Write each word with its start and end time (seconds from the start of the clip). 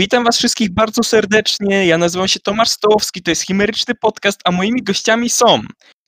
Witam 0.00 0.24
Was 0.24 0.38
wszystkich 0.38 0.70
bardzo 0.70 1.02
serdecznie. 1.02 1.86
Ja 1.86 1.98
nazywam 1.98 2.28
się 2.28 2.40
Tomasz 2.40 2.68
Stołowski, 2.68 3.22
to 3.22 3.30
jest 3.30 3.42
Chimeryczny 3.42 3.94
Podcast, 3.94 4.40
a 4.44 4.50
moimi 4.50 4.82
gościami 4.82 5.30
są. 5.30 5.60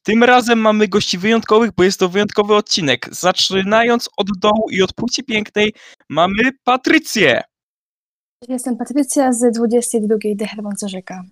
Tym 0.03 0.25
razem 0.25 0.59
mamy 0.59 0.89
gości 0.89 1.19
wyjątkowych, 1.19 1.71
bo 1.77 1.85
jest 1.85 1.99
to 1.99 2.09
wyjątkowy 2.09 2.55
odcinek. 2.55 3.09
Zaczynając 3.11 4.09
od 4.17 4.27
dołu 4.39 4.71
i 4.71 4.83
od 4.83 4.93
płci 4.93 5.25
pięknej, 5.25 5.75
mamy 6.09 6.43
Patrycję. 6.65 7.43
Jestem 8.49 8.77
Patrycja 8.77 9.33
z 9.33 9.53
22 9.55 10.17
Dehermonca 10.35 10.89
Rzeka. 10.89 11.25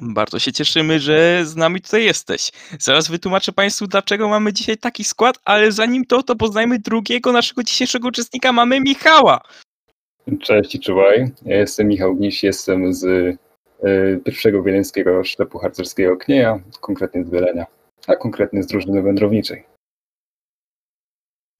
Bardzo 0.00 0.38
się 0.38 0.52
cieszymy, 0.52 1.00
że 1.00 1.46
z 1.46 1.56
nami 1.56 1.80
tutaj 1.80 2.04
jesteś. 2.04 2.50
Zaraz 2.80 3.08
wytłumaczę 3.08 3.52
Państwu, 3.52 3.86
dlaczego 3.86 4.28
mamy 4.28 4.52
dzisiaj 4.52 4.78
taki 4.78 5.04
skład, 5.04 5.38
ale 5.44 5.72
zanim 5.72 6.04
to, 6.04 6.22
to 6.22 6.36
poznajmy 6.36 6.78
drugiego 6.78 7.32
naszego 7.32 7.62
dzisiejszego 7.62 8.08
uczestnika. 8.08 8.52
Mamy 8.52 8.80
Michała. 8.80 9.40
Cześć 10.36 10.74
i 10.74 10.80
czuwaj. 10.80 11.30
Ja 11.44 11.56
jestem 11.56 11.88
Michał 11.88 12.16
Gniś, 12.16 12.42
jestem 12.42 12.94
z 12.94 13.04
y, 13.04 14.20
pierwszego 14.24 14.62
wieleńskiego 14.62 15.24
szlepu 15.24 15.58
harcerskiego 15.58 16.16
Knieja, 16.16 16.60
konkretnie 16.80 17.24
z 17.24 17.30
Wielenia, 17.30 17.66
a 18.06 18.16
konkretnie 18.16 18.62
z 18.62 18.66
drużyny 18.66 19.02
wędrowniczej. 19.02 19.64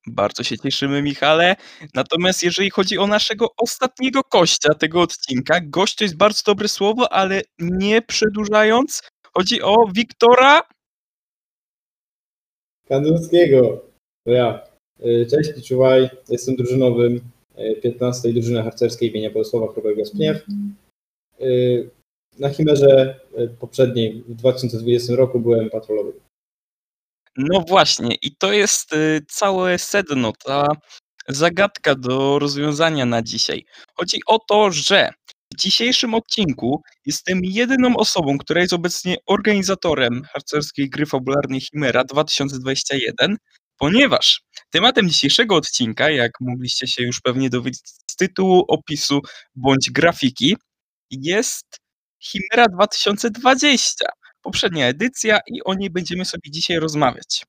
Bardzo 0.07 0.43
się 0.43 0.59
cieszymy, 0.59 1.03
Michale. 1.03 1.57
Natomiast 1.95 2.43
jeżeli 2.43 2.71
chodzi 2.71 2.99
o 2.99 3.07
naszego 3.07 3.49
ostatniego 3.57 4.21
gościa 4.33 4.75
tego 4.75 5.01
odcinka, 5.01 5.61
gość 5.63 5.95
to 5.95 6.05
jest 6.05 6.17
bardzo 6.17 6.43
dobre 6.47 6.69
słowo, 6.69 7.13
ale 7.13 7.43
nie 7.59 8.03
przedłużając, 8.03 9.03
chodzi 9.35 9.63
o 9.63 9.77
Wiktora 9.95 10.63
Kandulskiego. 12.89 13.85
To 14.25 14.33
ja. 14.33 14.61
Y, 15.07 15.27
Cześć 15.31 15.51
i 15.59 15.63
czuwaj. 15.63 16.11
Jestem 16.29 16.57
drużynowym 16.57 17.21
15 17.83 18.33
drużyny 18.33 18.63
harcerskiej 18.63 19.11
imienia 19.11 19.31
Bolesława 19.31 19.73
Chrobego 19.73 20.05
z 20.05 20.11
Pniew. 20.11 20.45
Y, 21.41 21.91
Na 22.39 22.51
Chimerze 22.51 23.21
y, 23.39 23.49
poprzedniej 23.61 24.25
w 24.29 24.35
2020 24.35 25.17
roku 25.17 25.41
byłem 25.41 25.71
patrolowym. 25.71 26.13
No 27.37 27.65
właśnie, 27.69 28.17
i 28.23 28.37
to 28.37 28.53
jest 28.53 28.93
y, 28.93 29.21
całe 29.29 29.79
sedno, 29.79 30.33
ta 30.45 30.67
zagadka 31.29 31.95
do 31.95 32.39
rozwiązania 32.39 33.07
na 33.07 33.23
dzisiaj. 33.23 33.65
Chodzi 33.95 34.21
o 34.27 34.39
to, 34.39 34.71
że 34.71 35.11
w 35.53 35.57
dzisiejszym 35.57 36.15
odcinku 36.15 36.83
jestem 37.07 37.41
jedyną 37.45 37.97
osobą, 37.97 38.39
która 38.39 38.61
jest 38.61 38.73
obecnie 38.73 39.17
organizatorem 39.27 40.23
harcerskiej 40.33 40.91
gry 40.91 41.07
fabularnej 41.07 41.61
Chimera 41.61 42.05
2021, 42.05 43.37
ponieważ 43.79 44.43
tematem 44.71 45.09
dzisiejszego 45.09 45.57
odcinka, 45.57 46.11
jak 46.11 46.33
mogliście 46.41 46.87
się 46.87 47.03
już 47.03 47.21
pewnie 47.21 47.51
dowiedzieć 47.51 47.83
z 48.11 48.17
tytułu, 48.17 48.65
opisu 48.69 49.21
bądź 49.55 49.91
grafiki, 49.91 50.57
jest 51.11 51.67
Chimera 52.23 52.67
2020 52.69 54.07
poprzednia 54.43 54.87
edycja 54.87 55.41
i 55.47 55.65
o 55.65 55.75
niej 55.75 55.91
będziemy 55.91 56.25
sobie 56.25 56.51
dzisiaj 56.51 56.79
rozmawiać. 56.79 57.45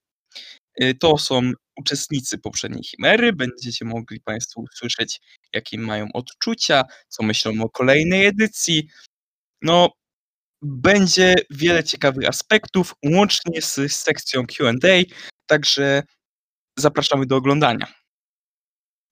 Y, 0.83 0.95
To 0.99 1.17
są 1.17 1.51
uczestnicy 1.79 2.37
poprzedniej 2.37 2.83
Chimery, 2.83 3.33
będziecie 3.33 3.85
mogli 3.85 4.21
Państwo 4.21 4.61
usłyszeć, 4.61 5.19
jakie 5.53 5.77
mają 5.79 6.07
odczucia, 6.13 6.83
co 7.09 7.23
myślą 7.23 7.51
o 7.63 7.69
kolejnej 7.69 8.25
edycji. 8.25 8.87
No, 9.61 9.89
będzie 10.61 11.35
wiele 11.49 11.83
ciekawych 11.83 12.27
aspektów, 12.29 12.93
łącznie 13.05 13.61
z 13.61 13.75
z 13.75 13.91
sekcją 13.93 14.47
Q&A, 14.47 15.03
także 15.47 16.03
zapraszamy 16.79 17.25
do 17.25 17.35
oglądania. 17.35 17.87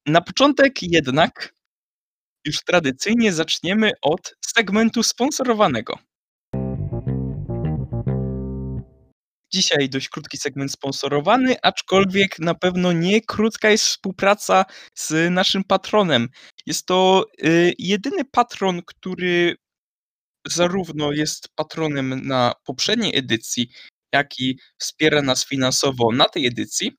Na 0.05 0.21
początek 0.21 0.83
jednak 0.83 1.53
już 2.45 2.63
tradycyjnie 2.63 3.33
zaczniemy 3.33 3.91
od 4.01 4.35
segmentu 4.45 5.03
sponsorowanego. 5.03 5.99
Dzisiaj 9.53 9.89
dość 9.89 10.09
krótki 10.09 10.37
segment 10.37 10.71
sponsorowany, 10.71 11.55
aczkolwiek 11.61 12.39
na 12.39 12.55
pewno 12.55 12.91
nie 12.91 13.21
krótka 13.21 13.69
jest 13.69 13.83
współpraca 13.85 14.65
z 14.95 15.31
naszym 15.31 15.63
patronem. 15.63 16.29
Jest 16.65 16.85
to 16.85 17.25
y, 17.43 17.73
jedyny 17.79 18.25
patron, 18.25 18.81
który 18.85 19.55
zarówno 20.47 21.11
jest 21.11 21.49
patronem 21.55 22.27
na 22.27 22.53
poprzedniej 22.65 23.17
edycji, 23.17 23.69
jak 24.13 24.39
i 24.39 24.59
wspiera 24.77 25.21
nas 25.21 25.45
finansowo 25.45 26.11
na 26.13 26.25
tej 26.25 26.47
edycji. 26.47 26.91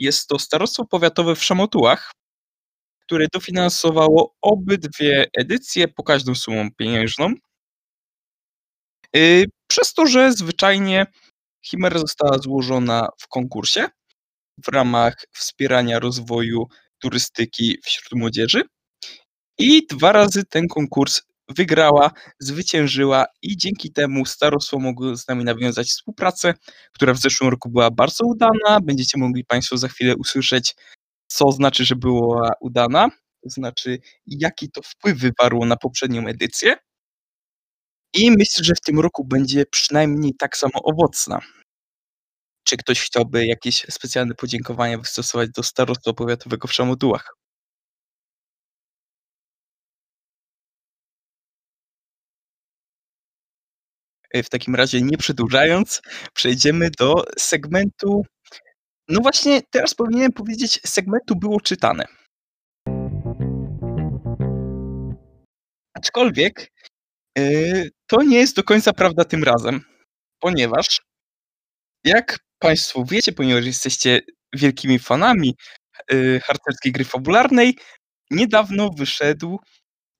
Jest 0.00 0.28
to 0.28 0.38
Starostwo 0.38 0.84
Powiatowe 0.84 1.36
w 1.36 1.44
Szamotułach, 1.44 2.12
które 3.02 3.26
dofinansowało 3.32 4.34
obydwie 4.42 5.26
edycje 5.38 5.88
po 5.88 6.02
każdą 6.02 6.34
sumą 6.34 6.68
pieniężną. 6.76 7.34
Y, 9.16 9.44
Przez 9.66 9.94
to, 9.94 10.06
że 10.06 10.32
zwyczajnie 10.32 11.06
Chimera 11.66 11.98
została 11.98 12.38
złożona 12.38 13.08
w 13.18 13.28
konkursie 13.28 13.88
w 14.64 14.68
ramach 14.68 15.14
wspierania 15.32 15.98
rozwoju 15.98 16.66
turystyki 16.98 17.78
wśród 17.84 18.20
młodzieży 18.20 18.62
i 19.58 19.86
dwa 19.86 20.12
razy 20.12 20.44
ten 20.44 20.68
konkurs 20.68 21.22
wygrała, 21.50 22.10
zwyciężyła 22.38 23.26
i 23.42 23.56
dzięki 23.56 23.92
temu 23.92 24.26
starostwo 24.26 24.78
mogło 24.78 25.16
z 25.16 25.28
nami 25.28 25.44
nawiązać 25.44 25.88
współpracę, 25.88 26.54
która 26.92 27.14
w 27.14 27.18
zeszłym 27.18 27.50
roku 27.50 27.70
była 27.70 27.90
bardzo 27.90 28.24
udana. 28.26 28.80
Będziecie 28.82 29.18
mogli 29.18 29.44
Państwo 29.44 29.76
za 29.76 29.88
chwilę 29.88 30.16
usłyszeć, 30.16 30.74
co 31.28 31.52
znaczy, 31.52 31.84
że 31.84 31.96
była 31.96 32.52
udana, 32.60 33.08
to 33.42 33.50
znaczy 33.50 33.98
jaki 34.26 34.70
to 34.70 34.82
wpływ 34.82 35.18
wywarło 35.18 35.66
na 35.66 35.76
poprzednią 35.76 36.26
edycję. 36.26 36.76
I 38.14 38.30
myślę, 38.30 38.64
że 38.64 38.74
w 38.74 38.80
tym 38.80 39.00
roku 39.00 39.24
będzie 39.24 39.66
przynajmniej 39.66 40.34
tak 40.34 40.56
samo 40.56 40.82
owocna. 40.82 41.40
Czy 42.64 42.76
ktoś 42.76 43.00
chciałby 43.00 43.46
jakieś 43.46 43.86
specjalne 43.90 44.34
podziękowania 44.34 44.98
wystosować 44.98 45.50
do 45.50 45.62
Starostwa 45.62 46.12
Powiatowego 46.12 46.68
w 46.68 46.72
Szamotułach? 46.72 47.39
W 54.34 54.48
takim 54.48 54.74
razie 54.74 55.00
nie 55.02 55.18
przedłużając, 55.18 56.02
przejdziemy 56.34 56.90
do 56.98 57.24
segmentu. 57.38 58.22
No 59.08 59.20
właśnie, 59.20 59.62
teraz 59.70 59.94
powinienem 59.94 60.32
powiedzieć, 60.32 60.80
segmentu 60.86 61.36
było 61.36 61.60
czytane. 61.60 62.04
Aczkolwiek 65.94 66.72
yy, 67.38 67.90
to 68.06 68.22
nie 68.22 68.38
jest 68.38 68.56
do 68.56 68.62
końca 68.62 68.92
prawda 68.92 69.24
tym 69.24 69.44
razem, 69.44 69.80
ponieważ 70.40 71.00
jak 72.04 72.38
Państwo 72.58 73.04
wiecie, 73.04 73.32
ponieważ 73.32 73.64
jesteście 73.64 74.20
wielkimi 74.54 74.98
fanami 74.98 75.56
yy, 76.10 76.40
harcerskiej 76.40 76.92
gry 76.92 77.04
fabularnej, 77.04 77.78
niedawno 78.30 78.90
wyszedł 78.96 79.58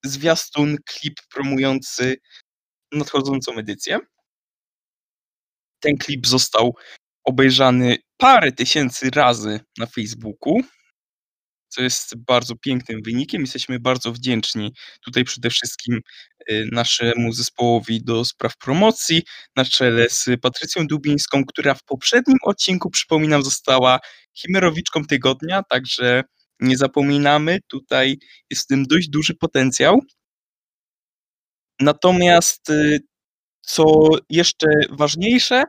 zwiastun, 0.05 0.77
klip 0.87 1.15
promujący 1.35 2.17
nadchodzącą 2.93 3.53
edycję. 3.53 3.99
Ten 5.81 5.97
klip 5.97 6.27
został 6.27 6.75
obejrzany 7.25 7.97
parę 8.17 8.53
tysięcy 8.53 9.11
razy 9.11 9.61
na 9.79 9.87
Facebooku, 9.87 10.61
co 11.69 11.83
jest 11.83 12.17
bardzo 12.17 12.57
pięknym 12.57 13.03
wynikiem. 13.03 13.41
Jesteśmy 13.41 13.81
bardzo 13.81 14.13
wdzięczni 14.13 14.73
tutaj 15.05 15.25
przede 15.25 15.51
wszystkim 15.51 16.01
y, 16.51 16.69
naszemu 16.73 17.33
zespołowi 17.33 18.05
do 18.05 18.25
spraw 18.25 18.57
promocji 18.57 19.23
na 19.57 19.65
czele 19.65 20.09
z 20.11 20.27
Patrycją 20.43 20.87
Dubińską, 20.87 21.45
która 21.45 21.75
w 21.75 21.85
poprzednim 21.85 22.39
odcinku, 22.43 22.91
przypominam, 22.91 23.43
została 23.43 23.99
chimerowiczką 24.35 25.05
tygodnia, 25.05 25.63
także 25.63 26.23
nie 26.61 26.77
zapominamy, 26.77 27.59
tutaj 27.69 28.19
jest 28.51 28.63
w 28.63 28.67
tym 28.67 28.85
dość 28.87 29.09
duży 29.09 29.35
potencjał. 29.35 30.01
Natomiast 31.81 32.71
y, 32.71 33.01
co 33.63 34.09
jeszcze 34.31 34.67
ważniejsze, 34.91 35.65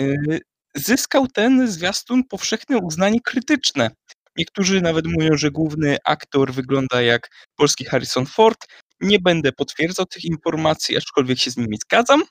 y, 0.00 0.40
zyskał 0.74 1.26
ten 1.28 1.68
zwiastun 1.68 2.24
powszechne 2.24 2.78
uznanie 2.78 3.20
krytyczne. 3.20 3.90
Niektórzy 4.36 4.80
nawet 4.80 5.06
mówią, 5.06 5.36
że 5.36 5.50
główny 5.50 5.96
aktor 6.04 6.52
wygląda 6.52 7.02
jak 7.02 7.28
polski 7.56 7.84
Harrison 7.84 8.26
Ford. 8.26 8.66
Nie 9.00 9.18
będę 9.20 9.52
potwierdzał 9.52 10.06
tych 10.06 10.24
informacji, 10.24 10.96
aczkolwiek 10.96 11.38
się 11.38 11.50
z 11.50 11.56
nimi 11.56 11.76
zgadzam. 11.76 12.22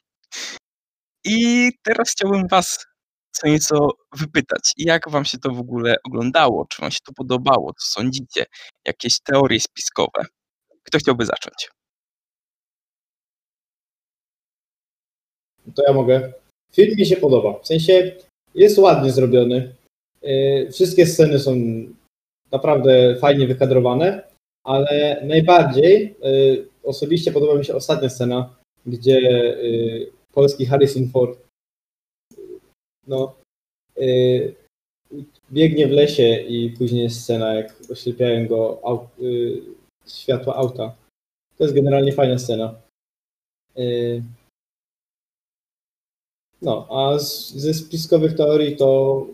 I 1.25 1.69
teraz 1.83 2.11
chciałbym 2.11 2.47
Was 2.47 2.85
co 3.31 3.47
nieco 3.47 3.89
wypytać, 4.17 4.73
jak 4.77 5.09
Wam 5.09 5.25
się 5.25 5.37
to 5.37 5.51
w 5.51 5.59
ogóle 5.59 5.95
oglądało? 6.03 6.65
Czy 6.69 6.81
Wam 6.81 6.91
się 6.91 6.99
to 7.05 7.13
podobało? 7.13 7.73
Co 7.73 7.87
sądzicie? 8.01 8.45
Jakieś 8.85 9.19
teorie 9.19 9.59
spiskowe? 9.59 10.25
Kto 10.83 10.97
chciałby 10.99 11.25
zacząć? 11.25 11.69
To 15.75 15.83
ja 15.83 15.93
mogę. 15.93 16.33
Film 16.71 16.95
mi 16.97 17.05
się 17.05 17.15
podoba. 17.17 17.59
W 17.59 17.67
sensie 17.67 18.11
jest 18.55 18.77
ładnie 18.77 19.11
zrobiony. 19.11 19.75
Yy, 20.21 20.71
Wszystkie 20.71 21.05
sceny 21.05 21.39
są 21.39 21.55
naprawdę 22.51 23.15
fajnie 23.15 23.47
wykadrowane. 23.47 24.23
ale 24.63 25.21
najbardziej 25.25 26.15
y, 26.25 26.67
osobiście 26.83 27.31
podoba 27.31 27.55
mi 27.55 27.65
się 27.65 27.75
ostatnia 27.75 28.09
scena, 28.09 28.55
gdzie 28.85 29.17
y, 29.63 30.11
polski 30.33 30.65
Harrison 30.65 31.09
Ford 31.09 31.39
no, 33.07 33.35
y, 33.97 34.55
biegnie 35.51 35.87
w 35.87 35.91
lesie 35.91 36.35
i 36.35 36.69
później 36.69 37.03
jest 37.03 37.21
scena, 37.21 37.53
jak 37.53 37.75
oślepiają 37.91 38.47
go 38.47 38.79
aut, 38.83 39.01
y, 39.21 39.61
światła 40.07 40.55
auta. 40.55 40.95
To 41.57 41.63
jest 41.63 41.75
generalnie 41.75 42.13
fajna 42.13 42.39
scena. 42.39 42.81
No, 46.61 46.87
a 46.89 47.19
z, 47.19 47.53
ze 47.53 47.73
spiskowych 47.73 48.35
teorii 48.35 48.75
to 48.75 49.27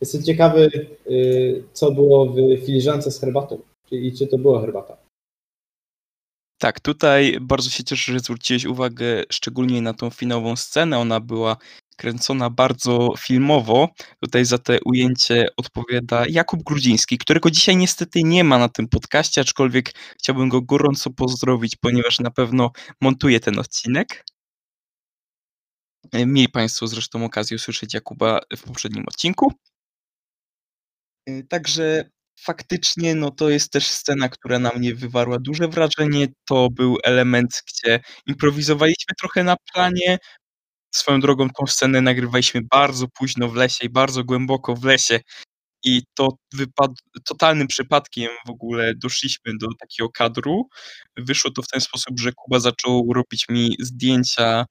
jestem 0.00 0.22
ciekawy, 0.22 0.70
y, 1.10 1.64
co 1.72 1.92
było 1.92 2.26
w 2.26 2.66
filiżance 2.66 3.10
z 3.10 3.20
herbatą. 3.20 3.60
Czyli 3.88 4.12
czy 4.12 4.26
to 4.26 4.38
była 4.38 4.60
herbata. 4.60 4.96
Tak, 6.58 6.80
tutaj 6.80 7.38
bardzo 7.40 7.70
się 7.70 7.84
cieszę, 7.84 8.12
że 8.12 8.20
zwróciłeś 8.20 8.64
uwagę 8.64 9.24
szczególnie 9.30 9.82
na 9.82 9.94
tą 9.94 10.10
finałową 10.10 10.56
scenę. 10.56 10.98
Ona 10.98 11.20
była 11.20 11.56
kręcona 11.96 12.50
bardzo 12.50 13.14
filmowo. 13.18 13.88
Tutaj 14.20 14.44
za 14.44 14.58
te 14.58 14.78
ujęcie 14.84 15.48
odpowiada 15.56 16.24
Jakub 16.28 16.62
Grudziński, 16.62 17.18
którego 17.18 17.50
dzisiaj 17.50 17.76
niestety 17.76 18.22
nie 18.22 18.44
ma 18.44 18.58
na 18.58 18.68
tym 18.68 18.88
podcaście, 18.88 19.40
aczkolwiek 19.40 19.92
chciałbym 20.18 20.48
go 20.48 20.62
gorąco 20.62 21.10
pozdrowić, 21.10 21.76
ponieważ 21.76 22.20
na 22.20 22.30
pewno 22.30 22.70
montuje 23.00 23.40
ten 23.40 23.58
odcinek. 23.58 24.24
Mieli 26.26 26.48
Państwo 26.48 26.86
zresztą 26.86 27.24
okazję 27.24 27.54
usłyszeć 27.56 27.94
Jakuba 27.94 28.40
w 28.56 28.62
poprzednim 28.62 29.04
odcinku. 29.08 29.52
Y, 31.28 31.46
Także 31.48 32.10
faktycznie 32.40 33.14
no 33.14 33.30
to 33.30 33.50
jest 33.50 33.72
też 33.72 33.86
scena, 33.86 34.28
która 34.28 34.58
na 34.58 34.70
mnie 34.72 34.94
wywarła 34.94 35.38
duże 35.38 35.68
wrażenie. 35.68 36.26
To 36.48 36.68
był 36.70 36.96
element, 37.04 37.62
gdzie 37.68 38.00
improwizowaliśmy 38.26 39.14
trochę 39.20 39.44
na 39.44 39.56
planie. 39.74 40.18
Swoją 40.94 41.20
drogą 41.20 41.48
tą 41.50 41.66
scenę 41.66 42.00
nagrywaliśmy 42.00 42.60
bardzo 42.70 43.06
późno 43.08 43.48
w 43.48 43.54
lesie 43.56 43.86
i 43.86 43.90
bardzo 43.90 44.24
głęboko 44.24 44.76
w 44.76 44.84
lesie. 44.84 45.20
I 45.84 46.02
to 46.14 46.28
totalnym 47.26 47.68
przypadkiem 47.68 48.30
w 48.46 48.50
ogóle 48.50 48.94
doszliśmy 48.96 49.52
do 49.60 49.68
takiego 49.80 50.10
kadru. 50.10 50.68
Wyszło 51.16 51.50
to 51.50 51.62
w 51.62 51.68
ten 51.68 51.80
sposób, 51.80 52.20
że 52.20 52.32
Kuba 52.32 52.60
zaczął 52.60 53.12
robić 53.14 53.46
mi 53.50 53.76
zdjęcia, 53.80 54.66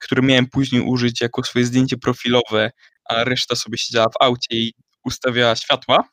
które 0.00 0.22
miałem 0.22 0.46
później 0.46 0.82
użyć 0.82 1.20
jako 1.20 1.42
swoje 1.44 1.64
zdjęcie 1.64 1.96
profilowe, 1.96 2.70
a 3.04 3.24
reszta 3.24 3.56
sobie 3.56 3.78
siedziała 3.78 4.08
w 4.08 4.22
aucie 4.24 4.56
i 4.56 4.72
ustawiała 5.04 5.56
światła. 5.56 6.08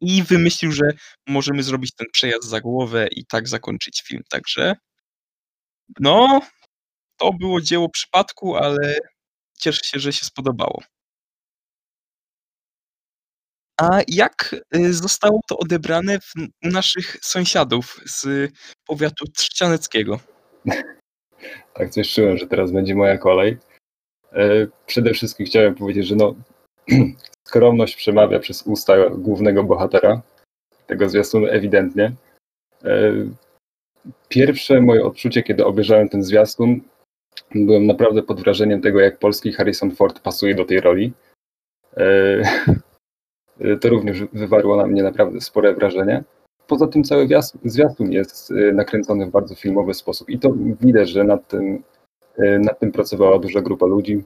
I 0.00 0.22
wymyślił, 0.22 0.72
że 0.72 0.84
możemy 1.26 1.62
zrobić 1.62 1.94
ten 1.94 2.06
przejazd 2.12 2.48
za 2.48 2.60
głowę 2.60 3.08
i 3.10 3.26
tak 3.26 3.48
zakończyć 3.48 4.02
film. 4.06 4.22
Także 4.30 4.74
no, 6.00 6.40
to 7.16 7.32
było 7.32 7.60
dzieło 7.60 7.88
przypadku, 7.88 8.56
ale 8.56 8.98
cieszę 9.58 9.84
się, 9.84 9.98
że 10.00 10.12
się 10.12 10.26
spodobało. 10.26 10.82
A 13.80 14.00
jak, 14.08 14.56
y, 14.76 14.94
zostało 14.94 15.40
to 15.48 15.58
odebrane 15.58 16.18
u 16.64 16.68
naszych 16.68 17.16
sąsiadów 17.22 18.00
z 18.06 18.50
powiatu 18.86 19.24
trzcianeckiego? 19.36 20.20
Tak 21.74 21.90
coś 21.90 22.14
czułem, 22.14 22.38
że 22.38 22.46
teraz 22.46 22.72
będzie 22.72 22.94
moja 22.94 23.18
kolej. 23.18 23.58
E, 24.32 24.66
Przede 24.86 25.14
wszystkim 25.14 25.46
chciałem 25.46 25.74
powiedzieć, 25.74 26.06
że 26.06 26.16
no, 26.16 26.34
skromność 27.48 27.96
przemawia 27.96 28.38
przez 28.38 28.62
usta 28.62 29.10
głównego 29.10 29.64
bohatera 29.64 30.22
tego 30.86 31.08
zwiastunu 31.08 31.46
ewidentnie. 31.46 32.12
E, 32.84 33.12
Pierwsze 34.28 34.80
moje 34.80 35.04
odczucie, 35.04 35.42
kiedy 35.42 35.64
obejrzałem 35.64 36.08
ten 36.08 36.22
zwiastun, 36.22 36.80
byłem 37.54 37.86
naprawdę 37.86 38.22
pod 38.22 38.40
wrażeniem 38.40 38.80
tego, 38.80 39.00
jak 39.00 39.18
polski 39.18 39.52
Harrison 39.52 39.90
Ford 39.90 40.20
pasuje 40.20 40.54
do 40.54 40.64
tej 40.64 40.80
roli. 40.80 41.12
E, 41.96 42.42
To 43.80 43.88
również 43.88 44.18
wywarło 44.32 44.76
na 44.76 44.86
mnie 44.86 45.02
naprawdę 45.02 45.40
spore 45.40 45.74
wrażenie. 45.74 46.24
Poza 46.66 46.86
tym 46.86 47.04
cały 47.04 47.26
wias- 47.26 47.58
zwiastun 47.64 48.12
jest 48.12 48.50
e, 48.50 48.72
nakręcony 48.72 49.26
w 49.26 49.30
bardzo 49.30 49.54
filmowy 49.54 49.94
sposób 49.94 50.30
i 50.30 50.38
to 50.38 50.52
widać, 50.80 51.08
że 51.08 51.24
nad 51.24 51.48
tym, 51.48 51.82
e, 52.38 52.58
nad 52.58 52.78
tym 52.78 52.92
pracowała 52.92 53.38
duża 53.38 53.60
grupa 53.60 53.86
ludzi. 53.86 54.22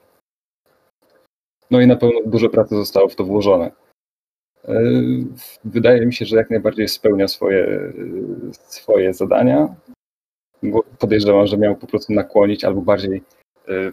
No 1.70 1.80
i 1.80 1.86
na 1.86 1.96
pewno 1.96 2.20
dużo 2.26 2.48
pracy 2.48 2.74
zostało 2.76 3.08
w 3.08 3.16
to 3.16 3.24
włożone. 3.24 3.70
E, 4.64 4.80
Wydaje 5.64 6.06
mi 6.06 6.14
się, 6.14 6.24
że 6.24 6.36
jak 6.36 6.50
najbardziej 6.50 6.88
spełnia 6.88 7.28
swoje, 7.28 7.92
swoje 8.52 9.14
zadania. 9.14 9.74
Podejrzewam, 10.98 11.46
że 11.46 11.58
miał 11.58 11.76
po 11.76 11.86
prostu 11.86 12.12
nakłonić 12.12 12.64
albo 12.64 12.80
bardziej 12.80 13.22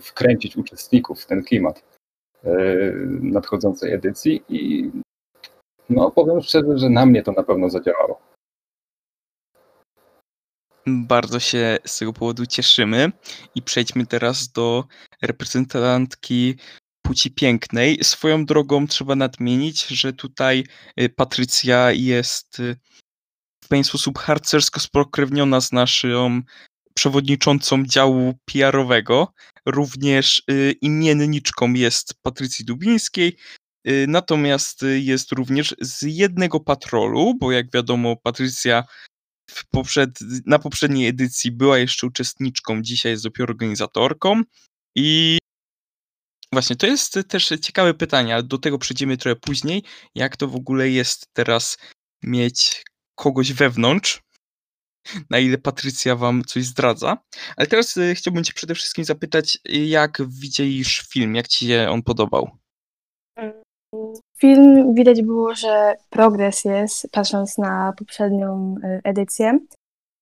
wkręcić 0.01 0.57
uczestników 0.57 1.22
w 1.22 1.25
ten 1.25 1.44
klimat 1.44 1.84
nadchodzącej 3.22 3.94
edycji 3.94 4.44
i 4.50 4.92
no 5.89 6.12
powiem 6.12 6.42
szczerze, 6.42 6.78
że 6.78 6.89
na 6.89 7.06
mnie 7.06 7.24
to 7.24 7.31
na 7.31 7.44
pewno 7.44 7.69
zadziałało. 7.69 8.19
Bardzo 10.88 11.40
się 11.40 11.78
z 11.86 11.98
tego 11.98 12.14
powodu 12.14 12.46
cieszymy 12.46 13.12
i 13.56 13.62
przejdźmy 13.62 14.06
teraz 14.06 14.52
do 14.52 14.86
reprezentantki 15.22 16.56
płci 17.02 17.32
pięknej. 17.32 18.00
Swoją 18.04 18.46
drogą 18.46 18.88
trzeba 18.88 19.16
nadmienić, 19.16 19.88
że 19.88 20.14
tutaj 20.14 20.64
y, 21.00 21.10
Patrycja 21.10 21.92
jest 21.92 22.60
y, 22.60 22.76
w 23.64 23.68
pewien 23.68 23.84
sposób 23.84 24.18
harcersko 24.20 24.80
spokrewniona 24.80 25.62
z 25.62 25.72
naszą 25.72 26.42
przewodniczącą 26.94 27.86
działu 27.86 28.34
PR-owego. 28.46 29.34
Również 29.66 30.44
y, 30.52 30.76
imienniczką 30.82 31.74
jest 31.74 32.14
Patrycji 32.22 32.66
Dubińskiej, 32.66 33.38
natomiast 34.08 34.86
jest 34.96 35.32
również 35.32 35.76
z 35.82 36.02
jednego 36.02 36.60
patrolu, 36.60 37.34
bo 37.40 37.52
jak 37.52 37.72
wiadomo 37.72 38.16
Patrycja 38.16 38.84
poprzed, 39.72 40.19
na 40.45 40.60
poprzedniej 40.60 41.07
edycji 41.07 41.51
była 41.51 41.78
jeszcze 41.78 42.07
uczestniczką, 42.07 42.81
dzisiaj 42.81 43.12
jest 43.12 43.24
dopiero 43.24 43.51
organizatorką. 43.51 44.42
I 44.95 45.38
właśnie 46.51 46.75
to 46.75 46.88
jest 46.88 47.19
też 47.28 47.54
ciekawe 47.62 47.94
pytanie, 47.94 48.34
ale 48.34 48.44
do 48.44 48.57
tego 48.57 48.78
przejdziemy 48.78 49.18
trochę 49.18 49.36
później, 49.36 49.84
jak 50.15 50.38
to 50.38 50.48
w 50.48 50.56
ogóle 50.56 50.89
jest 50.89 51.27
teraz 51.34 51.77
mieć 52.24 52.84
kogoś 53.15 53.53
wewnątrz, 53.53 54.22
na 55.29 55.39
ile 55.39 55.58
Patrycja 55.58 56.15
wam 56.15 56.44
coś 56.44 56.65
zdradza. 56.65 57.18
Ale 57.56 57.68
teraz 57.68 57.98
y, 57.98 58.15
chciałbym 58.15 58.44
cię 58.44 58.53
przede 58.53 58.75
wszystkim 58.75 59.06
zapytać, 59.06 59.58
jak 59.65 60.22
widzielisz 60.27 61.03
film, 61.13 61.36
jak 61.36 61.48
ci 61.48 61.68
się 61.68 61.88
on 61.89 62.03
podobał? 62.03 62.58
Film 64.38 64.94
widać 64.94 65.22
było, 65.22 65.56
że 65.56 65.96
progres 66.10 66.66
jest, 66.66 67.12
patrząc 67.12 67.58
na 67.58 67.94
poprzednią 67.98 68.76
y, 68.84 69.02
edycję. 69.04 69.60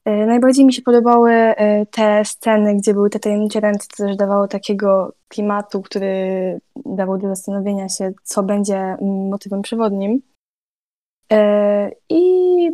Y, 0.07 0.25
Najbardziej 0.25 0.65
mi 0.65 0.73
się 0.73 0.81
podobały 0.81 1.31
y, 1.33 1.55
te 1.91 2.25
sceny, 2.25 2.75
gdzie 2.75 2.93
były 2.93 3.09
te 3.09 3.19
tajemnicze 3.19 3.59
ręce, 3.59 3.87
co 3.91 4.05
też 4.05 4.15
dawało 4.15 4.47
takiego 4.47 5.13
klimatu, 5.27 5.81
który 5.81 6.59
dawał 6.85 7.17
do 7.17 7.27
zastanowienia 7.27 7.89
się, 7.89 8.11
co 8.23 8.43
będzie 8.43 8.77
mm, 8.77 9.29
motywem 9.29 9.61
przewodnim. 9.61 10.21
I 12.09 12.69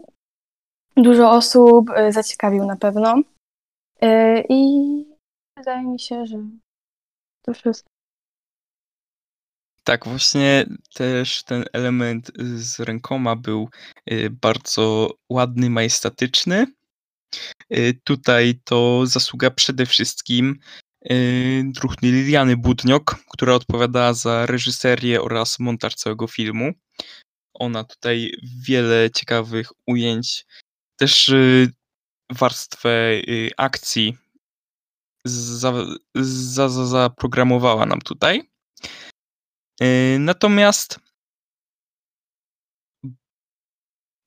dużo 0.98 1.32
osób 1.32 1.89
zaciekawił 2.10 2.66
na 2.66 2.75
pewno. 2.75 3.16
I 4.50 5.06
wydaje 5.58 5.88
mi 5.88 6.00
się, 6.00 6.25
że 6.25 6.38
to 7.46 7.54
wszystko. 7.54 7.97
Tak, 9.88 10.06
właśnie 10.06 10.65
też 10.94 11.44
ten 11.44 11.65
element 11.74 12.32
z 12.56 12.79
rękoma 12.79 13.36
był 13.36 13.70
y, 14.12 14.29
bardzo 14.29 15.13
ładny, 15.29 15.70
majestatyczny. 15.70 16.65
Y, 17.74 18.00
Tutaj 18.03 18.60
to 18.63 19.06
zasługa 19.06 19.51
przede 19.51 19.86
wszystkim 19.86 20.60
y, 21.12 21.63
druhny 21.65 22.12
Liliany 22.12 22.58
Budniok, 22.58 23.15
która 23.29 23.53
odpowiadała 23.53 24.13
za 24.13 24.46
reżyserię 24.46 25.22
oraz 25.22 25.60
montaż 25.60 25.96
całego 25.96 26.27
filmu. 26.27 26.74
Ona 27.53 27.84
tutaj 27.84 28.32
wiele 28.67 29.10
ciekawych 29.12 29.70
ujęć, 29.86 30.46
też 30.98 31.32
warstwę 32.29 33.22
akcji 33.58 34.17
za, 35.25 35.74
za, 36.15 36.70
za, 36.70 36.86
zaprogramowała 36.86 37.86
nam 37.86 38.01
tutaj. 38.01 38.50
Y, 39.81 40.17
Natomiast 40.19 41.00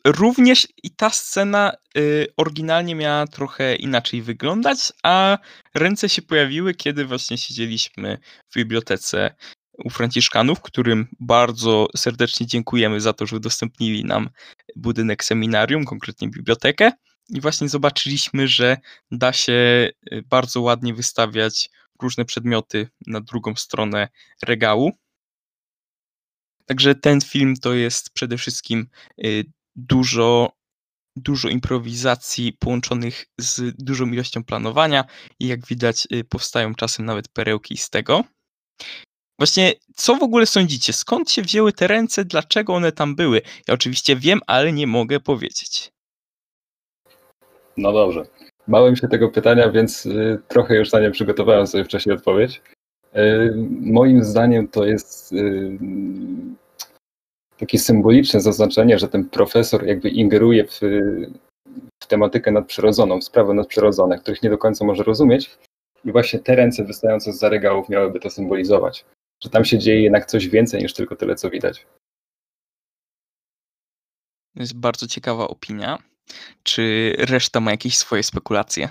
również 0.07 0.69
i 0.83 0.91
ta 0.91 1.11
scena 1.11 1.73
y, 1.99 2.27
oryginalnie 2.37 2.95
miała 2.95 3.27
trochę 3.27 3.77
inaczej 3.77 4.23
wyglądać, 4.23 4.79
a 5.03 5.39
ręce 5.75 6.09
się 6.09 6.23
pojawiły, 6.23 6.75
kiedy 6.75 7.05
właśnie 7.05 7.39
siedzieliśmy 7.39 8.19
w 8.51 8.55
bibliotece 8.55 9.35
u 9.85 9.91
Franciszkanów, 9.91 10.61
którym 10.61 11.09
bardzo 11.21 11.89
serdecznie 11.97 12.47
dziękujemy 12.47 13.01
za 13.01 13.13
to, 13.13 13.27
że 13.27 13.37
udostępnili 13.37 14.05
nam 14.05 14.31
budynek 14.77 15.25
seminarium, 15.25 15.85
konkretnie 15.85 16.29
bibliotekę. 16.29 16.93
I 17.29 17.41
właśnie 17.41 17.69
zobaczyliśmy, 17.69 18.49
że 18.49 18.77
da 19.11 19.33
się 19.33 19.53
y, 20.13 20.23
bardzo 20.23 20.61
ładnie 20.61 20.95
wystawiać 20.95 21.71
różne 22.03 22.25
przedmioty 22.25 22.89
na 23.07 23.21
drugą 23.21 23.55
stronę 23.57 24.09
regału. 24.43 24.93
Także 26.71 26.95
ten 26.95 27.21
film 27.21 27.55
to 27.57 27.75
jest 27.75 28.11
przede 28.11 28.37
wszystkim 28.37 28.87
y, 29.25 29.45
dużo, 29.77 30.53
dużo 31.17 31.49
improwizacji 31.49 32.53
połączonych 32.53 33.27
z 33.41 33.75
dużą 33.79 34.07
ilością 34.07 34.45
planowania 34.45 35.05
i 35.41 35.47
jak 35.47 35.67
widać 35.67 36.09
y, 36.13 36.25
powstają 36.25 36.75
czasem 36.75 37.07
nawet 37.07 37.29
perełki 37.29 37.77
z 37.77 37.91
tego. 37.91 38.25
Właśnie, 39.39 39.73
co 39.97 40.17
w 40.17 40.23
ogóle 40.23 40.47
sądzicie? 40.47 40.93
Skąd 40.93 41.31
się 41.31 41.43
wzięły 41.43 41.73
te 41.73 41.87
ręce? 41.87 42.25
Dlaczego 42.25 42.75
one 42.75 42.93
tam 42.93 43.17
były? 43.17 43.43
Ja 43.69 43.75
oczywiście 43.75 44.17
wiem, 44.17 44.41
ale 44.47 44.73
nie 44.73 44.87
mogę 44.87 45.21
powiedzieć. 45.21 45.93
No 47.77 47.93
dobrze. 47.93 48.23
Bałem 48.69 48.97
się 48.97 49.09
tego 49.09 49.29
pytania, 49.29 49.71
więc 49.71 50.07
y, 50.07 50.43
trochę 50.49 50.77
już 50.77 50.93
na 50.93 51.01
nie 51.01 51.11
przygotowałem 51.11 51.67
sobie 51.67 51.85
wcześniej 51.85 52.17
odpowiedź. 52.17 52.63
Moim 53.81 54.25
zdaniem 54.25 54.69
to 54.69 54.85
jest 54.85 55.35
takie 57.61 57.79
symboliczne 57.79 58.41
zaznaczenie, 58.41 58.99
że 58.99 59.09
ten 59.09 59.29
profesor 59.29 59.87
jakby 59.87 60.09
ingeruje 60.09 60.67
w, 60.67 60.81
w 62.03 62.07
tematykę 62.07 62.51
nadprzyrodzoną, 62.51 63.21
w 63.21 63.25
sprawy 63.25 63.55
nadprzyrodzone, 63.55 64.19
których 64.19 64.43
nie 64.43 64.51
do 64.51 64.59
końca 64.59 64.85
może 64.85 65.03
rozumieć. 65.03 65.59
I 66.05 66.13
właśnie 66.13 66.39
te 66.39 66.57
ręce 66.57 66.85
wystające 66.85 67.33
z 67.33 67.43
regałów 67.43 67.89
miałyby 67.89 68.21
to 68.21 68.31
symbolizować. 68.31 69.05
Że 69.43 69.51
tam 69.51 69.65
się 69.65 69.79
dzieje 69.79 70.03
jednak 70.03 70.27
coś 70.27 70.49
więcej 70.49 70.83
niż 70.83 70.95
tylko 70.95 71.17
tyle, 71.17 71.35
co 71.35 71.51
widać. 71.51 71.87
To 74.55 74.61
jest 74.61 74.77
bardzo 74.77 75.07
ciekawa 75.07 75.49
opinia. 75.49 75.99
Czy 76.63 77.15
reszta 77.19 77.61
ma 77.61 77.71
jakieś 77.71 77.99
swoje 77.99 78.23
spekulacje? 78.23 78.89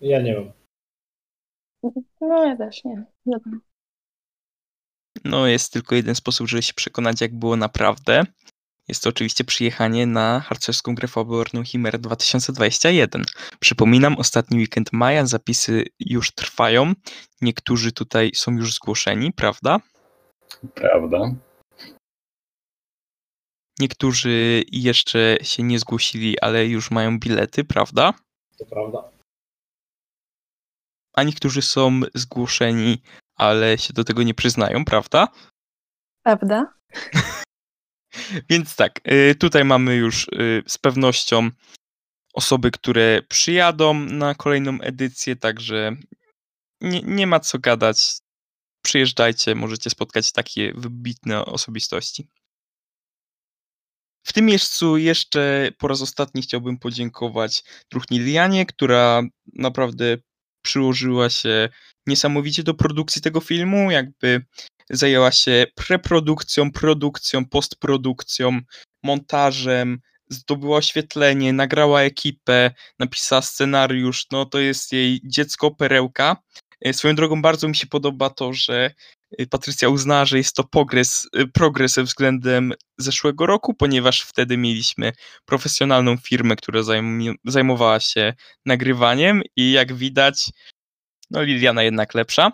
Ja 0.00 0.22
nie 0.22 0.34
mam. 0.34 0.52
No 2.20 2.44
ja 2.44 2.56
też 2.56 2.84
nie. 2.84 3.04
No, 5.24 5.46
jest 5.46 5.72
tylko 5.72 5.94
jeden 5.94 6.14
sposób, 6.14 6.48
żeby 6.48 6.62
się 6.62 6.74
przekonać, 6.74 7.20
jak 7.20 7.38
było 7.38 7.56
naprawdę. 7.56 8.24
Jest 8.88 9.02
to 9.02 9.08
oczywiście 9.08 9.44
przyjechanie 9.44 10.06
na 10.06 10.40
harcerską 10.40 10.94
grę 10.94 11.08
fabularną 11.08 11.64
Chimerę 11.64 11.98
2021. 11.98 13.24
Przypominam, 13.60 14.18
ostatni 14.18 14.58
weekend 14.58 14.92
maja, 14.92 15.26
zapisy 15.26 15.84
już 16.00 16.34
trwają. 16.34 16.92
Niektórzy 17.40 17.92
tutaj 17.92 18.30
są 18.34 18.52
już 18.52 18.74
zgłoszeni, 18.74 19.32
prawda? 19.32 19.80
Prawda. 20.74 21.18
Niektórzy 23.78 24.64
jeszcze 24.72 25.38
się 25.42 25.62
nie 25.62 25.78
zgłosili, 25.78 26.40
ale 26.40 26.66
już 26.66 26.90
mają 26.90 27.18
bilety, 27.18 27.64
prawda? 27.64 28.14
To 28.58 28.66
prawda. 28.66 29.10
A 31.14 31.22
niektórzy 31.22 31.62
są 31.62 32.00
zgłoszeni, 32.14 33.02
ale 33.36 33.78
się 33.78 33.92
do 33.92 34.04
tego 34.04 34.22
nie 34.22 34.34
przyznają, 34.34 34.84
prawda? 34.84 35.28
Prawda? 36.22 36.74
Więc 38.50 38.76
tak, 38.76 39.00
y, 39.12 39.34
tutaj 39.34 39.64
mamy 39.64 39.94
już 39.94 40.28
y, 40.28 40.62
z 40.66 40.78
pewnością 40.78 41.50
osoby, 42.34 42.70
które 42.70 43.22
przyjadą 43.22 43.94
na 43.94 44.34
kolejną 44.34 44.80
edycję, 44.80 45.36
także 45.36 45.96
nie, 46.80 47.00
nie 47.02 47.26
ma 47.26 47.40
co 47.40 47.58
gadać. 47.58 48.18
Przyjeżdżajcie, 48.82 49.54
możecie 49.54 49.90
spotkać 49.90 50.32
takie 50.32 50.72
wybitne 50.74 51.44
osobistości. 51.44 52.28
W 54.26 54.32
tym 54.32 54.46
miejscu 54.46 54.96
jeszcze 54.96 55.70
po 55.78 55.88
raz 55.88 56.02
ostatni 56.02 56.42
chciałbym 56.42 56.78
podziękować 56.78 57.64
Truchni 57.88 58.18
Lianie, 58.18 58.66
która 58.66 59.22
naprawdę 59.54 60.16
przyłożyła 60.64 61.30
się 61.30 61.68
niesamowicie 62.06 62.62
do 62.62 62.74
produkcji 62.74 63.22
tego 63.22 63.40
filmu, 63.40 63.90
jakby 63.90 64.44
zajęła 64.90 65.32
się 65.32 65.66
preprodukcją, 65.74 66.72
produkcją, 66.72 67.46
postprodukcją, 67.46 68.60
montażem, 69.02 70.00
zdobyła 70.28 70.76
oświetlenie, 70.76 71.52
nagrała 71.52 72.02
ekipę, 72.02 72.70
napisała 72.98 73.42
scenariusz, 73.42 74.26
no 74.32 74.46
to 74.46 74.58
jest 74.58 74.92
jej 74.92 75.20
dziecko, 75.24 75.70
perełka. 75.70 76.36
E, 76.80 76.92
swoją 76.92 77.14
drogą 77.14 77.42
bardzo 77.42 77.68
mi 77.68 77.76
się 77.76 77.86
podoba 77.86 78.30
to, 78.30 78.52
że 78.52 78.90
Patrycja 79.50 79.88
uznała, 79.88 80.24
że 80.24 80.38
jest 80.38 80.56
to 80.56 80.64
progres, 80.64 81.28
e, 81.32 81.46
progres 81.46 81.98
względem 81.98 82.72
zeszłego 82.98 83.46
roku, 83.46 83.74
ponieważ 83.74 84.20
wtedy 84.20 84.56
mieliśmy 84.56 85.12
profesjonalną 85.44 86.16
firmę, 86.16 86.56
która 86.56 86.80
zajmowała 87.44 88.00
się 88.00 88.34
nagrywaniem 88.66 89.42
i 89.56 89.72
jak 89.72 89.92
widać, 89.92 90.50
no 91.30 91.42
Liliana 91.42 91.82
jednak 91.82 92.14
lepsza. 92.14 92.52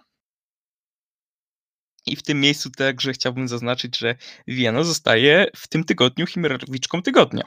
I 2.07 2.17
w 2.17 2.23
tym 2.23 2.41
miejscu 2.41 2.71
także 2.71 3.13
chciałbym 3.13 3.49
zaznaczyć, 3.49 3.99
że 3.99 4.15
Liliana 4.47 4.85
zostaje 4.85 5.47
w 5.57 5.69
tym 5.69 5.85
tygodniu 5.85 6.27
Chimerowiczką 6.27 7.03
tygodnia. 7.03 7.45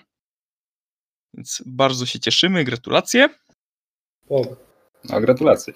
Więc 1.34 1.64
bardzo 1.66 2.06
się 2.06 2.20
cieszymy, 2.20 2.64
gratulacje. 2.64 3.30
O, 4.30 4.56
No, 5.10 5.22
gratulacje. 5.22 5.74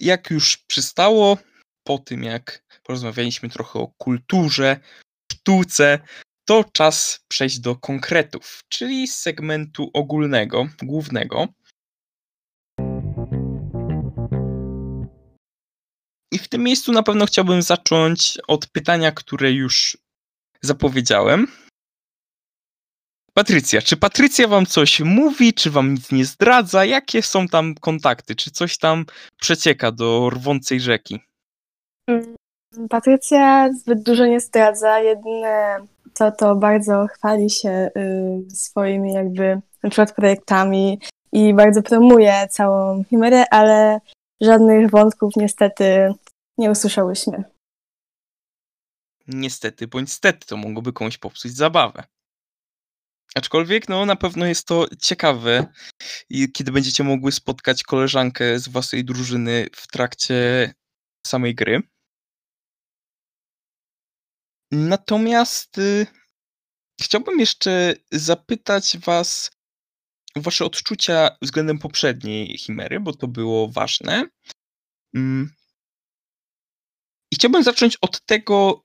Jak 0.00 0.30
już 0.30 0.56
przystało, 0.56 1.38
po 1.84 1.98
tym 1.98 2.22
jak 2.22 2.64
porozmawialiśmy 2.82 3.48
trochę 3.48 3.78
o 3.78 3.92
kulturze, 3.98 4.80
sztuce, 5.32 5.98
to 6.44 6.64
czas 6.72 7.24
przejść 7.28 7.58
do 7.58 7.76
konkretów, 7.76 8.60
czyli 8.68 9.08
segmentu 9.08 9.90
ogólnego, 9.92 10.68
głównego. 10.82 11.48
I 16.32 16.38
w 16.38 16.48
tym 16.48 16.62
miejscu 16.62 16.92
na 16.92 17.02
pewno 17.02 17.26
chciałbym 17.26 17.62
zacząć 17.62 18.38
od 18.48 18.66
pytania, 18.66 19.12
które 19.12 19.52
już 19.52 19.98
zapowiedziałem. 20.62 21.46
Patrycja, 23.34 23.82
czy 23.82 23.96
Patrycja 23.96 24.48
wam 24.48 24.66
coś 24.66 25.00
mówi, 25.00 25.54
czy 25.54 25.70
wam 25.70 25.94
nic 25.94 26.12
nie 26.12 26.24
zdradza? 26.24 26.84
Jakie 26.84 27.22
są 27.22 27.48
tam 27.48 27.74
kontakty? 27.74 28.34
Czy 28.34 28.50
coś 28.50 28.78
tam 28.78 29.04
przecieka 29.40 29.92
do 29.92 30.30
rwącej 30.30 30.80
rzeki? 30.80 31.20
Mm, 32.06 32.34
Patrycja 32.90 33.72
zbyt 33.72 34.02
dużo 34.02 34.26
nie 34.26 34.40
zdradza. 34.40 35.00
Jedyne 35.00 35.78
co 36.14 36.32
to 36.32 36.56
bardzo 36.56 37.06
chwali 37.06 37.50
się 37.50 37.90
y, 37.96 38.50
swoimi 38.50 39.12
jakby 39.12 39.60
na 39.82 39.90
przykład 39.90 40.14
projektami 40.14 41.00
i 41.32 41.54
bardzo 41.54 41.82
promuje 41.82 42.48
całą 42.50 43.04
Chimerę, 43.04 43.44
ale 43.50 44.00
żadnych 44.40 44.90
wątków 44.90 45.36
niestety 45.36 46.14
nie 46.58 46.70
usłyszałyśmy. 46.70 47.44
Niestety 49.28 49.86
bądź 49.86 50.12
stety, 50.12 50.46
to 50.46 50.56
mogłoby 50.56 50.92
komuś 50.92 51.18
popsuć 51.18 51.52
zabawę. 51.52 52.04
Aczkolwiek, 53.34 53.88
no, 53.88 54.06
na 54.06 54.16
pewno 54.16 54.46
jest 54.46 54.66
to 54.66 54.86
ciekawe, 55.00 55.66
i 56.30 56.52
kiedy 56.52 56.72
będziecie 56.72 57.04
mogły 57.04 57.32
spotkać 57.32 57.82
koleżankę 57.82 58.58
z 58.58 58.68
waszej 58.68 59.04
drużyny 59.04 59.66
w 59.76 59.86
trakcie 59.86 60.74
samej 61.26 61.54
gry. 61.54 61.82
Natomiast 64.70 65.78
y, 65.78 66.06
chciałbym 67.00 67.40
jeszcze 67.40 67.94
zapytać 68.12 68.98
was 68.98 69.50
o 70.34 70.40
wasze 70.40 70.64
odczucia 70.64 71.36
względem 71.42 71.78
poprzedniej 71.78 72.58
Chimery, 72.58 73.00
bo 73.00 73.12
to 73.12 73.28
było 73.28 73.68
ważne. 73.68 74.28
Mm. 75.14 75.54
I 77.32 77.36
chciałbym 77.36 77.62
zacząć 77.62 77.96
od 78.00 78.24
tego, 78.26 78.83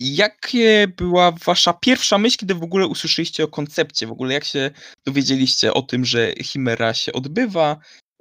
jakie 0.00 0.88
była 0.96 1.32
wasza 1.32 1.72
pierwsza 1.72 2.18
myśl, 2.18 2.36
kiedy 2.38 2.54
w 2.54 2.62
ogóle 2.62 2.86
usłyszeliście 2.86 3.44
o 3.44 3.48
koncepcie, 3.48 4.06
w 4.06 4.12
ogóle 4.12 4.34
jak 4.34 4.44
się 4.44 4.70
dowiedzieliście 5.06 5.74
o 5.74 5.82
tym, 5.82 6.04
że 6.04 6.32
Chimera 6.42 6.94
się 6.94 7.12
odbywa. 7.12 7.76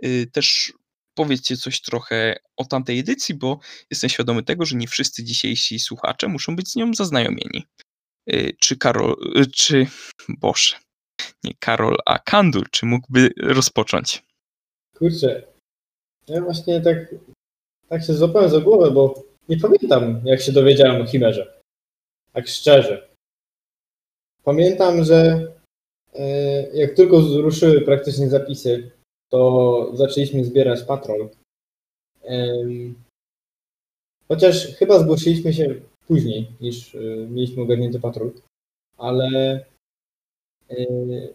Y, 0.05 0.27
Też 0.33 0.73
powiedzcie 1.17 1.57
coś 1.57 1.81
trochę 1.81 2.35
o 2.57 2.65
tamtej 2.65 2.99
edycji, 2.99 3.35
bo 3.35 3.59
jestem 3.91 4.09
świadomy 4.09 4.43
tego, 4.43 4.65
że 4.65 4.75
nie 4.75 4.87
wszyscy 4.87 5.23
dzisiejsi 5.23 5.79
słuchacze 5.79 6.27
muszą 6.27 6.55
być 6.55 6.69
z 6.71 6.75
nią 6.75 6.93
zaznajomieni. 6.93 7.65
Y, 8.33 8.55
Czy 8.59 8.77
Karol, 8.77 9.15
y, 9.37 9.45
czy, 9.45 9.87
Boże, 10.29 10.75
nie 11.43 11.53
Karol, 11.59 11.97
a 12.05 12.19
Kandul, 12.19 12.65
czy 12.71 12.85
mógłby 12.85 13.29
rozpocząć? 13.37 14.23
kurczę. 14.97 15.43
Ja 16.27 16.41
właśnie 16.41 16.81
tak, 16.81 16.97
tak 17.89 18.03
się 18.05 18.13
złapałem 18.13 18.49
za 18.49 18.59
głowę, 18.59 18.91
bo 18.91 19.23
nie 19.49 19.57
pamiętam, 19.57 20.21
jak 20.25 20.41
się 20.41 20.51
dowiedziałem 20.51 21.01
o 21.01 21.05
Chimerze. 21.05 21.54
Tak 22.35 22.47
szczerze. 22.47 23.09
Pamiętam, 24.43 25.03
że 25.03 25.51
e, 26.13 26.23
jak 26.77 26.93
tylko 26.93 27.17
ruszyły 27.19 27.81
praktycznie 27.81 28.29
zapisy, 28.29 28.91
to 29.31 29.91
zaczęliśmy 29.93 30.45
zbierać 30.45 30.83
patrol. 30.83 31.29
Em, 32.23 32.95
Chociaż 34.27 34.75
chyba 34.75 34.99
zgłosiliśmy 34.99 35.53
się 35.53 35.75
później 36.07 36.47
niż 36.61 36.95
y, 36.95 37.27
mieliśmy 37.29 37.63
ogarnięty 37.63 37.99
patrol, 37.99 38.31
ale 38.97 39.65
y, 40.71 41.33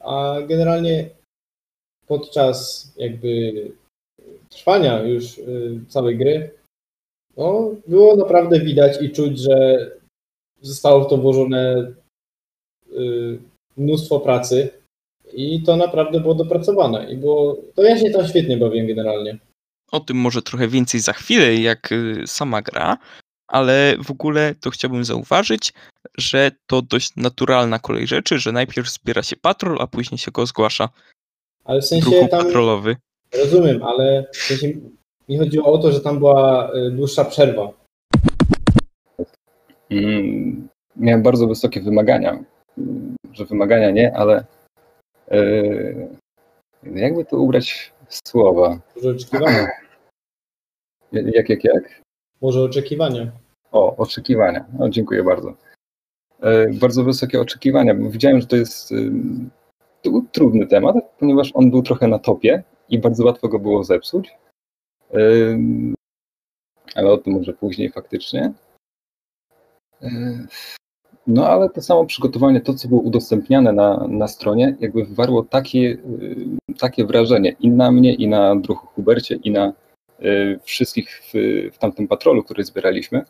a 0.00 0.36
generalnie 0.48 1.10
podczas 2.06 2.92
jakby 2.96 3.52
trwania 4.48 5.02
już 5.02 5.40
całej 5.88 6.18
gry 6.18 6.59
no, 7.36 7.70
było 7.86 8.16
naprawdę 8.16 8.60
widać 8.60 9.02
i 9.02 9.10
czuć, 9.10 9.38
że 9.38 9.86
zostało 10.60 11.04
w 11.04 11.10
to 11.10 11.16
włożone 11.16 11.92
y, 12.92 13.38
mnóstwo 13.76 14.20
pracy 14.20 14.70
i 15.32 15.62
to 15.62 15.76
naprawdę 15.76 16.20
było 16.20 16.34
dopracowane 16.34 17.12
i 17.12 17.16
było, 17.16 17.56
to 17.74 17.82
ja 17.82 17.98
się 17.98 18.10
tam 18.10 18.28
świetnie 18.28 18.56
bawiłem 18.56 18.86
generalnie. 18.86 19.38
O 19.92 20.00
tym 20.00 20.16
może 20.16 20.42
trochę 20.42 20.68
więcej 20.68 21.00
za 21.00 21.12
chwilę, 21.12 21.54
jak 21.54 21.92
y, 21.92 22.22
sama 22.26 22.62
gra, 22.62 22.98
ale 23.48 23.96
w 24.04 24.10
ogóle 24.10 24.54
to 24.60 24.70
chciałbym 24.70 25.04
zauważyć, 25.04 25.72
że 26.18 26.50
to 26.66 26.82
dość 26.82 27.16
naturalna 27.16 27.78
kolej 27.78 28.06
rzeczy, 28.06 28.38
że 28.38 28.52
najpierw 28.52 28.90
zbiera 28.90 29.22
się 29.22 29.36
patrol, 29.36 29.76
a 29.80 29.86
później 29.86 30.18
się 30.18 30.30
go 30.30 30.46
zgłasza. 30.46 30.88
Ale 31.64 31.80
w 31.80 31.84
sensie 31.84 32.06
Ruchu 32.06 32.28
tam 32.28 32.44
patrolowy. 32.44 32.96
rozumiem, 33.34 33.82
ale 33.82 34.26
w 34.32 34.36
sensie 34.36 34.72
mi 35.30 35.38
chodziło 35.38 35.72
o 35.72 35.78
to, 35.78 35.92
że 35.92 36.00
tam 36.00 36.18
była 36.18 36.70
y, 36.74 36.90
dłuższa 36.90 37.24
przerwa. 37.24 37.72
Mm, 39.90 40.68
miałem 40.96 41.22
bardzo 41.22 41.46
wysokie 41.46 41.80
wymagania. 41.80 42.44
Mm, 42.78 43.16
Że 43.32 43.44
wymagania 43.44 43.90
nie, 43.90 44.16
ale 44.16 44.44
yy, 45.30 46.08
jakby 46.94 47.24
to 47.24 47.38
ubrać 47.38 47.92
w 48.06 48.28
słowa? 48.28 48.80
Może 48.96 49.10
oczekiwania? 49.10 49.66
Jak, 51.12 51.48
jak, 51.48 51.64
jak? 51.64 52.02
Może 52.40 52.60
oczekiwania. 52.60 53.32
O, 53.72 53.96
oczekiwania. 53.96 54.64
O, 54.78 54.88
dziękuję 54.88 55.24
bardzo. 55.24 55.54
E, 56.40 56.68
bardzo 56.68 57.04
wysokie 57.04 57.40
oczekiwania, 57.40 57.94
bo 57.94 58.10
widziałem, 58.10 58.40
że 58.40 58.46
to 58.46 58.56
jest 58.56 58.94
to 60.02 60.10
był 60.10 60.22
trudny 60.32 60.66
temat, 60.66 60.96
ponieważ 61.18 61.50
on 61.54 61.70
był 61.70 61.82
trochę 61.82 62.08
na 62.08 62.18
topie 62.18 62.62
i 62.88 62.98
bardzo 62.98 63.24
łatwo 63.24 63.48
go 63.48 63.58
było 63.58 63.84
zepsuć. 63.84 64.30
Ale 66.94 67.10
o 67.10 67.18
tym 67.18 67.32
może 67.32 67.52
później 67.52 67.90
faktycznie. 67.90 68.52
No 71.26 71.48
ale 71.48 71.70
to 71.70 71.82
samo 71.82 72.06
przygotowanie, 72.06 72.60
to 72.60 72.74
co 72.74 72.88
było 72.88 73.00
udostępniane 73.00 73.72
na, 73.72 74.06
na 74.08 74.28
stronie, 74.28 74.76
jakby 74.80 75.04
wywarło 75.04 75.42
takie, 75.42 75.96
takie 76.78 77.04
wrażenie 77.04 77.56
i 77.60 77.70
na 77.70 77.92
mnie, 77.92 78.14
i 78.14 78.28
na 78.28 78.56
druhu 78.56 78.86
Hubercie, 78.86 79.34
i 79.34 79.50
na 79.50 79.72
y, 80.22 80.60
wszystkich 80.62 81.22
w, 81.22 81.32
w 81.72 81.78
tamtym 81.78 82.08
patrolu, 82.08 82.42
który 82.42 82.64
zbieraliśmy, 82.64 83.24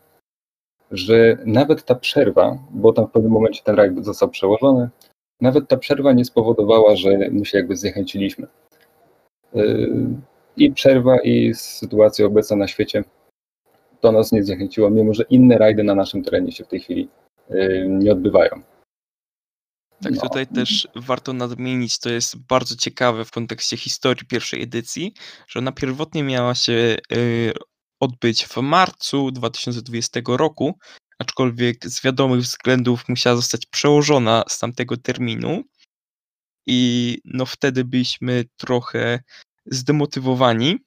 że 0.91 1.37
nawet 1.45 1.85
ta 1.85 1.95
przerwa, 1.95 2.57
bo 2.71 2.93
tam 2.93 3.07
w 3.07 3.11
pewnym 3.11 3.31
momencie 3.31 3.61
ten 3.63 3.75
rajd 3.75 4.05
został 4.05 4.29
przełożony, 4.29 4.89
nawet 5.41 5.67
ta 5.67 5.77
przerwa 5.77 6.13
nie 6.13 6.25
spowodowała, 6.25 6.95
że 6.95 7.17
my 7.31 7.45
się 7.45 7.57
jakby 7.57 7.75
zniechęciliśmy. 7.75 8.47
I 10.57 10.71
przerwa, 10.71 11.21
i 11.21 11.53
sytuacja 11.53 12.25
obecna 12.25 12.55
na 12.55 12.67
świecie 12.67 13.03
to 14.01 14.11
nas 14.11 14.31
nie 14.31 14.43
zniechęciło, 14.43 14.89
mimo 14.89 15.13
że 15.13 15.23
inne 15.29 15.57
rajdy 15.57 15.83
na 15.83 15.95
naszym 15.95 16.23
terenie 16.23 16.51
się 16.51 16.63
w 16.63 16.67
tej 16.67 16.79
chwili 16.79 17.09
y, 17.51 17.85
nie 17.89 18.11
odbywają. 18.11 18.61
Tak, 20.03 20.13
No. 20.13 20.21
tutaj 20.21 20.47
też 20.47 20.87
warto 20.95 21.33
nadmienić, 21.33 21.99
to 21.99 22.09
jest 22.09 22.37
bardzo 22.47 22.75
ciekawe 22.75 23.25
w 23.25 23.31
kontekście 23.31 23.77
historii 23.77 24.27
pierwszej 24.27 24.63
edycji, 24.63 25.13
że 25.47 25.59
ona 25.59 25.71
pierwotnie 25.71 26.23
miała 26.23 26.55
się 26.55 26.97
y, 27.13 27.53
odbyć 27.99 28.45
w 28.45 28.57
marcu 28.57 29.31
2020 29.31 30.21
roku, 30.27 30.77
aczkolwiek 31.19 31.85
z 31.85 32.03
wiadomych 32.03 32.39
względów 32.41 33.09
musiała 33.09 33.35
zostać 33.35 33.65
przełożona 33.65 34.43
z 34.49 34.59
tamtego 34.59 34.97
terminu 34.97 35.63
i 36.65 37.17
no 37.25 37.45
wtedy 37.45 37.85
byliśmy 37.85 38.45
trochę 38.57 39.19
zdemotywowani, 39.71 40.77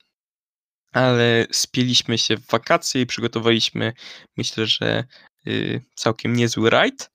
ale 0.92 1.47
spieliśmy 1.53 2.18
się 2.18 2.37
w 2.37 2.47
wakacje 2.47 3.01
i 3.01 3.07
przygotowaliśmy, 3.07 3.92
myślę, 4.37 4.66
że 4.66 5.05
y, 5.47 5.83
całkiem 5.94 6.37
niezły 6.37 6.70
rajd. 6.70 7.11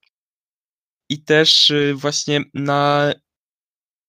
I 1.10 1.24
też 1.24 1.70
y, 1.70 1.94
właśnie 1.96 2.42
na 2.54 3.14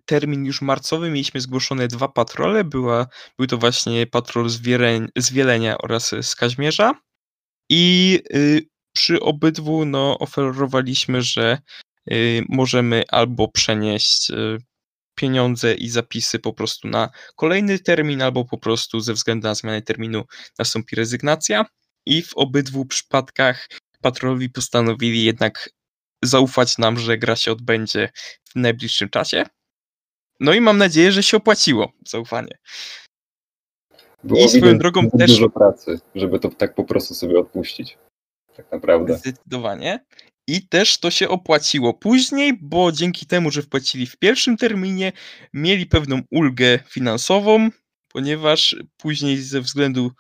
termin 0.04 0.44
już 0.44 0.62
marcowy 0.62 1.10
mieliśmy 1.10 1.40
zgłoszone 1.40 1.88
dwa 1.88 2.08
patrole. 2.08 2.64
Była, 2.64 3.06
był 3.38 3.46
to 3.46 3.58
właśnie 3.58 4.06
patrol 4.06 4.48
z, 4.48 4.60
Wieleń, 4.60 5.08
z 5.16 5.32
Wielenia 5.32 5.78
oraz 5.78 6.14
z 6.22 6.36
Kaźmierza. 6.36 6.94
I 7.70 8.18
y, 8.34 8.68
przy 8.92 9.20
obydwu 9.20 9.84
no, 9.84 10.18
oferowaliśmy, 10.18 11.22
że 11.22 11.58
możemy 12.48 13.04
albo 13.08 13.48
przenieść 13.48 14.32
pieniądze 15.20 15.74
i 15.74 15.88
zapisy 15.88 16.38
po 16.38 16.52
prostu 16.52 16.88
na 16.88 17.10
kolejny 17.36 17.78
termin, 17.78 18.22
albo 18.22 18.44
po 18.44 18.58
prostu 18.58 19.00
ze 19.00 19.12
względu 19.14 19.48
na 19.48 19.54
zmianę 19.54 19.82
terminu 19.82 20.24
nastąpi 20.58 20.96
rezygnacja. 20.96 21.64
I 22.06 22.22
w 22.22 22.34
obydwu 22.36 22.84
przypadkach 22.86 23.68
patrolowi 24.02 24.50
postanowili 24.50 25.24
jednak 25.24 25.70
zaufać 26.24 26.78
nam, 26.78 26.98
że 26.98 27.18
gra 27.18 27.36
się 27.36 27.52
odbędzie 27.52 28.08
w 28.52 28.56
najbliższym 28.56 29.08
czasie. 29.08 29.44
No 30.40 30.54
i 30.54 30.60
mam 30.60 30.78
nadzieję, 30.78 31.12
że 31.12 31.22
się 31.22 31.36
opłaciło 31.36 31.92
zaufanie. 32.08 32.58
Było 34.24 34.46
I 34.46 34.48
swoją 34.48 34.78
drogą 34.78 35.10
też- 35.10 35.30
dużo 35.30 35.50
pracy, 35.50 36.00
żeby 36.14 36.38
to 36.38 36.48
tak 36.48 36.74
po 36.74 36.84
prostu 36.84 37.14
sobie 37.14 37.38
odpuścić. 37.38 37.98
Tak 38.56 38.72
naprawdę. 38.72 39.18
Zdecydowanie. 39.18 40.04
I 40.46 40.68
też 40.68 40.98
to 40.98 41.10
się 41.10 41.28
opłaciło 41.28 41.94
później, 41.94 42.58
bo 42.62 42.92
dzięki 42.92 43.26
temu, 43.26 43.50
że 43.50 43.62
wpłacili 43.62 44.06
w 44.06 44.16
pierwszym 44.16 44.56
terminie, 44.56 45.12
mieli 45.52 45.86
pewną 45.86 46.20
ulgę 46.30 46.78
finansową, 46.88 47.70
ponieważ 48.08 48.76
później 48.96 49.36
ze 49.38 49.60
względu 49.60 50.12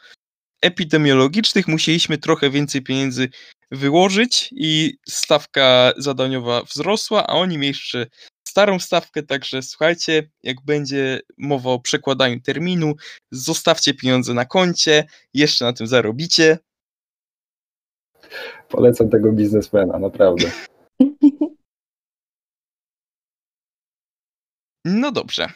epidemiologicznych 0.62 1.68
musieliśmy 1.68 2.18
trochę 2.18 2.50
więcej 2.50 2.82
pieniędzy 2.82 3.28
wyłożyć 3.70 4.48
i 4.52 4.98
stawka 5.08 5.92
zadaniowa 5.96 6.62
wzrosła, 6.62 7.26
a 7.26 7.32
oni 7.32 7.58
mieli 7.58 7.68
jeszcze 7.68 8.06
starą 8.48 8.78
stawkę, 8.78 9.22
także 9.22 9.62
słuchajcie, 9.62 10.30
jak 10.42 10.64
będzie 10.64 11.20
mowa 11.38 11.70
o 11.70 11.80
przekładaniu 11.80 12.40
terminu, 12.40 12.94
zostawcie 13.30 13.94
pieniądze 13.94 14.34
na 14.34 14.44
koncie, 14.44 15.04
jeszcze 15.34 15.64
na 15.64 15.72
tym 15.72 15.86
zarobicie. 15.86 16.58
Polecam 18.68 19.10
tego 19.10 19.32
biznesmena, 19.32 19.98
naprawdę. 19.98 20.50
No 24.84 25.12
dobrze. 25.12 25.48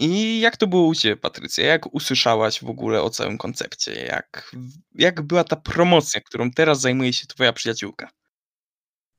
I 0.00 0.40
jak 0.40 0.56
to 0.56 0.66
było 0.66 0.86
u 0.86 0.94
Ciebie, 0.94 1.16
Patrycja? 1.16 1.66
Jak 1.66 1.94
usłyszałaś 1.94 2.64
w 2.64 2.70
ogóle 2.70 3.02
o 3.02 3.10
całym 3.10 3.38
koncepcie? 3.38 4.04
Jak, 4.04 4.52
jak 4.94 5.22
była 5.22 5.44
ta 5.44 5.56
promocja, 5.56 6.20
którą 6.20 6.50
teraz 6.50 6.80
zajmuje 6.80 7.12
się 7.12 7.26
Twoja 7.26 7.52
przyjaciółka? 7.52 8.08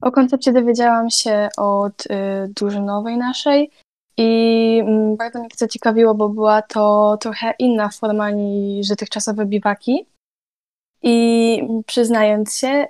O 0.02 0.12
koncepcie 0.12 0.54
dowiedziałam 0.54 1.10
się 1.10 1.50
od 1.58 2.06
y, 2.06 2.10
drużynowej 2.56 3.18
naszej 3.18 3.72
i 4.18 4.80
mm, 4.84 5.16
bardzo 5.16 5.40
mnie 5.40 5.50
to 5.50 5.58
zaciekawiło, 5.58 6.16
bo 6.16 6.30
była 6.30 6.62
to 6.62 7.18
trochę 7.22 7.54
inna 7.60 7.90
forma 7.90 8.30
niż 8.30 8.88
dotychczasowe 8.88 9.46
biwaki. 9.46 10.06
I 11.04 11.62
przyznając 11.86 12.56
się, 12.56 12.68
y, 12.68 12.86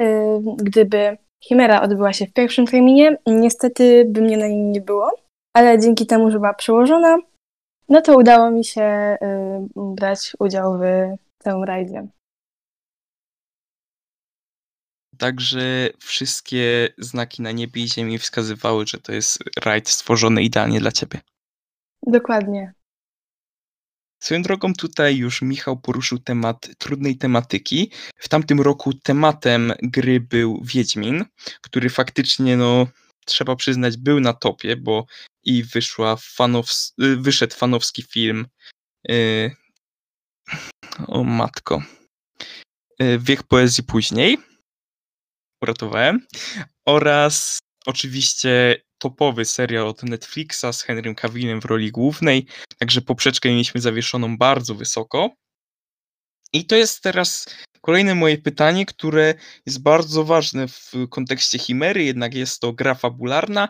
gdyby 0.58 1.18
Chimera 1.44 1.82
odbyła 1.82 2.14
się 2.14 2.26
w 2.26 2.34
pierwszym 2.34 2.68
terminie, 2.68 3.18
niestety 3.28 4.06
by 4.10 4.22
mnie 4.22 4.38
na 4.38 4.48
nim 4.48 4.72
nie 4.72 4.82
było, 4.82 5.12
ale 5.54 5.80
dzięki 5.80 6.06
temu, 6.06 6.32
że 6.32 6.38
była 6.38 6.54
przełożona, 6.54 7.18
no 7.90 8.02
to 8.02 8.18
udało 8.18 8.52
mi 8.52 8.66
się 8.66 9.18
y, 9.22 9.28
brać 9.76 10.34
udział 10.40 10.80
w 10.80 10.84
całym 11.44 11.64
rajdzie. 11.64 12.08
Także 15.18 15.90
wszystkie 16.00 16.90
znaki 16.98 17.42
na 17.42 17.52
niebie 17.52 17.84
i 17.84 17.88
ziemi 17.88 18.18
wskazywały, 18.18 18.88
że 18.88 18.98
to 18.98 19.12
jest 19.12 19.40
rajd 19.66 19.90
stworzony 19.90 20.44
idealnie 20.44 20.80
dla 20.80 20.92
Ciebie. 20.92 21.22
Dokładnie. 22.08 22.74
Swoją 24.26 24.42
drogą 24.42 24.74
tutaj 24.74 25.18
już 25.18 25.42
Michał 25.42 25.78
poruszył 25.78 26.20
temat 26.20 26.70
trudnej 26.78 27.18
tematyki. 27.18 27.92
W 28.18 28.30
tamtym 28.30 28.62
roku 28.62 28.94
tematem 28.94 29.74
gry 29.82 30.20
był 30.20 30.62
Wiedźmin, 30.64 31.26
który 31.62 31.90
faktycznie, 31.90 32.58
no, 32.58 32.88
trzeba 33.26 33.56
przyznać, 33.56 33.98
był 33.98 34.20
na 34.20 34.34
topie, 34.34 34.76
bo 34.76 35.06
i 35.44 35.64
wyszła 35.64 36.16
fanows- 36.16 36.92
y, 37.04 37.18
wyszedł 37.18 37.56
fanowski 37.56 38.04
film 38.04 38.48
y, 39.12 39.56
o 41.08 41.24
matko 41.24 41.84
y, 43.02 43.20
Wiek 43.20 43.44
poezji 43.44 43.84
później 43.84 44.38
uratowałem 45.62 46.28
oraz 46.86 47.60
oczywiście 47.86 48.82
topowy 49.06 49.46
serial 49.46 49.88
od 49.88 50.04
Netflixa 50.04 50.66
z 50.72 50.82
Henrym 50.82 51.16
Cavillem 51.16 51.62
w 51.62 51.66
roli 51.66 51.92
głównej, 51.92 52.46
także 52.78 53.02
poprzeczkę 53.02 53.50
mieliśmy 53.50 53.82
zawieszoną 53.82 54.38
bardzo 54.38 54.76
wysoko. 54.76 55.30
I 56.54 56.66
to 56.66 56.76
jest 56.76 57.02
teraz 57.02 57.46
kolejne 57.82 58.16
moje 58.16 58.38
pytanie, 58.38 58.86
które 58.86 59.34
jest 59.66 59.82
bardzo 59.82 60.24
ważne 60.24 60.68
w 60.68 60.92
kontekście 61.10 61.60
Chimery, 61.60 62.04
jednak 62.04 62.34
jest 62.34 62.60
to 62.60 62.74
gra 62.74 62.96
fabularna. 62.96 63.70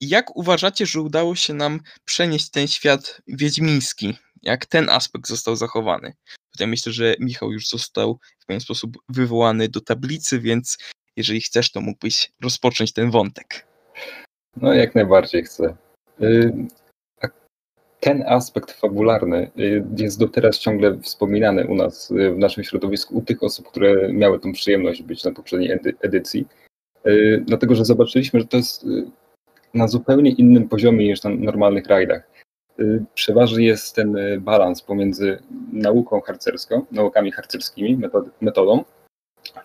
Jak 0.00 0.36
uważacie, 0.36 0.86
że 0.86 1.00
udało 1.00 1.36
się 1.36 1.54
nam 1.54 1.80
przenieść 2.04 2.50
ten 2.50 2.68
świat 2.68 3.22
wiedźmiński? 3.26 4.14
Jak 4.42 4.66
ten 4.66 4.88
aspekt 4.88 5.28
został 5.28 5.56
zachowany? 5.56 6.12
Tutaj 6.52 6.66
myślę, 6.66 6.92
że 6.92 7.16
Michał 7.20 7.52
już 7.52 7.68
został 7.68 8.18
w 8.40 8.46
pewien 8.46 8.60
sposób 8.60 8.96
wywołany 9.08 9.68
do 9.68 9.80
tablicy, 9.80 10.40
więc 10.40 10.78
jeżeli 11.16 11.40
chcesz, 11.40 11.72
to 11.72 11.80
mógłbyś 11.80 12.32
rozpocząć 12.42 12.92
ten 12.92 13.10
wątek. 13.10 13.73
No, 14.56 14.74
jak 14.74 14.94
najbardziej 14.94 15.42
chcę. 15.42 15.76
Y, 16.22 16.52
ten 18.00 18.24
aspekt 18.26 18.70
fabularny 18.70 19.50
y, 19.58 19.84
jest 19.96 20.18
do 20.18 20.28
teraz 20.28 20.58
ciągle 20.58 20.98
wspominany 20.98 21.66
u 21.66 21.74
nas, 21.74 22.10
y, 22.10 22.30
w 22.30 22.38
naszym 22.38 22.64
środowisku, 22.64 23.16
u 23.18 23.22
tych 23.22 23.42
osób, 23.42 23.68
które 23.68 24.12
miały 24.12 24.40
tą 24.40 24.52
przyjemność 24.52 25.02
być 25.02 25.24
na 25.24 25.32
poprzedniej 25.32 25.78
edycji. 26.00 26.46
Dlatego, 27.40 27.74
że 27.74 27.84
zobaczyliśmy, 27.84 28.40
że 28.40 28.46
to 28.46 28.56
jest 28.56 28.86
na 29.74 29.88
zupełnie 29.88 30.30
innym 30.30 30.68
poziomie 30.68 31.08
niż 31.08 31.22
na 31.22 31.30
normalnych 31.30 31.86
rajdach. 31.86 32.30
Przeważnie 33.14 33.66
jest 33.66 33.94
ten 33.94 34.16
balans 34.40 34.82
pomiędzy 34.82 35.38
nauką 35.72 36.20
harcerską, 36.20 36.84
naukami 36.92 37.32
harcerskimi, 37.32 38.00
metodą, 38.40 38.84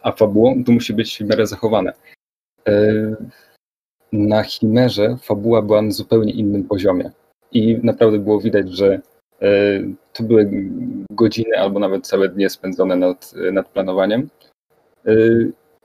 a 0.02 0.12
fabułą 0.12 0.64
to 0.64 0.72
musi 0.72 0.94
być 0.94 1.18
w 1.18 1.30
miarę 1.30 1.48
zachowane. 1.48 1.94
E, 4.14 4.18
na 4.18 4.44
Chimerze 4.44 5.18
fabuła 5.22 5.62
była 5.62 5.82
na 5.82 5.92
zupełnie 5.92 6.34
innym 6.34 6.64
poziomie 6.64 7.12
i 7.52 7.80
naprawdę 7.84 8.20
było 8.20 8.40
widać, 8.40 8.72
że 8.72 9.02
e, 9.42 9.50
to 10.14 10.24
były 10.24 10.50
godziny 11.12 11.58
albo 11.58 11.80
nawet 11.80 12.08
całe 12.08 12.30
dnie 12.30 12.50
spędzone 12.50 12.96
nad, 12.96 13.34
nad 13.52 13.70
planowaniem. 13.70 14.30
E, 15.06 15.14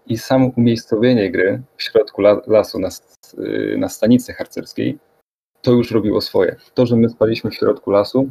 I 0.07 0.19
samo 0.19 0.51
umiejscowienie 0.57 1.31
gry 1.31 1.63
w 1.77 1.83
środku 1.83 2.23
lasu 2.47 2.79
na, 2.79 2.89
na 3.77 3.89
stanicy 3.89 4.33
harcerskiej 4.33 4.99
to 5.63 5.73
już 5.73 5.91
robiło 5.91 6.21
swoje. 6.21 6.57
To, 6.75 6.87
że 6.87 6.97
my 6.97 7.09
spaliśmy 7.09 7.51
w 7.51 7.55
środku 7.55 7.91
lasu, 7.91 8.31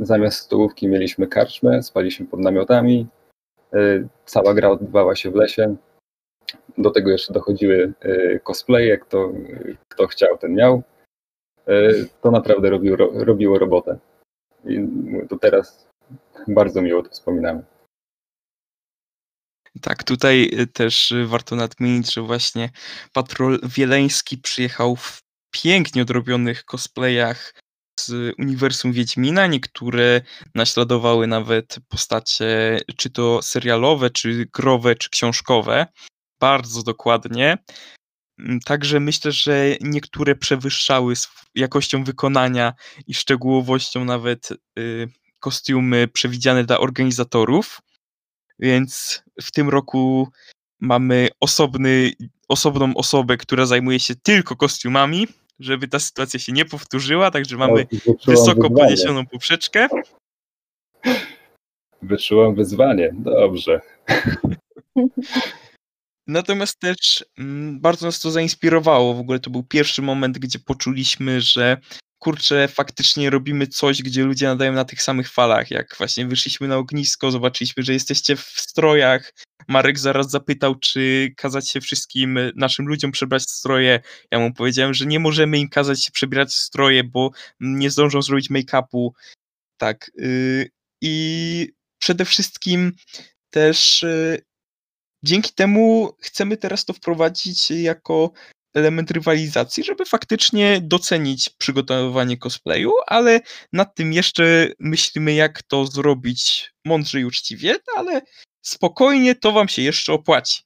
zamiast 0.00 0.38
stołówki 0.38 0.88
mieliśmy 0.88 1.26
karczmę, 1.26 1.82
spaliśmy 1.82 2.26
pod 2.26 2.40
namiotami, 2.40 3.06
E, 3.74 4.08
cała 4.26 4.54
gra 4.54 4.70
odbywała 4.70 5.16
się 5.16 5.30
w 5.30 5.34
lesie. 5.34 5.76
Do 6.78 6.90
tego 6.90 7.10
jeszcze 7.10 7.32
dochodziły 7.32 7.92
e, 8.00 8.38
cosplaye, 8.40 8.98
kto, 8.98 9.32
kto 9.88 10.06
chciał, 10.06 10.38
ten 10.38 10.54
miał. 10.54 10.82
E, 11.66 11.92
to 12.22 12.30
naprawdę 12.30 12.70
robiło, 12.70 12.96
robiło 13.12 13.58
robotę. 13.58 13.98
I 14.64 14.78
do 15.30 15.38
teraz 15.38 15.88
bardzo 16.48 16.82
miło 16.82 17.02
to 17.02 17.10
wspominamy. 17.10 17.62
Tak, 19.82 20.04
tutaj 20.04 20.50
też 20.72 21.14
warto 21.26 21.56
nadmienić, 21.56 22.14
że 22.14 22.22
właśnie 22.22 22.70
patrol 23.12 23.60
wieleński 23.62 24.38
przyjechał 24.38 24.96
w 24.96 25.22
pięknie 25.50 26.02
odrobionych 26.02 26.64
cosplayach 26.64 27.54
z 28.00 28.34
uniwersum 28.38 28.92
Wiedźmina. 28.92 29.46
Niektóre 29.46 30.20
naśladowały 30.54 31.26
nawet 31.26 31.76
postacie, 31.88 32.80
czy 32.96 33.10
to 33.10 33.42
serialowe, 33.42 34.10
czy 34.10 34.46
growe, 34.52 34.94
czy 34.94 35.10
książkowe. 35.10 35.86
Bardzo 36.42 36.82
dokładnie. 36.82 37.58
Mm, 38.38 38.60
także 38.60 39.00
myślę, 39.00 39.32
że 39.32 39.76
niektóre 39.80 40.34
przewyższały 40.34 41.14
jakością 41.54 42.04
wykonania 42.04 42.72
i 43.06 43.14
szczegółowością 43.14 44.04
nawet 44.04 44.48
y, 44.78 45.08
kostiumy 45.40 46.08
przewidziane 46.08 46.64
dla 46.64 46.78
organizatorów. 46.78 47.80
Więc 48.58 49.22
w 49.42 49.50
tym 49.50 49.68
roku 49.68 50.28
mamy 50.80 51.28
osobny, 51.40 52.12
osobną 52.48 52.94
osobę, 52.94 53.36
która 53.36 53.66
zajmuje 53.66 54.00
się 54.00 54.14
tylko 54.14 54.56
kostiumami 54.56 55.28
żeby 55.60 55.88
ta 55.88 55.98
sytuacja 55.98 56.40
się 56.40 56.52
nie 56.52 56.64
powtórzyła, 56.64 57.30
także 57.30 57.56
mamy 57.56 57.86
no, 58.06 58.14
wysoko 58.26 58.62
wyzwanie. 58.62 58.74
podniesioną 58.74 59.26
poprzeczkę. 59.26 59.88
Wyczułam 62.02 62.54
wyzwanie, 62.54 63.14
dobrze. 63.14 63.80
Natomiast 66.32 66.80
też 66.80 67.24
mm, 67.38 67.80
bardzo 67.80 68.06
nas 68.06 68.20
to 68.20 68.30
zainspirowało. 68.30 69.14
W 69.14 69.20
ogóle 69.20 69.40
to 69.40 69.50
był 69.50 69.62
pierwszy 69.62 70.02
moment, 70.02 70.38
gdzie 70.38 70.58
poczuliśmy, 70.58 71.40
że 71.40 71.76
kurczę, 72.18 72.68
faktycznie 72.68 73.30
robimy 73.30 73.66
coś, 73.66 74.02
gdzie 74.02 74.24
ludzie 74.24 74.46
nadają 74.46 74.72
na 74.72 74.84
tych 74.84 75.02
samych 75.02 75.30
falach. 75.30 75.70
Jak 75.70 75.94
właśnie 75.98 76.26
wyszliśmy 76.26 76.68
na 76.68 76.76
ognisko, 76.76 77.30
zobaczyliśmy, 77.30 77.82
że 77.82 77.92
jesteście 77.92 78.36
w 78.36 78.40
strojach. 78.40 79.34
Marek 79.68 79.98
zaraz 79.98 80.30
zapytał, 80.30 80.74
czy 80.74 81.32
kazać 81.36 81.70
się 81.70 81.80
wszystkim 81.80 82.38
naszym 82.56 82.86
ludziom 82.86 83.12
przebrać 83.12 83.42
stroje. 83.42 84.00
Ja 84.30 84.38
mu 84.38 84.54
powiedziałem, 84.54 84.94
że 84.94 85.06
nie 85.06 85.20
możemy 85.20 85.58
im 85.58 85.68
kazać 85.68 86.04
się 86.04 86.12
przebierać 86.12 86.54
stroje, 86.54 87.04
bo 87.04 87.30
nie 87.60 87.90
zdążą 87.90 88.22
zrobić 88.22 88.50
make-upu. 88.50 89.10
Tak. 89.76 90.10
Yy, 90.14 90.68
I 91.00 91.68
przede 91.98 92.24
wszystkim 92.24 92.92
też 93.50 94.02
yy, 94.02 94.51
dzięki 95.22 95.52
temu 95.52 96.16
chcemy 96.20 96.56
teraz 96.56 96.84
to 96.84 96.92
wprowadzić 96.92 97.70
jako 97.70 98.32
element 98.74 99.10
rywalizacji, 99.10 99.84
żeby 99.84 100.04
faktycznie 100.04 100.80
docenić 100.82 101.48
przygotowywanie 101.48 102.36
cosplayu, 102.36 102.92
ale 103.06 103.40
nad 103.72 103.94
tym 103.94 104.12
jeszcze 104.12 104.68
myślimy, 104.78 105.34
jak 105.34 105.62
to 105.62 105.86
zrobić 105.86 106.72
mądrze 106.84 107.20
i 107.20 107.24
uczciwie, 107.24 107.72
no 107.72 107.92
ale 107.96 108.22
spokojnie 108.62 109.34
to 109.34 109.52
wam 109.52 109.68
się 109.68 109.82
jeszcze 109.82 110.12
opłaci. 110.12 110.62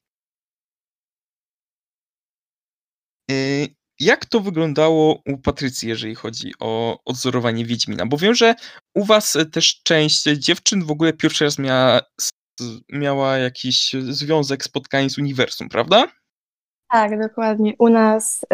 Y, 3.31 3.69
jak 4.01 4.27
to 4.27 4.41
wyglądało 4.41 5.23
u 5.27 5.39
Patrycji, 5.39 5.89
jeżeli 5.89 6.15
chodzi 6.15 6.53
o 6.61 6.99
odzorowanie 7.05 7.65
Wiedźmina? 7.65 8.07
Bo 8.07 8.17
wiem, 8.17 8.35
że 8.35 8.55
u 8.95 9.05
was 9.05 9.39
też 9.53 9.83
część 9.83 10.23
dziewczyn 10.23 10.85
w 10.85 10.91
ogóle 10.91 11.13
pierwszy 11.13 11.45
raz 11.45 11.59
miała, 11.59 12.01
miała 12.93 13.39
jakiś 13.39 13.93
związek, 13.93 14.65
spotkanie 14.65 15.11
z 15.11 15.19
uniwersum, 15.19 15.69
prawda? 15.69 16.07
Tak, 16.91 17.21
dokładnie. 17.21 17.75
U 17.79 17.89
nas 17.89 18.43
y, 18.43 18.47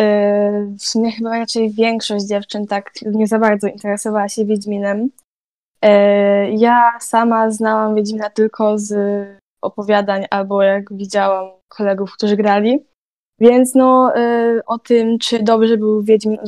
w 0.78 0.82
sumie 0.82 1.12
chyba 1.12 1.38
raczej 1.38 1.70
większość 1.70 2.24
dziewczyn 2.24 2.66
tak 2.66 2.90
nie 3.02 3.26
za 3.26 3.38
bardzo 3.38 3.68
interesowała 3.68 4.28
się 4.28 4.44
Wiedźminem. 4.44 5.08
Y, 5.84 5.88
ja 6.56 6.98
sama 7.00 7.50
znałam 7.50 7.94
Wiedźmina 7.94 8.30
tylko 8.30 8.78
z 8.78 8.94
opowiadań 9.62 10.24
albo 10.30 10.62
jak 10.62 10.92
widziałam 10.92 11.50
kolegów, 11.68 12.12
którzy 12.12 12.36
grali. 12.36 12.84
Więc 13.40 13.74
no 13.74 14.16
y, 14.16 14.60
o 14.66 14.78
tym, 14.78 15.18
czy 15.18 15.42
dobrze 15.42 15.76
był 15.76 16.02
Wiedźmin 16.02 16.38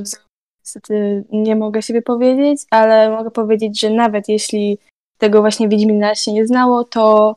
niestety 0.64 1.24
nie 1.32 1.56
mogę 1.56 1.82
się 1.82 1.94
wypowiedzieć, 1.94 2.62
ale 2.70 3.10
mogę 3.10 3.30
powiedzieć, 3.30 3.80
że 3.80 3.90
nawet 3.90 4.28
jeśli 4.28 4.78
tego 5.24 5.40
właśnie 5.40 5.68
Wiedźmina 5.68 6.14
się 6.14 6.32
nie 6.32 6.46
znało, 6.46 6.84
to 6.84 7.34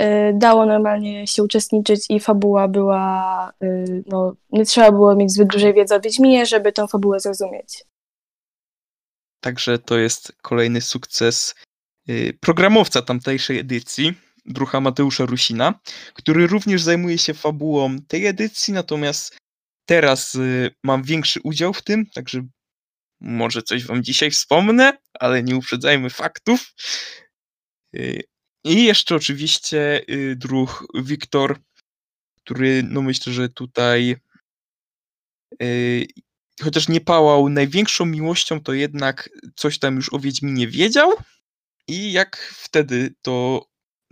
Y, 0.00 0.32
dało 0.34 0.66
normalnie 0.66 1.26
się 1.26 1.42
uczestniczyć 1.42 2.06
i 2.08 2.20
fabuła 2.20 2.68
była, 2.68 3.52
y, 3.62 4.04
no 4.06 4.34
nie 4.52 4.64
trzeba 4.64 4.92
było 4.92 5.16
mieć 5.16 5.32
zbyt 5.32 5.48
dużej 5.48 5.74
wiedzy 5.74 5.94
o 5.94 6.00
Wiedźminie, 6.00 6.46
żeby 6.46 6.72
tę 6.72 6.88
fabułę 6.88 7.20
zrozumieć. 7.20 7.84
Także 9.40 9.78
to 9.78 9.98
jest 9.98 10.32
kolejny 10.42 10.80
sukces 10.80 11.54
y, 12.08 12.38
programowca 12.40 13.02
tamtejszej 13.02 13.58
edycji, 13.58 14.14
druha 14.46 14.80
Mateusza 14.80 15.26
Rusina, 15.26 15.80
który 16.14 16.46
również 16.46 16.82
zajmuje 16.82 17.18
się 17.18 17.34
fabułą 17.34 17.96
tej 18.08 18.26
edycji, 18.26 18.74
natomiast 18.74 19.38
teraz 19.86 20.38
mam 20.84 21.02
większy 21.02 21.40
udział 21.44 21.72
w 21.72 21.82
tym, 21.82 22.06
także 22.06 22.42
może 23.20 23.62
coś 23.62 23.84
wam 23.84 24.02
dzisiaj 24.02 24.30
wspomnę, 24.30 24.98
ale 25.20 25.42
nie 25.42 25.56
uprzedzajmy 25.56 26.10
faktów. 26.10 26.74
I 28.64 28.84
jeszcze 28.84 29.16
oczywiście 29.16 30.02
y, 30.10 30.36
druh 30.36 30.86
Wiktor, 30.94 31.58
który 32.40 32.82
no 32.82 33.02
myślę, 33.02 33.32
że 33.32 33.48
tutaj 33.48 34.16
y, 35.62 36.06
chociaż 36.62 36.88
nie 36.88 37.00
pałał 37.00 37.48
największą 37.48 38.06
miłością, 38.06 38.60
to 38.60 38.72
jednak 38.72 39.30
coś 39.56 39.78
tam 39.78 39.96
już 39.96 40.12
o 40.12 40.18
Wiedźminie 40.18 40.68
wiedział. 40.68 41.12
I 41.88 42.12
jak 42.12 42.36
wtedy 42.36 43.14
to, 43.22 43.66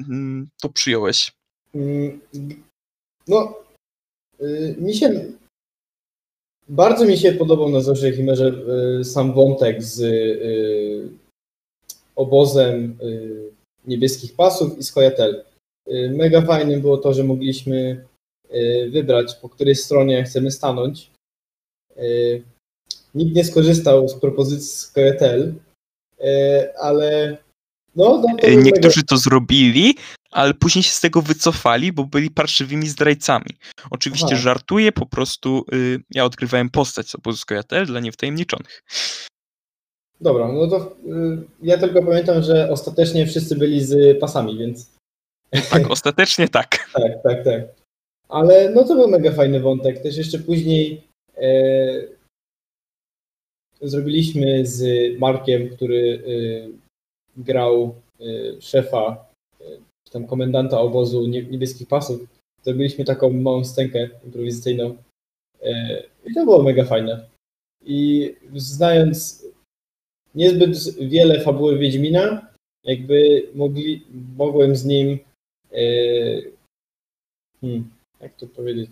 mm, 0.09 0.49
to 0.61 0.69
przyjąłeś? 0.69 1.33
Mm, 1.75 2.21
no, 3.29 3.55
y, 4.41 4.77
mi 4.79 4.95
się 4.95 5.25
bardzo 6.69 7.05
mi 7.05 7.19
się 7.19 7.33
podobał 7.33 7.69
na 7.69 7.81
Zorze 7.81 8.13
Chimerze 8.13 8.53
sam 9.05 9.33
wątek 9.33 9.83
z 9.83 10.03
obozem 12.17 12.99
niebieskich 13.87 14.37
pasów 14.37 14.79
i 14.79 14.83
Skojatel. 14.83 15.45
Y, 15.89 16.13
mega 16.17 16.43
fajnym 16.43 16.81
było 16.81 16.99
to, 16.99 17.15
że 17.15 17.25
mogliśmy 17.25 18.05
wybrać, 18.91 19.35
po 19.35 19.49
której 19.49 19.75
stronie 19.75 20.25
chcemy 20.25 20.51
stanąć. 20.51 21.11
nikt 23.15 23.37
nie 23.37 23.45
skorzystał 23.45 24.09
z 24.09 24.15
propozycji 24.15 24.69
Scoia'tael, 24.69 25.53
y, 26.21 26.77
ale 26.77 27.37
no, 27.97 28.23
no 28.29 28.37
to 28.37 28.47
E, 28.47 28.57
Niektórzy 28.57 29.03
to 29.03 29.17
zrobili, 29.17 29.95
ale 30.31 30.55
później 30.55 30.83
się 30.83 30.91
z 30.91 31.01
tego 31.01 31.23
wycofali, 31.23 31.93
bo 31.93 32.05
byli 32.05 32.31
parszywymi 32.31 32.89
zdrajcami. 32.89 33.51
Oczywiście 33.91 34.27
Aha. 34.33 34.37
żartuję, 34.37 34.93
po 34.93 35.07
prostu 35.07 35.65
y, 35.73 36.01
ja 36.11 36.25
odgrywałem 36.25 36.71
postać 36.71 37.09
z 37.09 37.15
obozu 37.15 37.39
Skojatel 37.39 37.87
dla 37.87 38.01
niewtajemniczonych. 38.01 38.83
Dobra, 40.21 40.49
no 40.53 40.67
to 40.67 40.97
y, 41.07 41.45
ja 41.63 41.79
tylko 41.79 42.03
pamiętam, 42.03 42.43
że 42.43 42.71
ostatecznie 42.71 43.27
wszyscy 43.27 43.57
byli 43.57 43.85
z 43.85 44.21
pasami, 44.21 44.59
więc 44.59 44.99
Tak, 45.71 45.91
ostatecznie 45.91 46.49
tak. 46.49 46.79
tak, 46.93 47.23
tak, 47.25 47.45
tak. 47.45 47.63
Ale 48.29 48.71
no 48.71 48.85
to 48.85 48.95
był 48.95 49.09
mega 49.09 49.33
fajny 49.33 49.61
wątek. 49.61 50.03
Też 50.03 50.17
jeszcze 50.17 50.39
później 50.39 51.03
e, 51.37 52.03
zrobiliśmy 53.81 54.67
z 54.67 54.83
Markiem, 55.19 55.69
który 55.69 56.23
e, 56.27 57.43
grał 57.43 57.95
e, 58.21 58.25
szefa, 58.61 59.28
tam 60.11 60.27
komendanta 60.27 60.81
obozu 60.81 61.27
nie- 61.27 61.43
niebieskich 61.43 61.89
pasów. 61.89 62.21
Zrobiliśmy 62.63 63.05
taką 63.05 63.31
małą 63.31 63.65
scenkę 63.65 64.09
improwizacyjną. 64.25 64.97
E, 65.63 66.03
I 66.27 66.35
to 66.35 66.45
było 66.45 66.63
mega 66.63 66.85
fajne. 66.85 67.27
I 67.85 68.35
znając 68.57 69.47
niezbyt 70.35 70.95
wiele 71.01 71.41
fabuły 71.41 71.79
Wiedźmina, 71.79 72.49
jakby 72.85 73.49
mogli, 73.55 74.05
mogłem 74.37 74.77
z 74.77 74.85
nim 74.85 75.19
e, 75.73 75.83
hmm, 77.61 77.91
jak 78.21 78.37
to 78.37 78.47
powiedzieć? 78.47 78.91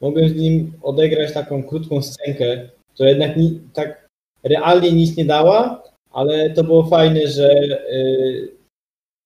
Mogłem 0.00 0.28
z 0.28 0.34
nim 0.34 0.72
odegrać 0.82 1.32
taką 1.32 1.62
krótką 1.62 2.02
scenkę, 2.02 2.68
która 2.94 3.08
jednak 3.08 3.36
ni, 3.36 3.60
tak 3.72 4.06
realnie 4.42 4.92
nic 4.92 5.16
nie 5.16 5.24
dała, 5.24 5.82
ale 6.10 6.50
to 6.50 6.64
było 6.64 6.86
fajne, 6.86 7.28
że 7.28 7.50
y, 7.92 8.55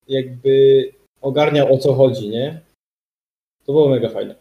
jakby 0.09 0.85
ogarniał 1.21 1.75
o 1.75 1.79
co 1.79 1.95
chodzi, 1.95 2.29
nie? 2.29 2.61
To 3.67 3.73
było 3.73 3.89
mega 3.89 4.09
fajne. 4.09 4.35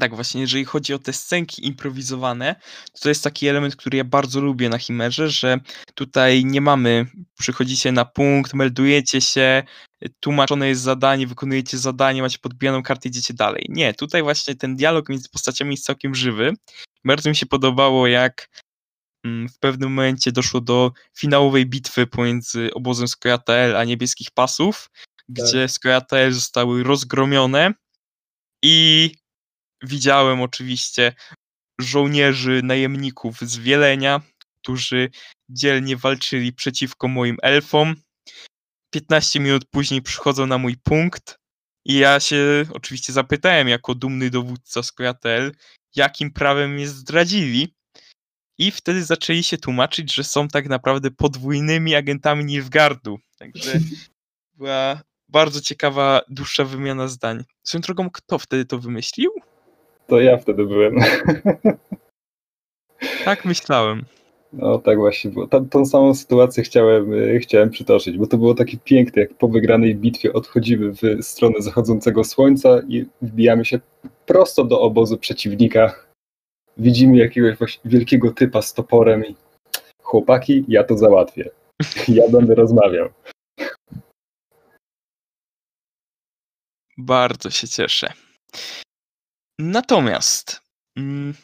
Tak, 0.00 0.14
właśnie, 0.14 0.40
jeżeli 0.40 0.64
chodzi 0.64 0.94
o 0.94 0.98
te 0.98 1.12
scenki 1.12 1.66
improwizowane, 1.66 2.54
to, 2.92 3.00
to 3.00 3.08
jest 3.08 3.24
taki 3.24 3.48
element, 3.48 3.76
który 3.76 3.98
ja 3.98 4.04
bardzo 4.04 4.40
lubię 4.40 4.68
na 4.68 4.78
Chimerze, 4.78 5.28
że 5.28 5.58
tutaj 5.94 6.44
nie 6.44 6.60
mamy, 6.60 7.06
przychodzicie 7.38 7.92
na 7.92 8.04
punkt, 8.04 8.54
meldujecie 8.54 9.20
się, 9.20 9.62
tłumaczone 10.20 10.68
jest 10.68 10.82
zadanie, 10.82 11.26
wykonujecie 11.26 11.78
zadanie, 11.78 12.22
macie 12.22 12.38
podbijaną 12.38 12.82
kartę, 12.82 13.08
idziecie 13.08 13.34
dalej. 13.34 13.66
Nie, 13.68 13.94
tutaj 13.94 14.22
właśnie 14.22 14.54
ten 14.54 14.76
dialog 14.76 15.08
między 15.08 15.28
postaciami 15.28 15.70
jest 15.70 15.84
całkiem 15.84 16.14
żywy. 16.14 16.52
Bardzo 17.04 17.28
mi 17.28 17.36
się 17.36 17.46
podobało, 17.46 18.06
jak 18.06 18.48
w 19.24 19.58
pewnym 19.60 19.92
momencie 19.92 20.32
doszło 20.32 20.60
do 20.60 20.92
finałowej 21.18 21.66
bitwy 21.66 22.06
pomiędzy 22.06 22.74
obozem 22.74 23.08
Skojatel 23.08 23.76
a 23.76 23.84
niebieskich 23.84 24.30
pasów, 24.30 24.90
gdzie 25.28 25.68
Skojatel 25.68 26.32
zostały 26.32 26.82
rozgromione 26.82 27.74
i 28.62 29.10
widziałem 29.82 30.40
oczywiście 30.40 31.14
żołnierzy, 31.80 32.60
najemników 32.64 33.40
z 33.40 33.58
Wielenia, 33.58 34.20
którzy 34.62 35.10
dzielnie 35.50 35.96
walczyli 35.96 36.52
przeciwko 36.52 37.08
moim 37.08 37.36
elfom. 37.42 37.94
15 38.94 39.40
minut 39.40 39.64
później 39.70 40.02
przychodzą 40.02 40.46
na 40.46 40.58
mój 40.58 40.76
punkt 40.76 41.36
i 41.84 41.94
ja 41.94 42.20
się 42.20 42.64
oczywiście 42.72 43.12
zapytałem 43.12 43.68
jako 43.68 43.94
dumny 43.94 44.30
dowódca 44.30 44.82
Skojatel, 44.82 45.52
jakim 45.96 46.32
prawem 46.32 46.74
mnie 46.74 46.88
zdradzili. 46.88 47.74
I 48.60 48.70
wtedy 48.70 49.04
zaczęli 49.04 49.42
się 49.42 49.58
tłumaczyć, 49.58 50.14
że 50.14 50.24
są 50.24 50.48
tak 50.48 50.68
naprawdę 50.68 51.10
podwójnymi 51.10 51.94
agentami 51.94 52.44
Nilfgaardu. 52.44 53.18
Także 53.38 53.72
była 54.58 55.00
bardzo 55.28 55.60
ciekawa, 55.60 56.20
dłuższa 56.28 56.64
wymiana 56.64 57.08
zdań. 57.08 57.44
Swoją 57.62 57.82
drogą, 57.82 58.10
kto 58.10 58.38
wtedy 58.38 58.64
to 58.64 58.78
wymyślił? 58.78 59.30
To 60.06 60.20
ja 60.20 60.36
wtedy 60.36 60.66
byłem. 60.66 60.94
Tak 63.24 63.44
myślałem. 63.44 64.04
No 64.52 64.78
tak 64.78 64.98
właśnie 64.98 65.30
było. 65.30 65.46
Tam, 65.46 65.68
tą 65.68 65.86
samą 65.86 66.14
sytuację 66.14 66.62
chciałem, 66.62 67.12
y, 67.12 67.38
chciałem 67.42 67.70
przytoczyć, 67.70 68.18
bo 68.18 68.26
to 68.26 68.38
było 68.38 68.54
takie 68.54 68.76
piękne, 68.84 69.22
jak 69.22 69.34
po 69.34 69.48
wygranej 69.48 69.94
bitwie 69.94 70.32
odchodzimy 70.32 70.92
w 70.92 71.24
stronę 71.24 71.54
zachodzącego 71.62 72.24
słońca 72.24 72.82
i 72.88 73.06
wbijamy 73.22 73.64
się 73.64 73.80
prosto 74.26 74.64
do 74.64 74.80
obozu 74.80 75.18
przeciwnika. 75.18 76.09
Widzimy 76.76 77.16
jakiegoś 77.16 77.80
wielkiego 77.84 78.30
typa 78.30 78.62
z 78.62 78.74
toporem 78.74 79.26
i 79.26 79.36
chłopaki, 80.02 80.64
ja 80.68 80.84
to 80.84 80.98
załatwię. 80.98 81.50
Ja 82.08 82.28
będę 82.28 82.54
rozmawiał. 82.54 83.08
Bardzo 86.98 87.50
się 87.50 87.68
cieszę. 87.68 88.12
Natomiast, 89.58 90.60
mm, 90.96 91.34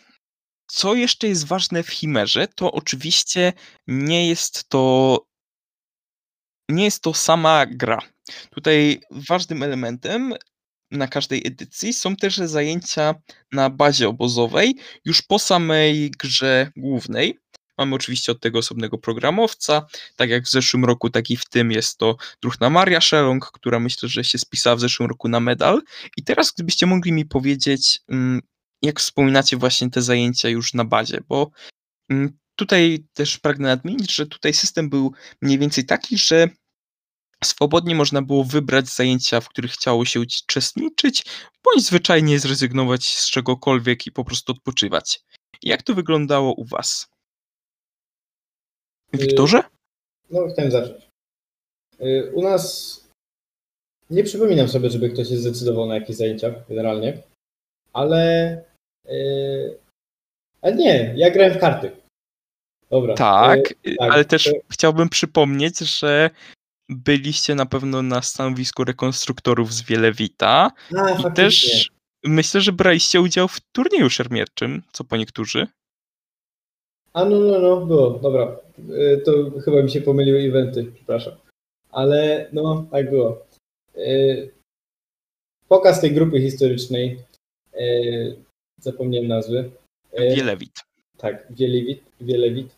co 0.67 0.95
jeszcze 0.95 1.29
jest 1.29 1.47
ważne 1.47 1.83
w 1.83 1.89
Chimerze, 1.89 2.49
to 2.49 2.73
oczywiście 2.73 3.53
nie 3.87 4.29
jest 4.29 4.69
to 4.69 5.19
nie 6.71 6.85
jest 6.85 7.03
to 7.03 7.15
sama 7.15 7.67
gra. 7.67 7.99
Tutaj 8.51 9.01
ważnym 9.11 9.62
elementem 9.62 10.35
na 10.90 11.09
każdej 11.09 11.46
edycji 11.46 11.92
są 11.92 12.16
też 12.16 12.37
zajęcia 12.37 13.14
na 13.53 13.70
bazie 13.70 14.09
obozowej, 14.09 14.77
już 15.05 15.22
po 15.22 15.38
samej 15.38 16.11
grze 16.11 16.70
głównej. 16.77 17.38
Mamy 17.79 17.94
oczywiście 17.94 18.33
od 18.33 18.40
tego 18.40 18.59
osobnego 18.59 18.99
programowca, 18.99 19.87
tak 20.16 20.31
jak 20.31 20.44
w 20.44 20.51
zeszłym 20.51 20.85
roku, 20.85 21.11
tak 21.11 21.31
i 21.31 21.37
w 21.37 21.44
tym 21.44 21.72
jest 21.72 21.99
to 21.99 22.16
druhna 22.42 22.70
Maria 22.70 23.01
Szelong, 23.01 23.51
która 23.53 23.81
myślę, 23.81 24.09
że 24.09 24.25
się 24.25 24.38
spisała 24.38 24.77
w 24.77 24.81
zeszłym 24.81 25.09
roku 25.09 25.29
na 25.29 25.40
medal. 25.40 25.83
I 26.16 26.25
teraz 26.25 26.53
gdybyście 26.53 26.87
mogli 26.87 27.12
mi 27.12 27.25
powiedzieć, 27.25 28.01
mm, 28.09 28.40
jak 28.83 29.01
wspominacie 29.01 29.57
właśnie 29.57 29.90
te 29.90 30.03
zajęcia 30.03 30.49
już 30.49 30.75
na 30.75 30.85
bazie, 30.85 31.20
bo 31.29 31.51
mm, 32.11 32.38
tutaj 32.57 33.07
też 33.14 33.38
pragnę 33.38 33.68
nadmienić, 33.68 34.14
że 34.14 34.27
tutaj 34.27 34.53
system 34.53 34.88
był 34.90 35.12
mniej 35.42 35.59
więcej 35.59 35.85
taki, 35.85 36.18
że 36.18 36.49
swobodnie 37.44 37.94
można 37.94 38.22
było 38.22 38.44
wybrać 38.44 38.88
zajęcia, 38.88 39.40
w 39.40 39.49
których 39.49 39.72
chciało 39.72 40.05
się 40.05 40.20
uczestniczyć, 40.20 41.25
bądź 41.64 41.87
zwyczajnie 41.87 42.38
zrezygnować 42.38 43.05
z 43.05 43.31
czegokolwiek 43.31 44.07
i 44.07 44.12
po 44.12 44.25
prostu 44.25 44.53
odpoczywać. 44.53 45.20
Jak 45.62 45.83
to 45.83 45.94
wyglądało 45.94 46.55
u 46.55 46.64
Was? 46.64 47.09
Wiktorze? 49.12 49.62
No, 50.31 50.49
chciałem 50.53 50.70
zacząć. 50.70 51.09
Y, 52.01 52.33
U 52.35 52.42
nas 52.42 52.96
nie 54.11 54.25
przypominam 54.25 54.68
sobie, 54.68 54.90
żeby 54.90 55.11
ktoś 55.11 55.29
się 55.29 55.37
zdecydował 55.37 55.87
na 55.87 55.94
jakieś 55.94 56.16
zajęcia 56.16 56.55
generalnie, 56.68 57.22
ale. 57.92 58.64
Yy, 59.05 59.79
a 60.62 60.70
nie, 60.70 61.14
ja 61.16 61.31
grałem 61.31 61.55
w 61.55 61.59
karty. 61.59 61.90
Dobra. 62.90 63.14
Tak, 63.14 63.70
y, 63.70 63.96
tak, 63.99 64.12
ale 64.12 64.25
też 64.25 64.44
to- 64.44 64.51
chciałbym 64.70 65.09
przypomnieć, 65.09 65.79
że 65.79 66.31
byliście 66.88 67.55
na 67.55 67.66
pewno 67.66 68.03
na 68.03 68.22
stanowisku 68.22 68.85
rekonstruktorów 68.85 69.75
z 69.75 69.83
Wielewita 69.83 70.70
A, 70.96 71.11
i 71.11 71.33
też 71.35 71.88
myślę, 72.25 72.61
że 72.61 72.72
braliście 72.72 73.20
udział 73.20 73.49
w 73.49 73.61
turnieju 73.61 74.11
szermierczym, 74.11 74.83
co 74.92 75.05
po 75.05 75.16
niektórzy. 75.16 75.66
A 77.12 77.25
no, 77.25 77.38
no, 77.40 77.59
no, 77.59 77.87
było, 77.87 78.11
dobra. 78.11 78.57
Y, 78.79 79.22
To 79.25 79.61
chyba 79.61 79.83
mi 79.83 79.90
się 79.90 80.01
pomyliły 80.01 80.38
eventy, 80.40 80.92
przepraszam. 80.94 81.35
Ale 81.90 82.49
no, 82.53 82.87
tak 82.90 83.11
było. 83.11 83.46
Y, 83.96 84.51
Pokaz 85.68 86.01
tej 86.01 86.12
grupy 86.12 86.40
historycznej, 86.40 87.18
y, 87.75 88.37
zapomniałem 88.81 89.29
nazwy. 89.29 89.70
Wielewit. 90.18 90.81
Tak, 91.16 91.46
Wielewit. 91.51 92.03
Wielewit. 92.20 92.77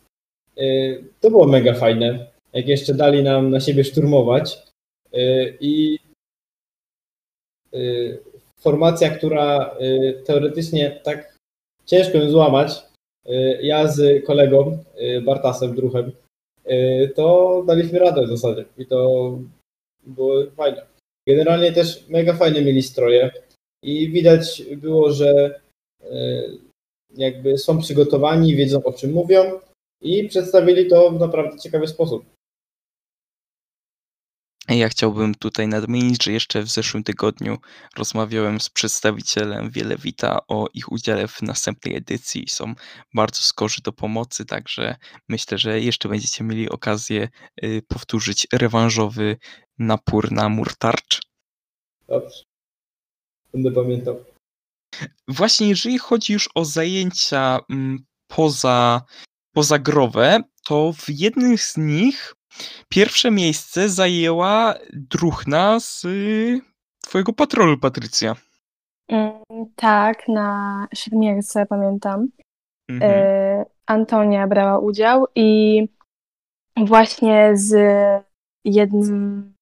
To 1.21 1.29
było 1.29 1.47
mega 1.47 1.73
fajne. 1.73 2.27
Jak 2.53 2.67
jeszcze 2.67 2.93
dali 2.93 3.23
nam 3.23 3.51
na 3.51 3.59
siebie 3.59 3.83
szturmować. 3.83 4.57
Y, 5.13 5.57
I 5.59 5.99
y, 7.73 8.19
formacja, 8.57 9.09
która 9.09 9.75
y, 9.81 10.23
teoretycznie 10.25 11.01
tak 11.03 11.37
ciężko 11.85 12.17
ją 12.17 12.29
złamać, 12.29 12.71
ja 13.61 13.87
z 13.87 14.25
kolegą 14.25 14.83
Bartasem 15.25 15.75
Druchem, 15.75 16.11
to 17.15 17.63
daliśmy 17.67 17.99
radę 17.99 18.25
w 18.25 18.29
zasadzie. 18.29 18.65
I 18.77 18.85
to 18.85 19.37
było 20.03 20.33
fajne. 20.55 20.85
Generalnie 21.27 21.71
też 21.71 22.07
mega 22.09 22.33
fajne 22.33 22.61
mieli 22.61 22.81
stroje 22.83 23.31
i 23.83 24.09
widać 24.11 24.63
było, 24.77 25.11
że 25.11 25.59
jakby 27.17 27.57
są 27.57 27.79
przygotowani, 27.79 28.55
wiedzą 28.55 28.83
o 28.83 28.93
czym 28.93 29.11
mówią 29.11 29.59
i 30.01 30.27
przedstawili 30.27 30.87
to 30.87 31.11
w 31.11 31.19
naprawdę 31.19 31.59
ciekawy 31.59 31.87
sposób. 31.87 32.25
Ja 34.67 34.89
chciałbym 34.89 35.35
tutaj 35.35 35.67
nadmienić, 35.67 36.23
że 36.23 36.31
jeszcze 36.31 36.61
w 36.61 36.69
zeszłym 36.69 37.03
tygodniu 37.03 37.57
rozmawiałem 37.97 38.59
z 38.59 38.69
przedstawicielem 38.69 39.69
Wielewita 39.69 40.39
o 40.47 40.67
ich 40.73 40.91
udziale 40.91 41.27
w 41.27 41.41
następnej 41.41 41.95
edycji 41.95 42.45
są 42.49 42.73
bardzo 43.13 43.41
skorzy 43.41 43.81
do 43.81 43.93
pomocy, 43.93 44.45
także 44.45 44.95
myślę, 45.29 45.57
że 45.57 45.79
jeszcze 45.79 46.09
będziecie 46.09 46.43
mieli 46.43 46.69
okazję 46.69 47.29
y, 47.63 47.81
powtórzyć 47.87 48.47
rewanżowy 48.53 49.37
napór 49.79 50.31
na 50.31 50.49
murtarcz. 50.49 51.21
Dobrze. 52.07 52.43
Będę 53.53 53.71
pamiętał. 53.71 54.25
Właśnie 55.27 55.69
jeżeli 55.69 55.97
chodzi 55.97 56.33
już 56.33 56.49
o 56.55 56.65
zajęcia 56.65 57.59
mm, 57.69 58.05
poza, 58.27 59.01
pozagrowe, 59.53 60.43
to 60.65 60.93
w 60.93 61.09
jednym 61.09 61.57
z 61.57 61.77
nich 61.77 62.35
Pierwsze 62.89 63.31
miejsce 63.31 63.89
zajęła 63.89 64.75
druhna 64.93 65.79
z 65.79 66.05
y, 66.05 66.61
twojego 67.01 67.33
patrolu, 67.33 67.77
Patrycja. 67.77 68.35
Mm, 69.07 69.33
tak, 69.75 70.27
na 70.27 70.87
szermierce 70.95 71.65
pamiętam. 71.65 72.27
Mhm. 72.89 73.11
E, 73.11 73.65
Antonia 73.85 74.47
brała 74.47 74.79
udział 74.79 75.27
i 75.35 75.81
właśnie 76.77 77.51
z 77.53 77.73
jednym 78.65 79.53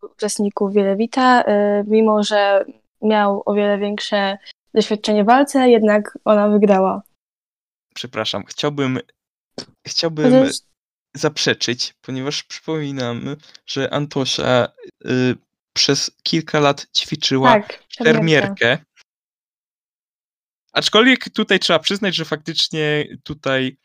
z 0.00 0.04
uczestników 0.04 0.72
Wielewita, 0.72 1.42
e, 1.42 1.84
mimo 1.86 2.22
że 2.22 2.64
miał 3.02 3.42
o 3.46 3.54
wiele 3.54 3.78
większe 3.78 4.38
doświadczenie 4.74 5.24
w 5.24 5.26
walce, 5.26 5.70
jednak 5.70 6.18
ona 6.24 6.48
wygrała. 6.48 7.02
Przepraszam, 7.94 8.44
chciałbym 8.44 8.98
chciałbym 9.86 10.32
Chociaż 10.32 10.69
zaprzeczyć, 11.14 11.94
ponieważ 12.00 12.42
przypominam, 12.42 13.36
że 13.66 13.94
Antosia 13.94 14.68
y, 15.06 15.36
przez 15.72 16.10
kilka 16.22 16.60
lat 16.60 16.86
ćwiczyła 16.96 17.52
tak, 17.52 17.84
szermierkę. 17.88 18.78
Aczkolwiek 20.72 21.30
tutaj 21.30 21.58
trzeba 21.58 21.78
przyznać, 21.78 22.16
że 22.16 22.24
faktycznie 22.24 23.04
tutaj 23.24 23.76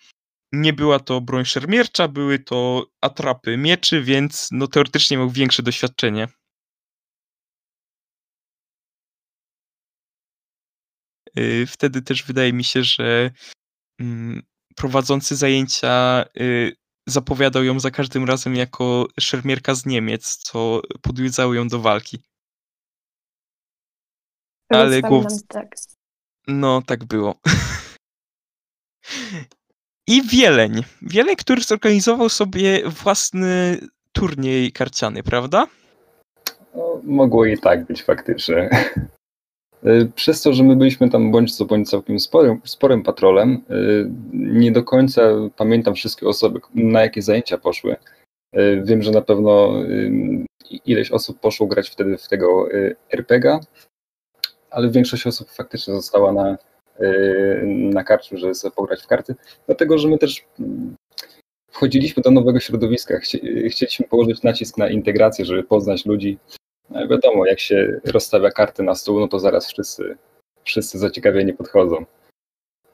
nie 0.52 0.74
była 0.74 1.00
to 1.00 1.22
broń 1.22 1.46
szermiercza, 1.46 2.08
były 2.08 2.40
to 2.40 2.86
atrapy 3.02 3.58
mieczy, 3.58 4.02
więc 4.02 4.50
no 4.52 4.68
teoretycznie 4.68 5.18
miał 5.18 5.30
większe 5.30 5.64
doświadczenie. 5.64 6.28
Y, 11.40 11.66
Wtedy 11.68 12.02
też 12.02 12.24
wydaje 12.24 12.54
mi 12.54 12.64
się, 12.64 12.84
że 12.84 13.32
mm, 14.00 14.44
prowadzący 14.76 15.36
zajęcia 15.36 16.26
y, 16.40 16.76
zapowiadał 17.08 17.63
ją 17.63 17.80
za 17.80 17.91
każdym 17.91 18.26
razem 18.26 18.56
jako 18.56 19.08
szermierka 19.20 19.76
z 19.76 19.86
Niemiec, 19.86 20.38
co 20.38 20.82
podjudzało 21.02 21.54
ją 21.54 21.68
do 21.68 21.80
walki. 21.80 22.20
ale 24.70 25.02
głos- 25.02 25.44
tak. 25.48 25.76
No, 26.48 26.82
tak 26.82 27.06
było. 27.06 27.36
I 30.08 30.28
Wieleń. 30.28 30.84
Wieleń, 31.02 31.36
który 31.36 31.62
zorganizował 31.62 32.30
sobie 32.30 32.89
własny 32.89 33.80
turniej 34.12 34.72
karciany, 34.72 35.24
prawda? 35.24 35.68
No, 36.76 37.02
mogło 37.04 37.46
i 37.46 37.58
tak 37.58 37.86
być 37.86 38.04
faktycznie. 38.04 38.70
Y, 39.88 40.12
Przez 40.15 40.41
to, 40.41 40.54
że 40.54 40.63
my 40.63 40.76
byliśmy 40.76 41.10
tam 41.10 41.32
bądź 41.32 41.58
co 41.58 41.65
bądź 41.65 41.89
całkiem 41.89 42.19
sporym, 42.19 42.62
sporym 42.63 43.04
patrolem, 43.04 43.62
y, 43.71 44.10
nie 44.34 44.71
do 44.71 44.84
końca 44.84 45.21
pamiętam 45.58 45.95
wszystkie 45.95 46.28
osoby, 46.28 46.60
na 46.76 47.02
jakie 47.02 47.21
zajęcia 47.21 47.58
poszły. 47.58 47.95
Y, 48.58 48.82
Wiem, 48.86 49.04
że 49.04 49.12
na 49.12 49.21
pewno 49.21 49.74
ileś 50.86 51.12
osób 51.12 51.39
poszło 51.39 51.67
grać 51.67 51.89
wtedy 51.89 52.17
w 52.17 52.28
tego 52.28 52.67
RPG-a, 53.12 53.60
ale 54.71 54.89
większość 54.89 55.28
osób 55.28 55.50
faktycznie 55.50 55.93
została 55.93 56.34
na, 56.34 56.58
na 57.67 58.04
karcie, 58.04 58.38
żeby 58.38 58.56
sobie 58.56 58.71
pograć 58.71 59.04
w 59.04 59.08
karty, 59.08 59.36
dlatego, 59.65 59.98
że 59.98 60.08
my 60.08 60.17
też 60.17 60.45
mm, 60.60 60.95
wchodziliśmy 61.71 62.24
do 62.24 62.32
nowego 62.32 62.60
środowiska, 62.60 63.17
Chci- 63.19 63.69
chcieliśmy 63.69 64.08
położyć 64.08 64.43
nacisk 64.43 64.78
na 64.78 64.89
integrację, 64.89 65.45
żeby 65.45 65.63
poznać 65.63 66.06
ludzi, 66.06 66.38
no 66.89 67.08
wiadomo, 67.08 67.45
jak 67.45 67.60
się 67.60 68.00
rozstawia 68.06 68.52
karty 68.52 68.84
na 68.84 68.95
stół, 68.95 69.19
no 69.19 69.28
to 69.28 69.39
zaraz 69.39 69.67
wszyscy, 69.67 70.17
wszyscy 70.63 70.98
zaciekawieni 70.98 71.54
podchodzą. 71.54 72.06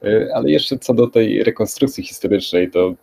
Y, 0.04 0.30
Ale 0.34 0.50
jeszcze 0.50 0.78
co 0.78 0.94
do 0.94 1.06
tej 1.06 1.44
rekonstrukcji 1.44 2.04
historycznej, 2.04 2.70
to 2.70 2.94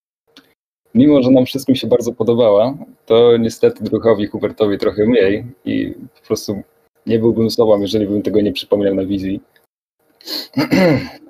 mimo, 0.94 1.22
że 1.22 1.30
nam 1.30 1.46
wszystkim 1.46 1.74
się 1.74 1.86
bardzo 1.86 2.12
podobała, 2.12 2.74
to 3.06 3.36
niestety 3.36 3.84
druhowi 3.84 4.26
Hubertowi 4.26 4.78
trochę 4.78 5.06
mniej 5.06 5.44
i 5.64 5.94
po 6.20 6.26
prostu 6.26 6.62
nie 7.06 7.18
byłbym 7.18 7.50
sobą, 7.50 7.80
jeżeli 7.80 8.06
bym 8.06 8.22
tego 8.22 8.40
nie 8.40 8.52
przypomniał 8.52 8.94
na 8.94 9.04
wizji. 9.04 9.40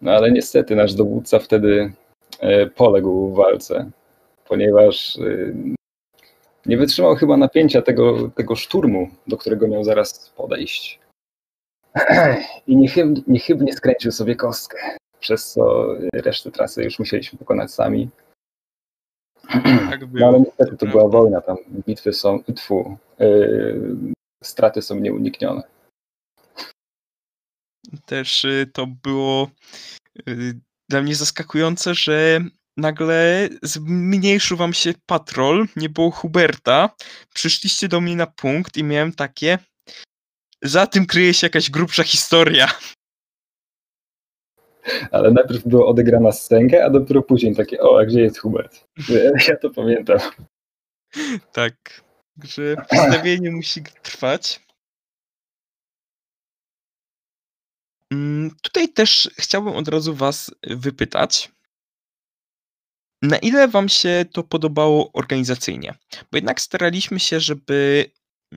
No 0.00 0.12
ale 0.12 0.30
niestety 0.30 0.76
nasz 0.76 0.94
dowódca 0.94 1.38
wtedy 1.38 1.92
e, 2.40 2.66
poległ 2.66 3.30
w 3.30 3.36
walce, 3.36 3.90
ponieważ 4.48 5.18
e, 5.18 5.52
nie 6.66 6.76
wytrzymał 6.76 7.16
chyba 7.16 7.36
napięcia 7.36 7.82
tego, 7.82 8.30
tego 8.30 8.56
szturmu, 8.56 9.10
do 9.26 9.36
którego 9.36 9.68
miał 9.68 9.84
zaraz 9.84 10.30
podejść. 10.36 11.00
I 12.66 12.76
niechybnie, 12.76 13.22
niechybnie 13.26 13.72
skręcił 13.72 14.12
sobie 14.12 14.36
kostkę, 14.36 14.96
przez 15.20 15.52
co 15.52 15.88
resztę 16.12 16.50
trasy 16.50 16.84
już 16.84 16.98
musieliśmy 16.98 17.38
pokonać 17.38 17.70
sami. 17.72 18.08
Tak 19.48 19.64
No 20.12 20.26
ale 20.26 20.38
było. 20.38 20.38
niestety 20.38 20.76
to 20.76 20.86
była 20.86 21.08
wojna, 21.08 21.40
tam 21.40 21.56
bitwy 21.86 22.12
są, 22.12 22.42
tfu, 22.54 22.96
yy, 23.18 23.96
straty 24.44 24.82
są 24.82 24.94
nieuniknione. 24.94 25.62
Też 28.06 28.44
y, 28.44 28.70
to 28.72 28.86
było 28.86 29.50
y, 30.28 30.60
dla 30.88 31.02
mnie 31.02 31.14
zaskakujące, 31.14 31.94
że 31.94 32.40
nagle 32.76 33.48
zmniejszył 33.62 34.56
wam 34.56 34.72
się 34.72 34.92
patrol, 35.06 35.66
nie 35.76 35.88
było 35.88 36.10
Huberta, 36.10 36.90
przyszliście 37.34 37.88
do 37.88 38.00
mnie 38.00 38.16
na 38.16 38.26
punkt 38.26 38.76
i 38.76 38.84
miałem 38.84 39.12
takie 39.12 39.58
za 40.62 40.86
tym 40.86 41.06
kryje 41.06 41.34
się 41.34 41.46
jakaś 41.46 41.70
grubsza 41.70 42.02
historia. 42.02 42.68
Ale 45.10 45.30
najpierw 45.30 45.66
była 45.68 45.86
odegrana 45.86 46.32
scenka, 46.32 46.84
a 46.84 46.90
dopiero 46.90 47.22
później 47.22 47.56
takie, 47.56 47.80
o, 47.80 48.00
a 48.00 48.06
gdzie 48.06 48.20
jest 48.20 48.38
Hubert? 48.38 48.88
Ja 49.48 49.56
to 49.56 49.70
pamiętam. 49.70 50.18
Tak, 51.52 52.04
że 52.44 52.76
przedstawienie 52.90 53.50
musi 53.50 53.82
trwać. 54.02 54.66
Mm, 58.12 58.50
Tutaj 58.62 58.88
też 58.88 59.30
chciałbym 59.38 59.74
od 59.74 59.88
razu 59.88 60.14
Was 60.14 60.54
wypytać, 60.62 61.52
na 63.22 63.38
ile 63.38 63.68
Wam 63.68 63.88
się 63.88 64.24
to 64.32 64.42
podobało 64.42 65.12
organizacyjnie? 65.12 65.94
Bo 66.32 66.38
jednak 66.38 66.60
staraliśmy 66.60 67.20
się, 67.20 67.40
żeby 67.40 68.10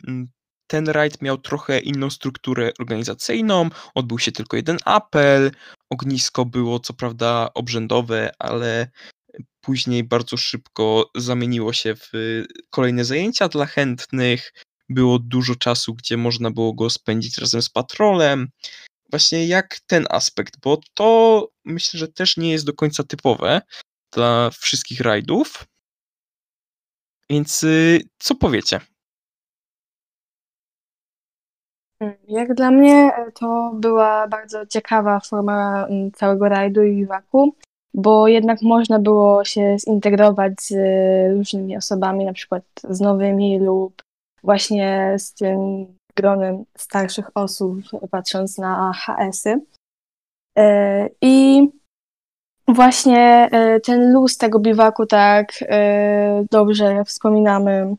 mm, 0.08 0.28
ten 0.68 0.90
rajd 0.90 1.22
miał 1.22 1.38
trochę 1.38 1.80
inną 1.80 2.10
strukturę 2.10 2.72
organizacyjną. 2.80 3.70
Odbył 3.96 4.20
się 4.20 4.32
tylko 4.32 4.58
jeden 4.58 4.78
apel. 4.86 5.52
Ognisko 5.90 6.46
było 6.46 6.80
co 6.80 6.94
prawda 6.94 7.50
obrzędowe, 7.54 8.32
ale 8.40 8.92
później 9.62 10.04
bardzo 10.04 10.38
szybko 10.38 11.10
zamieniło 11.16 11.74
się 11.74 11.96
w 11.96 12.12
kolejne 12.70 13.06
zajęcia 13.06 13.48
dla 13.48 13.66
chętnych. 13.66 14.54
Było 14.90 15.20
dużo 15.20 15.56
czasu, 15.56 15.94
gdzie 15.94 16.18
można 16.18 16.52
było 16.52 16.74
go 16.74 16.90
spędzić 16.90 17.38
razem 17.38 17.62
z 17.62 17.70
patrolem. 17.70 18.48
Właśnie 19.12 19.48
jak 19.48 19.80
ten 19.88 20.06
aspekt, 20.10 20.54
bo 20.64 20.80
to 20.94 21.48
myślę, 21.66 22.00
że 22.00 22.08
też 22.08 22.38
nie 22.38 22.52
jest 22.52 22.66
do 22.66 22.74
końca 22.74 23.04
typowe 23.04 23.62
dla 24.12 24.50
wszystkich 24.50 25.02
rajdów. 25.02 25.66
Więc 27.30 27.64
y, 27.64 28.00
co 28.20 28.36
powiecie? 28.36 28.80
Jak 32.28 32.54
dla 32.54 32.72
mnie 32.72 33.12
e, 33.16 33.32
to 33.32 33.72
była 33.74 34.28
bardzo 34.28 34.66
ciekawa 34.66 35.20
forma 35.20 35.86
mm, 35.88 36.12
całego 36.12 36.50
rajdu 36.50 36.84
i 36.84 36.96
biwaku, 36.96 37.56
bo 37.94 38.28
jednak 38.28 38.62
można 38.62 39.00
było 39.00 39.46
się 39.46 39.78
zintegrować 39.80 40.62
z 40.62 40.72
e, 40.72 41.34
różnymi 41.34 41.78
osobami, 41.78 42.26
na 42.26 42.34
przykład 42.34 42.64
z 42.90 43.02
nowymi 43.02 43.60
lub 43.60 44.02
właśnie 44.44 45.16
z 45.18 45.34
tym 45.34 45.88
gronem 46.16 46.64
starszych 46.78 47.30
osób, 47.36 47.80
patrząc 48.12 48.58
na 48.58 48.94
HS-y. 48.94 49.62
E, 50.58 51.10
I 51.22 51.68
właśnie 52.74 53.50
e, 53.52 53.80
ten 53.80 54.14
luz 54.14 54.38
tego 54.38 54.60
biwaku 54.60 55.06
tak 55.06 55.54
e, 55.62 56.46
dobrze 56.52 57.06
wspominamy 57.06 57.96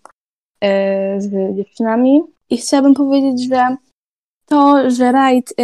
e, 0.61 1.21
z 1.21 1.57
dziewczynami. 1.57 2.23
I 2.51 2.57
chciałabym 2.57 2.95
powiedzieć, 2.95 3.49
że 3.49 3.77
to, 4.47 4.91
że 4.91 5.13
rajd 5.13 5.55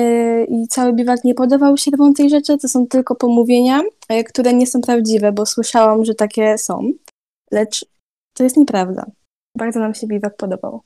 i 0.48 0.68
cały 0.68 0.92
biwak 0.92 1.24
nie 1.24 1.34
podawał 1.34 1.76
się 1.76 1.90
tej 2.16 2.30
rzeczy, 2.30 2.58
to 2.58 2.68
są 2.68 2.86
tylko 2.86 3.14
pomówienia, 3.14 3.80
które 4.28 4.52
nie 4.52 4.66
są 4.66 4.80
prawdziwe, 4.80 5.32
bo 5.32 5.46
słyszałam, 5.46 6.04
że 6.04 6.14
takie 6.14 6.58
są, 6.58 6.90
lecz 7.50 7.86
to 8.34 8.44
jest 8.44 8.56
nieprawda. 8.56 9.06
Bardzo 9.56 9.80
nam 9.80 9.94
się 9.94 10.06
biwak 10.06 10.36
podobał. 10.36 10.80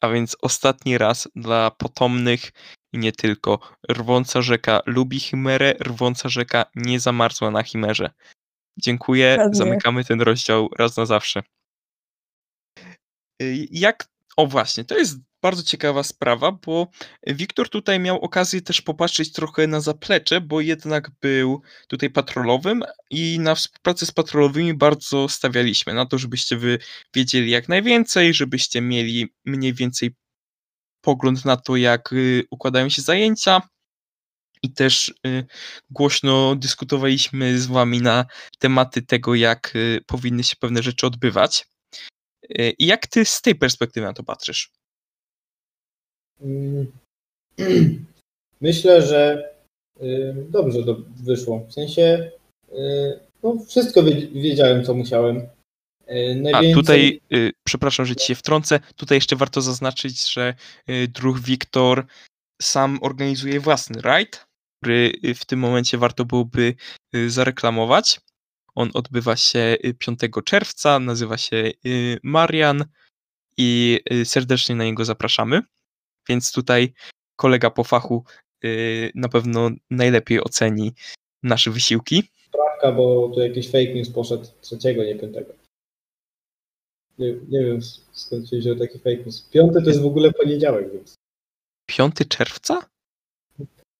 A 0.00 0.08
więc 0.08 0.36
ostatni 0.42 0.98
raz 0.98 1.28
dla 1.36 1.70
potomnych 1.70 2.52
i 2.92 2.98
nie 2.98 3.12
tylko. 3.12 3.58
Rwąca 3.90 4.42
rzeka 4.42 4.80
lubi 4.86 5.20
chimerę, 5.20 5.74
rwąca 5.80 6.28
rzeka 6.28 6.64
nie 6.74 7.00
zamarzła 7.00 7.50
na 7.50 7.62
chimerze. 7.62 8.10
Dziękuję, 8.78 9.36
Ładnie. 9.38 9.54
zamykamy 9.54 10.04
ten 10.04 10.20
rozdział 10.20 10.68
raz 10.78 10.96
na 10.96 11.06
zawsze. 11.06 11.42
Y, 13.42 13.66
Jak. 13.70 14.08
O, 14.36 14.46
właśnie, 14.46 14.84
to 14.84 14.98
jest 14.98 15.18
bardzo 15.46 15.62
ciekawa 15.62 16.02
sprawa, 16.02 16.52
bo 16.52 16.86
Wiktor 17.26 17.68
tutaj 17.68 18.00
miał 18.00 18.20
okazję 18.20 18.60
też 18.62 18.82
popatrzeć 18.82 19.32
trochę 19.32 19.66
na 19.66 19.80
zaplecze, 19.80 20.40
bo 20.40 20.60
jednak 20.60 21.10
był 21.20 21.62
tutaj 21.88 22.10
patrolowym 22.10 22.82
i 23.10 23.38
na 23.40 23.54
współpracę 23.54 24.06
z 24.06 24.12
patrolowymi 24.12 24.74
bardzo 24.74 25.28
stawialiśmy 25.28 25.94
na 25.94 26.06
to, 26.06 26.18
żebyście 26.18 26.56
wy 26.56 26.78
wiedzieli 27.14 27.50
jak 27.50 27.68
najwięcej, 27.68 28.34
żebyście 28.34 28.80
mieli 28.80 29.34
mniej 29.44 29.74
więcej 29.74 30.14
pogląd 31.00 31.44
na 31.44 31.56
to, 31.56 31.76
jak 31.76 32.12
y, 32.12 32.44
układają 32.50 32.88
się 32.88 33.02
zajęcia. 33.02 33.62
I 34.62 34.72
też 34.72 35.14
y, 35.26 35.46
głośno 35.90 36.56
dyskutowaliśmy 36.56 37.58
z 37.58 37.66
wami 37.66 38.02
na 38.02 38.24
tematy 38.58 39.02
tego, 39.02 39.34
jak 39.34 39.76
y, 39.76 40.00
powinny 40.06 40.44
się 40.44 40.56
pewne 40.60 40.82
rzeczy 40.82 41.06
odbywać. 41.06 41.66
I 42.78 42.86
jak 42.86 43.06
ty 43.06 43.24
z 43.24 43.42
tej 43.42 43.54
perspektywy 43.54 44.06
na 44.06 44.12
to 44.12 44.22
patrzysz? 44.22 44.70
Mm. 46.40 46.86
Myślę, 48.60 49.02
że 49.02 49.50
y, 50.02 50.34
dobrze 50.48 50.84
to 50.84 50.96
wyszło. 51.24 51.66
W 51.68 51.72
sensie 51.72 52.30
y, 52.72 53.20
no, 53.42 53.56
wszystko 53.68 54.02
wie- 54.02 54.28
wiedziałem, 54.28 54.84
co 54.84 54.94
musiałem. 54.94 55.36
Y, 55.36 55.46
A 56.08 56.34
Najwięcej... 56.34 56.74
tutaj, 56.74 57.20
y, 57.32 57.52
przepraszam, 57.66 58.06
że 58.06 58.16
ci 58.16 58.26
się 58.26 58.34
wtrącę, 58.34 58.80
tutaj 58.96 59.16
jeszcze 59.16 59.36
warto 59.36 59.60
zaznaczyć, 59.62 60.32
że 60.32 60.54
y, 60.90 61.08
druh 61.08 61.40
Wiktor 61.40 62.06
sam 62.62 62.98
organizuje 63.02 63.60
własny 63.60 64.00
rajd, 64.00 64.46
który 64.82 65.12
w 65.34 65.44
tym 65.44 65.58
momencie 65.58 65.98
warto 65.98 66.24
byłoby 66.24 66.74
y, 67.16 67.30
zareklamować. 67.30 68.20
On 68.74 68.90
odbywa 68.94 69.36
się 69.36 69.76
y, 69.84 69.94
5 69.94 70.18
czerwca, 70.44 70.98
nazywa 70.98 71.38
się 71.38 71.70
Marian 72.22 72.84
i 73.58 74.00
serdecznie 74.24 74.74
na 74.74 74.84
niego 74.84 75.04
zapraszamy. 75.04 75.62
Więc 76.28 76.52
tutaj 76.52 76.92
kolega 77.36 77.70
po 77.70 77.84
fachu 77.84 78.24
y, 78.64 79.10
na 79.14 79.28
pewno 79.28 79.70
najlepiej 79.90 80.40
oceni 80.40 80.92
nasze 81.42 81.70
wysiłki. 81.70 82.22
Prawka, 82.52 82.92
bo 82.92 83.28
tu 83.34 83.40
jakiś 83.40 83.66
fake 83.66 83.94
news 83.94 84.10
poszedł 84.10 84.46
trzeciego, 84.60 85.04
nie 85.04 85.14
piątego. 85.16 85.52
Nie, 87.18 87.32
nie 87.48 87.64
wiem 87.64 87.80
skąd 88.12 88.48
się 88.48 88.58
wziął 88.58 88.76
taki 88.76 88.98
fake 88.98 89.16
news. 89.16 89.48
Piąty 89.50 89.82
to 89.82 89.88
jest 89.88 90.02
w 90.02 90.06
ogóle 90.06 90.32
poniedziałek, 90.32 90.92
więc 90.92 91.14
5 91.86 92.14
czerwca? 92.28 92.86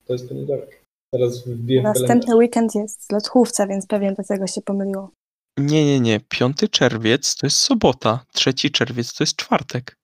to 0.06 0.12
jest 0.12 0.28
poniedziałek. 0.28 0.82
Teraz 1.12 1.44
wbiję. 1.46 1.82
Następny 1.82 2.36
weekend 2.36 2.74
jest 2.74 3.12
lotkówca, 3.12 3.66
więc 3.66 3.86
pewnie 3.86 4.12
dlatego 4.12 4.46
się 4.46 4.62
pomyliło. 4.62 5.10
Nie, 5.58 5.86
nie, 5.86 6.00
nie. 6.00 6.20
5 6.28 6.56
czerwiec 6.70 7.36
to 7.36 7.46
jest 7.46 7.56
sobota, 7.56 8.24
3 8.32 8.54
czerwiec 8.54 9.14
to 9.14 9.24
jest 9.24 9.36
czwartek. 9.36 9.96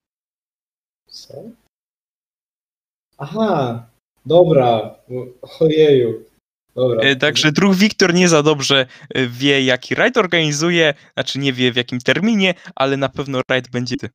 Co? 1.09 1.35
Aha, 3.23 3.87
dobra. 4.27 4.99
Ojeju. 5.61 6.25
Dobra. 6.75 7.01
E, 7.03 7.17
Także 7.17 7.53
druh 7.53 7.75
Wiktor 7.77 8.15
nie 8.15 8.29
za 8.29 8.43
dobrze 8.43 8.87
e, 9.15 9.27
wie, 9.27 9.65
jaki 9.65 9.95
rajd 9.95 10.17
organizuje, 10.17 10.95
znaczy 11.15 11.39
nie 11.39 11.53
wie 11.53 11.73
w 11.73 11.77
jakim 11.77 11.99
terminie, 11.99 12.55
ale 12.75 12.97
na 12.97 13.09
pewno 13.09 13.41
rajd 13.51 13.71
będzie 13.71 13.97
ty. 13.97 14.11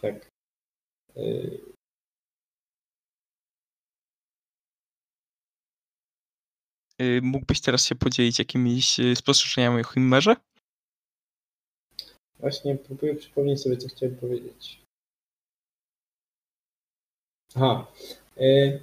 Tak. 0.00 0.28
E, 1.16 1.22
Mógłbyś 7.22 7.60
teraz 7.60 7.86
się 7.86 7.94
podzielić 7.94 8.38
jakimiś 8.38 8.96
spostrzeżeniami 9.14 9.80
o 9.80 9.84
Himmerze? 9.84 10.36
Właśnie 12.38 12.76
próbuję 12.76 13.14
przypomnieć 13.14 13.60
sobie, 13.60 13.76
co 13.76 13.88
chciałem 13.88 14.16
powiedzieć. 14.16 14.80
Aha. 17.54 17.86
Y, 18.40 18.82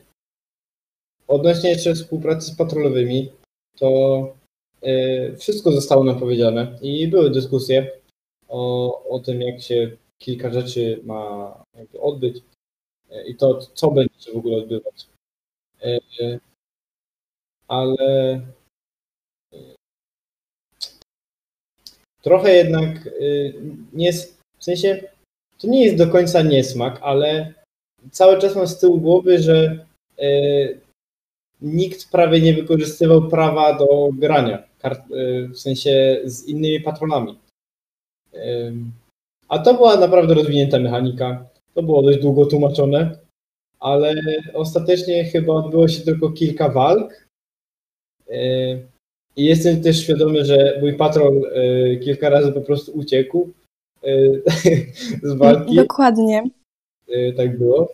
odnośnie 1.28 1.70
jeszcze 1.70 1.93
współpracy 1.95 2.51
z 2.51 2.55
patrolowymi, 2.55 3.32
to 3.78 4.34
y, 4.84 5.36
wszystko 5.39 5.72
zostało 5.72 6.03
nam 6.03 6.20
powiedziane 6.20 6.80
i 6.82 7.07
były 7.07 7.30
dyskusje 7.32 7.91
o, 8.47 9.03
o 9.09 9.20
tym, 9.20 9.41
jak 9.41 9.61
się 9.61 9.97
kilka 10.18 10.53
rzeczy 10.53 11.01
ma 11.03 11.53
odbyć 11.99 12.38
y, 13.11 13.24
i 13.28 13.36
to, 13.36 13.59
co 13.74 13.91
będzie 13.91 14.20
się 14.20 14.32
w 14.32 14.38
ogóle 14.38 14.57
odbywać. 14.57 15.07
Ale 17.68 18.41
trochę 22.22 22.55
jednak 22.55 23.09
nie 23.93 24.05
jest, 24.05 24.41
w 24.59 24.63
sensie 24.63 25.09
to 25.57 25.68
nie 25.68 25.86
jest 25.86 25.97
do 25.97 26.07
końca 26.07 26.41
niesmak, 26.41 26.99
ale 27.01 27.53
cały 28.12 28.38
czas 28.38 28.55
mam 28.55 28.68
z 28.68 28.80
tyłu 28.80 29.01
głowy, 29.01 29.39
że 29.39 29.86
y, 30.22 30.80
nikt 31.62 32.12
prawie 32.12 32.41
nie 32.41 32.53
wykorzystywał 32.53 33.28
prawa 33.28 33.78
do 33.78 34.10
grania, 34.14 34.64
kart, 34.80 35.12
y, 35.12 35.47
w 35.47 35.60
sensie 35.60 36.22
z 36.24 36.47
innymi 36.47 36.82
patronami. 36.82 37.38
Ym, 38.34 38.91
A 39.47 39.60
to 39.60 39.74
była 39.74 39.97
naprawdę 39.97 40.34
rozwinięta 40.34 40.80
mechanika. 40.80 41.45
To 41.74 41.84
było 41.84 42.03
dość 42.03 42.20
długo 42.20 42.45
tłumaczone, 42.45 43.18
ale 43.80 44.16
ostatecznie 44.53 45.26
chyba 45.26 45.53
odbyło 45.53 45.88
się 45.88 46.01
tylko 46.01 46.30
kilka 46.32 46.70
walk. 46.70 47.28
I 49.36 49.45
jestem 49.45 49.82
też 49.84 50.03
świadomy, 50.03 50.45
że 50.45 50.78
mój 50.82 50.93
patrol 50.93 51.41
kilka 52.03 52.30
razy 52.30 52.51
po 52.51 52.62
prostu 52.62 52.91
uciekł 52.91 53.49
z 55.24 55.34
walki. 55.34 55.76
Dokładnie. 55.76 56.43
Y, 57.10 57.34
tak 57.38 57.58
było. 57.58 57.93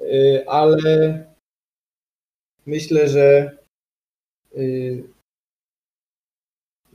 Y, 0.00 0.44
Ale 0.48 1.24
myślę, 2.66 3.08
że 3.08 3.56
y, 4.56 5.04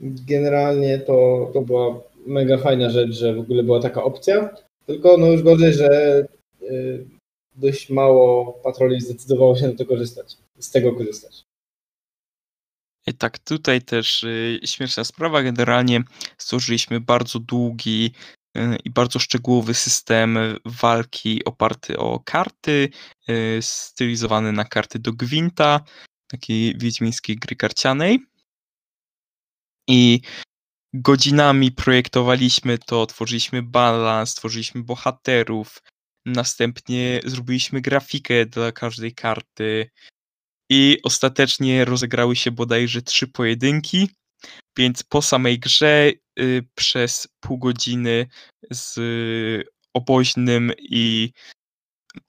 generalnie 0.00 0.98
to, 0.98 1.50
to 1.54 1.62
była 1.62 2.02
mega 2.26 2.58
fajna 2.58 2.90
rzecz, 2.90 3.10
że 3.10 3.34
w 3.34 3.38
ogóle 3.38 3.62
była 3.62 3.80
taka 3.80 4.04
opcja. 4.04 4.56
Tylko 4.86 5.16
no 5.16 5.26
już 5.26 5.42
gorzej, 5.42 5.72
że 5.72 6.24
dość 7.56 7.90
mało 7.90 8.52
patroli 8.52 9.00
zdecydowało 9.00 9.56
się 9.56 9.68
na 9.68 9.74
to 9.74 9.86
korzystać, 9.86 10.36
z 10.58 10.70
tego 10.70 10.92
korzystać. 10.92 11.44
Tak, 13.18 13.38
tutaj 13.38 13.82
też 13.82 14.26
śmieszna 14.64 15.04
sprawa. 15.04 15.42
Generalnie 15.42 16.02
stworzyliśmy 16.38 17.00
bardzo 17.00 17.38
długi 17.38 18.12
i 18.84 18.90
bardzo 18.90 19.18
szczegółowy 19.18 19.74
system 19.74 20.38
walki 20.64 21.44
oparty 21.44 21.98
o 21.98 22.20
karty, 22.20 22.88
y, 23.28 23.58
stylizowany 23.60 24.52
na 24.52 24.64
karty 24.64 24.98
do 24.98 25.12
Gwinta, 25.12 25.80
takiej 26.26 26.78
wiedźmińskiej 26.78 27.36
gry 27.36 27.56
karcianej. 27.56 28.18
I 29.88 30.20
godzinami 30.94 31.72
projektowaliśmy 31.72 32.78
to, 32.78 33.06
tworzyliśmy 33.06 33.62
balans, 33.62 34.34
tworzyliśmy 34.34 34.82
bohaterów, 34.82 35.82
następnie 36.26 37.20
zrobiliśmy 37.24 37.80
grafikę 37.80 38.46
dla 38.46 38.72
każdej 38.72 39.14
karty, 39.14 39.90
i 40.70 40.98
ostatecznie 41.02 41.84
rozegrały 41.84 42.36
się 42.36 42.50
bodajże 42.50 43.02
trzy 43.02 43.28
pojedynki, 43.28 44.08
więc 44.78 45.02
po 45.02 45.22
samej 45.22 45.58
grze 45.58 46.08
y, 46.08 46.18
przez 46.74 47.28
pół 47.40 47.58
godziny 47.58 48.26
z 48.72 48.98
y, 48.98 49.64
oboźnym 49.94 50.72
i, 50.78 51.32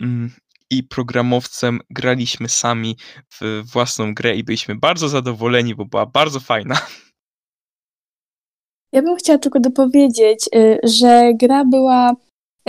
mm, 0.01 0.32
i 0.72 0.84
programowcem 0.84 1.80
graliśmy 1.89 2.49
sami 2.49 2.97
w 3.34 3.64
własną 3.74 4.14
grę 4.14 4.36
i 4.36 4.43
byliśmy 4.43 4.76
bardzo 4.76 5.10
zadowoleni, 5.10 5.76
bo 5.76 5.86
była 5.86 6.05
bardzo 6.05 6.39
fajna. 6.39 6.76
Ja 8.93 9.01
bym 9.01 9.16
chciała 9.16 9.39
tylko 9.39 9.60
dopowiedzieć, 9.60 10.49
y, 10.55 10.80
że 10.84 11.32
gra 11.34 11.66
była, 11.66 12.12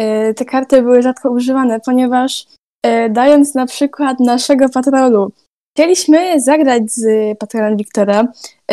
y, 0.01 0.35
te 0.35 0.45
karty 0.45 0.83
były 0.83 1.03
rzadko 1.03 1.31
używane, 1.31 1.81
ponieważ 1.81 2.47
y, 2.87 3.11
dając 3.11 3.55
na 3.55 3.67
przykład 3.67 4.21
naszego 4.21 4.69
patrolu, 4.69 5.33
chcieliśmy 5.79 6.41
zagrać 6.41 6.93
z 6.93 7.39
patronem 7.39 7.77
Wiktora, 7.77 8.23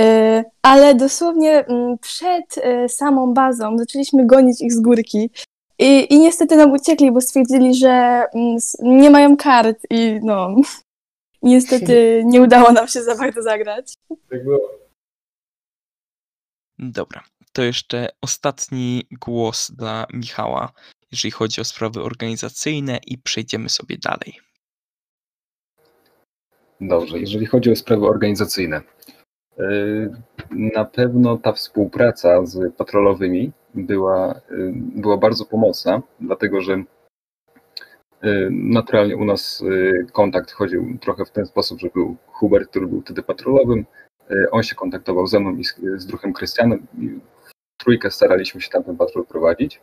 ale 0.62 0.94
dosłownie 0.94 1.66
mm, 1.66 1.98
przed 1.98 2.58
y, 2.58 2.88
samą 2.88 3.34
bazą 3.34 3.78
zaczęliśmy 3.78 4.26
gonić 4.26 4.60
ich 4.60 4.72
z 4.72 4.80
górki 4.80 5.30
i, 5.78 6.14
i 6.14 6.18
niestety 6.18 6.56
nam 6.56 6.72
uciekli, 6.72 7.12
bo 7.12 7.20
stwierdzili, 7.20 7.74
że 7.74 7.88
mm, 8.34 8.58
nie 8.82 9.10
mają 9.10 9.36
kart 9.36 9.78
i 9.90 10.20
no, 10.22 10.54
niestety 11.42 12.22
nie 12.26 12.42
udało 12.42 12.72
nam 12.72 12.88
się 12.88 13.02
za 13.02 13.14
bardzo 13.14 13.42
zagrać. 13.42 13.94
Tak 14.30 14.44
było. 14.44 14.70
Dobra. 16.78 17.24
to 17.52 17.62
jeszcze 17.62 18.08
ostatni 18.20 19.06
głos 19.10 19.70
dla 19.70 20.06
Michała, 20.12 20.72
jeżeli 21.12 21.32
chodzi 21.32 21.60
o 21.60 21.64
sprawy 21.64 22.02
organizacyjne 22.02 22.98
i 23.06 23.18
przejdziemy 23.18 23.68
sobie 23.68 23.98
dalej. 23.98 24.53
Dobrze, 26.80 27.18
jeżeli 27.18 27.46
chodzi 27.46 27.72
o 27.72 27.76
sprawy 27.76 28.06
organizacyjne, 28.06 28.80
yy, 29.58 30.10
na 30.50 30.84
pewno 30.84 31.36
ta 31.36 31.52
współpraca 31.52 32.46
z 32.46 32.74
patrolowymi 32.76 33.52
była, 33.74 34.40
yy, 34.50 34.72
była 34.74 35.16
bardzo 35.16 35.44
pomocna, 35.44 36.02
dlatego 36.20 36.60
że 36.60 36.84
yy, 38.22 38.48
naturalnie 38.50 39.16
u 39.16 39.24
nas 39.24 39.64
kontakt 40.12 40.50
chodził 40.50 40.98
trochę 41.00 41.24
w 41.24 41.30
ten 41.30 41.46
sposób, 41.46 41.80
że 41.80 41.88
był 41.94 42.16
Hubert, 42.26 42.70
który 42.70 42.86
był 42.86 43.00
wtedy 43.00 43.22
patrolowym, 43.22 43.84
on 44.50 44.62
się 44.62 44.74
kontaktował 44.74 45.26
ze 45.26 45.40
mną 45.40 45.56
i 45.56 45.64
z, 45.64 45.80
z 45.96 46.06
druhem 46.06 46.32
Krystianem 46.32 46.86
trójkę 47.76 48.10
staraliśmy 48.10 48.60
się 48.60 48.70
tam 48.70 48.84
ten 48.84 48.96
patrol 48.96 49.26
prowadzić. 49.26 49.80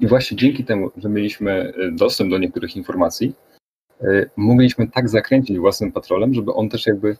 I 0.00 0.06
właśnie 0.06 0.36
dzięki 0.36 0.64
temu, 0.64 0.90
że 0.96 1.08
mieliśmy 1.08 1.72
dostęp 1.92 2.30
do 2.30 2.38
niektórych 2.38 2.76
informacji, 2.76 3.34
mogliśmy 4.36 4.88
tak 4.88 5.08
zakręcić 5.08 5.58
własnym 5.58 5.92
patrolem, 5.92 6.34
żeby 6.34 6.52
on 6.52 6.68
też 6.68 6.86
jakby 6.86 7.16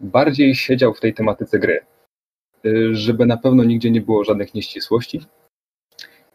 bardziej 0.00 0.54
siedział 0.54 0.94
w 0.94 1.00
tej 1.00 1.14
tematyce 1.14 1.58
gry. 1.58 1.86
E, 2.66 2.94
żeby 2.94 3.26
na 3.26 3.36
pewno 3.36 3.64
nigdzie 3.64 3.90
nie 3.90 4.00
było 4.00 4.24
żadnych 4.24 4.54
nieścisłości. 4.54 5.20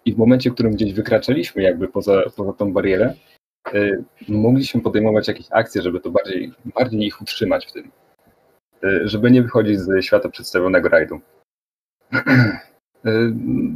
I 0.05 0.13
w 0.13 0.17
momencie, 0.17 0.49
w 0.49 0.53
którym 0.53 0.73
gdzieś 0.73 0.93
wykraczaliśmy 0.93 1.63
jakby 1.63 1.87
poza, 1.87 2.23
poza 2.35 2.53
tą 2.53 2.73
barierę, 2.73 3.13
e, 3.73 4.03
mogliśmy 4.27 4.81
podejmować 4.81 5.27
jakieś 5.27 5.47
akcje, 5.51 5.81
żeby 5.81 5.99
to 5.99 6.11
bardziej, 6.11 6.53
bardziej 6.65 7.05
ich 7.05 7.21
utrzymać 7.21 7.65
w 7.65 7.71
tym. 7.71 7.91
Żeby 9.03 9.31
nie 9.31 9.41
wychodzić 9.41 9.79
ze 9.79 10.03
świata 10.03 10.29
przedstawionego 10.29 10.89
rajdu. 10.89 11.21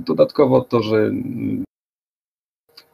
Dodatkowo 0.08 0.62
to, 0.62 0.82
że 0.84 1.12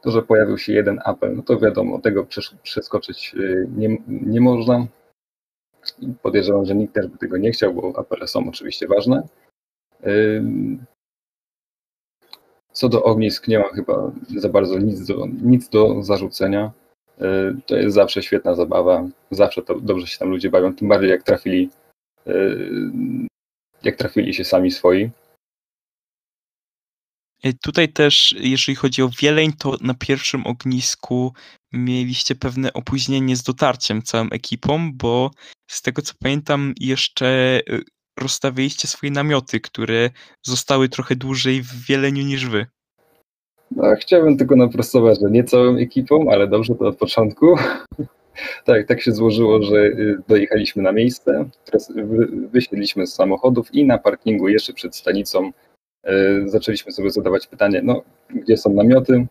to, 0.02 0.10
że 0.10 0.22
pojawił 0.22 0.58
się 0.58 0.72
jeden 0.72 1.00
apel, 1.04 1.36
no 1.36 1.42
to 1.42 1.58
wiadomo, 1.58 2.00
tego 2.00 2.26
przeskoczyć 2.62 3.34
y, 3.34 3.68
nie, 3.76 3.98
nie 4.08 4.40
można. 4.40 4.86
Podejrzewam, 6.22 6.64
że 6.64 6.74
nikt 6.74 6.94
też 6.94 7.06
by 7.06 7.18
tego 7.18 7.36
nie 7.36 7.52
chciał, 7.52 7.74
bo 7.74 7.92
apele 7.98 8.26
są 8.26 8.48
oczywiście 8.48 8.86
ważne. 8.86 9.28
Co 12.72 12.88
do 12.88 13.02
ognisk, 13.02 13.48
nie 13.48 13.58
mam 13.58 13.70
chyba 13.70 14.12
za 14.36 14.48
bardzo 14.48 14.78
nic 14.78 15.06
do, 15.06 15.26
nic 15.42 15.68
do 15.68 16.02
zarzucenia. 16.02 16.72
Y, 17.20 17.56
to 17.66 17.76
jest 17.76 17.94
zawsze 17.94 18.22
świetna 18.22 18.54
zabawa, 18.54 19.08
zawsze 19.30 19.62
to 19.62 19.80
dobrze 19.80 20.06
się 20.06 20.18
tam 20.18 20.28
ludzie 20.28 20.50
bawią, 20.50 20.74
tym 20.74 20.88
bardziej 20.88 21.10
jak 21.10 21.22
trafili, 21.22 21.70
y, 22.26 22.58
jak 23.82 23.96
trafili 23.96 24.34
się 24.34 24.44
sami 24.44 24.70
swoi. 24.70 25.10
E, 27.42 27.52
tutaj 27.52 27.88
też, 27.88 28.34
jeżeli 28.38 28.76
chodzi 28.76 29.02
o 29.02 29.10
Wieleń, 29.20 29.52
to 29.58 29.76
na 29.80 29.94
pierwszym 29.94 30.46
ognisku 30.46 31.32
mieliście 31.72 32.34
pewne 32.34 32.72
opóźnienie 32.72 33.36
z 33.36 33.42
dotarciem 33.42 34.02
całą 34.02 34.30
ekipą, 34.30 34.90
bo 34.94 35.30
z 35.70 35.82
tego 35.82 36.02
co 36.02 36.12
pamiętam, 36.20 36.74
jeszcze 36.80 37.26
e, 37.26 37.60
rozstawialiście 38.20 38.88
swoje 38.88 39.12
namioty, 39.12 39.60
które 39.60 40.10
zostały 40.46 40.88
trochę 40.88 41.16
dłużej 41.16 41.62
w 41.62 41.86
Wieleniu 41.86 42.22
niż 42.24 42.46
wy. 42.46 42.66
No, 43.70 43.94
chciałbym 44.00 44.36
tylko 44.36 44.56
naprostować, 44.56 45.20
że 45.20 45.30
nie 45.30 45.44
całą 45.44 45.76
ekipą, 45.76 46.30
ale 46.30 46.48
dobrze 46.48 46.74
to 46.74 46.86
od 46.86 46.96
początku. 46.96 47.56
tak, 48.64 48.86
tak 48.86 49.02
się 49.02 49.12
złożyło, 49.12 49.62
że 49.62 49.76
y, 49.76 50.18
dojechaliśmy 50.28 50.82
na 50.82 50.92
miejsce, 50.92 51.48
wysiedliśmy 52.52 53.06
z 53.06 53.14
samochodów 53.14 53.74
i 53.74 53.84
na 53.84 53.98
parkingu 53.98 54.48
jeszcze 54.48 54.72
przed 54.72 54.96
stanicą 54.96 55.52
zaczęliśmy 56.46 56.92
sobie 56.92 57.10
zadawać 57.10 57.46
pytanie, 57.46 57.80
no, 57.84 58.02
gdzie 58.30 58.56
są 58.56 58.72
namioty? 58.72 59.26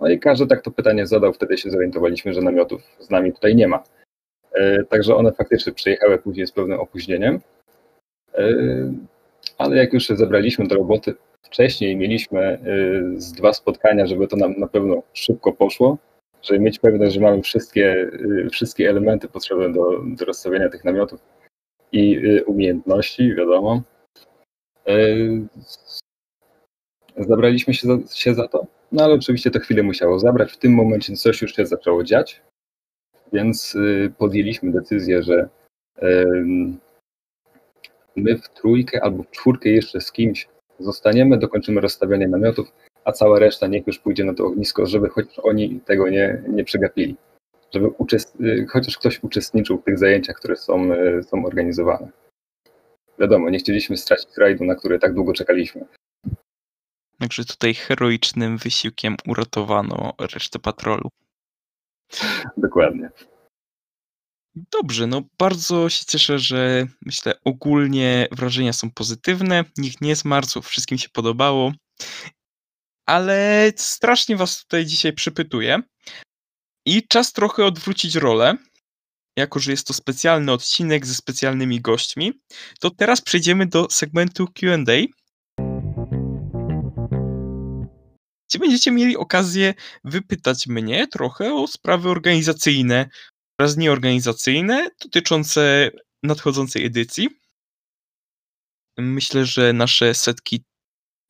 No 0.00 0.08
i 0.08 0.18
każdy 0.18 0.46
tak 0.46 0.62
to 0.62 0.70
pytanie 0.70 1.06
zadał, 1.06 1.32
wtedy 1.32 1.58
się 1.58 1.70
zorientowaliśmy, 1.70 2.34
że 2.34 2.40
namiotów 2.40 2.82
z 3.00 3.10
nami 3.10 3.32
tutaj 3.32 3.56
nie 3.56 3.68
ma. 3.68 3.82
E, 4.52 4.84
także 4.84 5.16
one 5.16 5.32
faktycznie 5.32 5.72
przyjechały 5.72 6.18
później 6.18 6.46
z 6.46 6.52
pewnym 6.52 6.80
opóźnieniem. 6.80 7.40
E, 8.34 8.54
ale 9.58 9.76
jak 9.76 9.92
już 9.92 10.06
się 10.06 10.16
zebraliśmy 10.16 10.66
do 10.66 10.74
roboty, 10.74 11.14
wcześniej 11.42 11.96
mieliśmy 11.96 12.58
z 13.16 13.32
dwa 13.32 13.52
spotkania, 13.52 14.06
żeby 14.06 14.28
to 14.28 14.36
nam 14.36 14.54
na 14.58 14.66
pewno 14.66 15.02
szybko 15.12 15.52
poszło, 15.52 15.98
żeby 16.42 16.60
mieć 16.60 16.78
pewność, 16.78 17.14
że 17.14 17.20
mamy 17.20 17.42
wszystkie, 17.42 18.10
wszystkie 18.52 18.90
elementy 18.90 19.28
potrzebne 19.28 19.72
do, 19.72 20.02
do 20.04 20.24
rozstawienia 20.24 20.68
tych 20.68 20.84
namiotów 20.84 21.20
i 21.92 22.20
umiejętności, 22.46 23.34
wiadomo. 23.34 23.82
Zabraliśmy 27.16 27.74
się 27.74 27.88
za, 27.88 28.14
się 28.14 28.34
za 28.34 28.48
to, 28.48 28.66
no 28.92 29.04
ale 29.04 29.14
oczywiście 29.14 29.50
to 29.50 29.60
chwilę 29.60 29.82
musiało 29.82 30.18
zabrać. 30.18 30.52
W 30.52 30.58
tym 30.58 30.72
momencie 30.72 31.16
coś 31.16 31.42
już 31.42 31.56
się 31.56 31.66
zaczęło 31.66 32.04
dziać, 32.04 32.42
więc 33.32 33.74
y, 33.74 34.12
podjęliśmy 34.18 34.72
decyzję, 34.72 35.22
że 35.22 35.48
my 38.16 38.38
w 38.38 38.48
trójkę 38.48 39.04
albo 39.04 39.22
w 39.22 39.30
czwórkę 39.30 39.68
jeszcze 39.68 40.00
z 40.00 40.12
kimś 40.12 40.48
zostaniemy, 40.78 41.38
dokończymy 41.38 41.80
rozstawianie 41.80 42.28
namiotów, 42.28 42.72
a 43.04 43.12
cała 43.12 43.38
reszta 43.38 43.66
niech 43.66 43.86
już 43.86 43.98
pójdzie 43.98 44.24
na 44.24 44.34
to 44.34 44.44
ognisko, 44.44 44.86
żeby 44.86 45.08
chociaż 45.08 45.38
oni 45.38 45.80
tego 45.80 46.08
nie, 46.08 46.42
nie 46.48 46.64
przegapili. 46.64 47.16
Żeby 47.74 47.88
uczest... 47.88 48.40
Y, 48.40 48.66
chociaż 48.70 48.98
ktoś 48.98 49.22
uczestniczył 49.22 49.78
w 49.78 49.84
tych 49.84 49.98
zajęciach, 49.98 50.36
które 50.36 50.56
są, 50.56 50.92
y, 50.92 51.22
są 51.22 51.44
organizowane. 51.44 52.08
Wiadomo, 53.20 53.50
nie 53.50 53.58
chcieliśmy 53.58 53.96
stracić 53.96 54.28
rajdu, 54.36 54.64
na 54.64 54.74
który 54.74 54.98
tak 54.98 55.14
długo 55.14 55.32
czekaliśmy. 55.32 55.86
Także 57.18 57.44
tutaj 57.44 57.74
heroicznym 57.74 58.58
wysiłkiem 58.58 59.16
uratowano 59.26 60.14
resztę 60.18 60.58
patrolu. 60.58 61.08
Dokładnie. 62.56 63.10
Dobrze, 64.54 65.06
no 65.06 65.22
bardzo 65.38 65.88
się 65.88 66.04
cieszę, 66.04 66.38
że 66.38 66.86
myślę 67.02 67.34
ogólnie 67.44 68.28
wrażenia 68.32 68.72
są 68.72 68.90
pozytywne. 68.90 69.64
Nikt 69.76 70.00
nie 70.00 70.16
zmarł, 70.16 70.46
wszystkim 70.62 70.98
się 70.98 71.08
podobało. 71.08 71.72
Ale 73.06 73.72
strasznie 73.76 74.36
was 74.36 74.62
tutaj 74.62 74.86
dzisiaj 74.86 75.12
przypytuję. 75.12 75.82
I 76.86 77.08
czas 77.08 77.32
trochę 77.32 77.64
odwrócić 77.64 78.14
rolę. 78.14 78.56
Jako, 79.40 79.58
że 79.58 79.70
jest 79.70 79.86
to 79.86 79.94
specjalny 79.94 80.52
odcinek 80.52 81.06
ze 81.06 81.14
specjalnymi 81.14 81.80
gośćmi, 81.80 82.32
to 82.80 82.90
teraz 82.90 83.20
przejdziemy 83.20 83.66
do 83.66 83.86
segmentu 83.90 84.46
QA, 84.46 84.76
gdzie 88.48 88.58
będziecie 88.58 88.90
mieli 88.90 89.16
okazję 89.16 89.74
wypytać 90.04 90.66
mnie 90.66 91.08
trochę 91.08 91.54
o 91.54 91.66
sprawy 91.66 92.08
organizacyjne 92.08 93.08
oraz 93.60 93.76
nieorganizacyjne 93.76 94.88
dotyczące 95.02 95.90
nadchodzącej 96.22 96.86
edycji. 96.86 97.28
Myślę, 98.98 99.44
że 99.44 99.72
nasze 99.72 100.14
setki, 100.14 100.64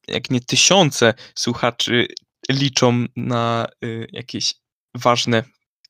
jak 0.08 0.30
nie 0.30 0.40
tysiące 0.40 1.14
słuchaczy 1.34 2.06
liczą 2.50 3.06
na 3.16 3.66
y, 3.84 4.06
jakieś 4.12 4.54
ważne 4.94 5.44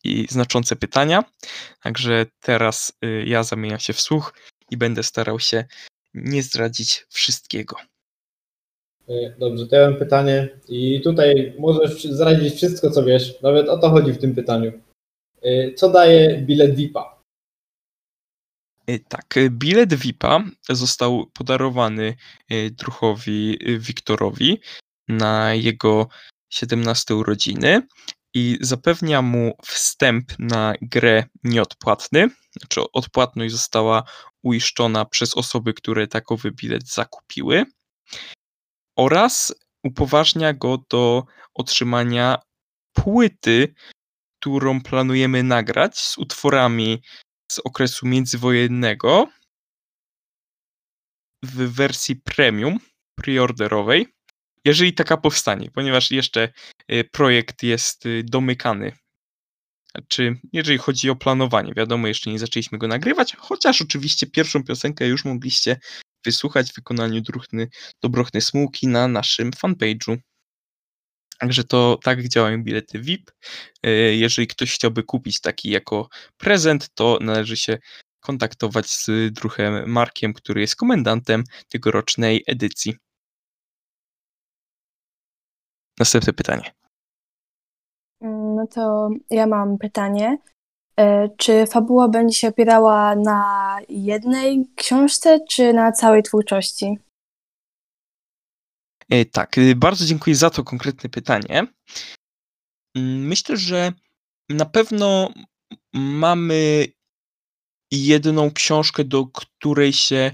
i 0.04 0.26
znaczące 0.30 0.76
pytania. 0.76 1.24
Także 1.82 2.26
teraz 2.40 2.92
y, 3.04 3.24
ja 3.26 3.42
zamieniam 3.42 3.78
się 3.78 3.92
w 3.92 4.00
słuch 4.00 4.34
i 4.70 4.76
będę 4.76 5.02
starał 5.02 5.40
się 5.40 5.64
nie 6.14 6.42
zdradzić 6.42 7.06
wszystkiego. 7.08 7.76
E, 9.08 9.36
dobrze, 9.38 9.66
to 9.66 9.76
ja 9.76 9.90
mam 9.90 9.98
pytanie 9.98 10.48
i 10.68 11.00
tutaj 11.00 11.54
możesz 11.58 12.04
zdradzić 12.04 12.54
wszystko, 12.54 12.90
co 12.90 13.04
wiesz. 13.04 13.42
Nawet 13.42 13.68
o 13.68 13.78
to 13.78 13.90
chodzi 13.90 14.12
w 14.12 14.18
tym 14.18 14.34
pytaniu. 14.34 14.72
E, 15.42 15.74
co 15.74 15.90
daje 15.90 16.38
bilet 16.38 16.76
VIP-a? 16.76 17.20
E, 18.86 18.98
tak, 18.98 19.34
bilet 19.50 19.94
VIP-a 19.94 20.44
został 20.68 21.26
podarowany 21.26 22.14
druchowi 22.70 23.58
Wiktorowi 23.78 24.60
na 25.08 25.54
jego 25.54 26.08
17 26.50 27.14
urodziny 27.14 27.82
i 28.34 28.58
zapewnia 28.60 29.22
mu 29.22 29.56
wstęp 29.64 30.32
na 30.38 30.74
grę 30.82 31.24
nieodpłatny. 31.44 32.28
Znaczy 32.60 32.80
odpłatność 32.92 33.52
została 33.52 34.02
uiszczona 34.42 35.04
przez 35.04 35.36
osoby, 35.36 35.74
które 35.74 36.06
takowy 36.06 36.50
bilet 36.50 36.88
zakupiły 36.88 37.64
oraz 38.96 39.54
upoważnia 39.84 40.52
go 40.52 40.78
do 40.90 41.24
otrzymania 41.54 42.38
płyty, 42.92 43.74
którą 44.40 44.80
planujemy 44.80 45.42
nagrać 45.42 45.98
z 45.98 46.18
utworami 46.18 47.02
z 47.52 47.58
okresu 47.58 48.06
międzywojennego 48.06 49.26
w 51.42 51.74
wersji 51.74 52.16
premium, 52.16 52.78
preorderowej, 53.14 54.06
jeżeli 54.64 54.92
taka 54.94 55.16
powstanie, 55.16 55.70
ponieważ 55.70 56.10
jeszcze 56.10 56.52
y, 56.92 57.04
projekt 57.12 57.62
jest 57.62 58.06
y, 58.06 58.22
domykany. 58.24 58.92
Czy 60.08 60.36
jeżeli 60.52 60.78
chodzi 60.78 61.10
o 61.10 61.16
planowanie, 61.16 61.72
wiadomo, 61.76 62.08
jeszcze 62.08 62.30
nie 62.30 62.38
zaczęliśmy 62.38 62.78
go 62.78 62.88
nagrywać, 62.88 63.36
chociaż 63.38 63.82
oczywiście 63.82 64.26
pierwszą 64.26 64.64
piosenkę 64.64 65.06
już 65.06 65.24
mogliście 65.24 65.76
wysłuchać 66.24 66.70
w 66.70 66.74
wykonaniu 66.74 67.20
Druhny, 67.20 67.68
Dobrochny 68.02 68.40
Smułki 68.40 68.88
na 68.88 69.08
naszym 69.08 69.50
fanpage'u. 69.50 70.16
Także 71.38 71.64
to 71.64 71.98
tak 72.02 72.28
działają 72.28 72.64
bilety 72.64 72.98
VIP. 72.98 73.30
E, 73.82 73.90
jeżeli 73.92 74.46
ktoś 74.48 74.74
chciałby 74.74 75.02
kupić 75.02 75.40
taki 75.40 75.70
jako 75.70 76.08
prezent, 76.36 76.88
to 76.94 77.18
należy 77.20 77.56
się 77.56 77.78
kontaktować 78.20 78.90
z 78.90 79.06
druhem 79.32 79.90
Markiem, 79.90 80.32
który 80.32 80.60
jest 80.60 80.76
komendantem 80.76 81.44
tegorocznej 81.68 82.44
edycji. 82.46 82.94
Następne 86.00 86.32
pytanie. 86.32 86.72
No 88.56 88.66
to 88.66 89.10
ja 89.30 89.46
mam 89.46 89.78
pytanie. 89.78 90.38
E, 90.96 91.28
czy 91.36 91.66
fabuła 91.66 92.08
będzie 92.08 92.34
się 92.34 92.48
opierała 92.48 93.16
na 93.16 93.78
jednej 93.88 94.66
książce, 94.76 95.38
czy 95.50 95.72
na 95.72 95.92
całej 95.92 96.22
twórczości? 96.22 96.98
E, 99.10 99.24
tak, 99.24 99.58
y, 99.58 99.76
bardzo 99.76 100.04
dziękuję 100.04 100.36
za 100.36 100.50
to 100.50 100.64
konkretne 100.64 101.10
pytanie. 101.10 101.66
Mm, 102.96 103.26
myślę, 103.26 103.56
że 103.56 103.92
na 104.48 104.64
pewno 104.64 105.32
mamy 105.94 106.86
jedną 107.92 108.50
książkę, 108.50 109.04
do 109.04 109.26
której 109.26 109.92
się 109.92 110.30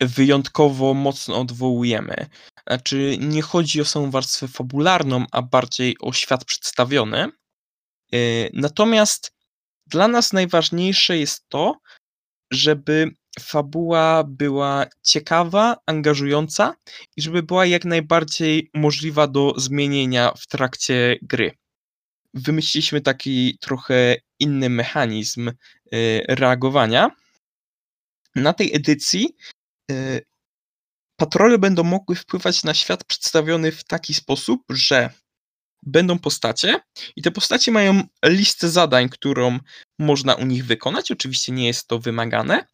wyjątkowo 0.00 0.94
mocno 0.94 1.40
odwołujemy. 1.40 2.26
Znaczy, 2.68 3.16
nie 3.20 3.42
chodzi 3.42 3.80
o 3.80 3.84
samą 3.84 4.10
warstwę 4.10 4.48
fabularną, 4.48 5.26
a 5.32 5.42
bardziej 5.42 5.96
o 6.00 6.12
świat 6.12 6.44
przedstawiony. 6.44 7.28
E, 8.12 8.18
natomiast 8.52 9.32
dla 9.86 10.08
nas 10.08 10.32
najważniejsze 10.32 11.18
jest 11.18 11.48
to, 11.48 11.78
żeby 12.52 13.10
fabuła 13.40 14.24
była 14.24 14.86
ciekawa, 15.02 15.76
angażująca 15.86 16.74
i 17.16 17.22
żeby 17.22 17.42
była 17.42 17.66
jak 17.66 17.84
najbardziej 17.84 18.70
możliwa 18.74 19.26
do 19.26 19.54
zmienienia 19.56 20.32
w 20.38 20.46
trakcie 20.46 21.16
gry. 21.22 21.50
Wymyśliliśmy 22.34 23.00
taki 23.00 23.58
trochę 23.60 24.16
inny 24.38 24.70
mechanizm 24.70 25.48
y, 25.48 25.54
reagowania. 26.28 27.10
Na 28.34 28.52
tej 28.52 28.76
edycji 28.76 29.36
patrole 31.16 31.58
będą 31.58 31.84
mogły 31.84 32.16
wpływać 32.16 32.64
na 32.64 32.74
świat 32.74 33.04
przedstawiony 33.04 33.72
w 33.72 33.84
taki 33.84 34.14
sposób, 34.14 34.62
że 34.70 35.10
będą 35.86 36.18
postacie 36.18 36.80
i 37.16 37.22
te 37.22 37.30
postacie 37.30 37.72
mają 37.72 38.02
listę 38.24 38.68
zadań, 38.68 39.08
którą 39.08 39.58
można 39.98 40.34
u 40.34 40.46
nich 40.46 40.66
wykonać. 40.66 41.10
Oczywiście 41.10 41.52
nie 41.52 41.66
jest 41.66 41.88
to 41.88 41.98
wymagane. 41.98 42.66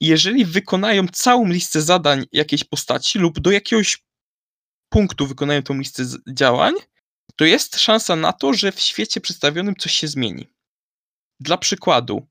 I 0.00 0.06
jeżeli 0.06 0.44
wykonają 0.44 1.08
całą 1.12 1.46
listę 1.46 1.82
zadań 1.82 2.24
jakiejś 2.32 2.64
postaci 2.64 3.18
lub 3.18 3.40
do 3.40 3.50
jakiegoś 3.50 3.98
punktu 4.88 5.26
wykonają 5.26 5.62
tą 5.62 5.78
listę 5.78 6.02
działań, 6.32 6.74
to 7.36 7.44
jest 7.44 7.78
szansa 7.78 8.16
na 8.16 8.32
to, 8.32 8.54
że 8.54 8.72
w 8.72 8.80
świecie 8.80 9.20
przedstawionym 9.20 9.76
coś 9.76 9.92
się 9.92 10.08
zmieni. 10.08 10.48
Dla 11.40 11.58
przykładu, 11.58 12.28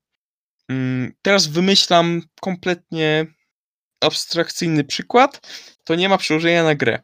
mm, 0.68 1.12
teraz 1.22 1.46
wymyślam 1.46 2.22
kompletnie 2.40 3.26
abstrakcyjny 4.00 4.84
przykład, 4.84 5.40
to 5.84 5.94
nie 5.94 6.08
ma 6.08 6.18
przełożenia 6.18 6.64
na 6.64 6.74
grę. 6.74 7.02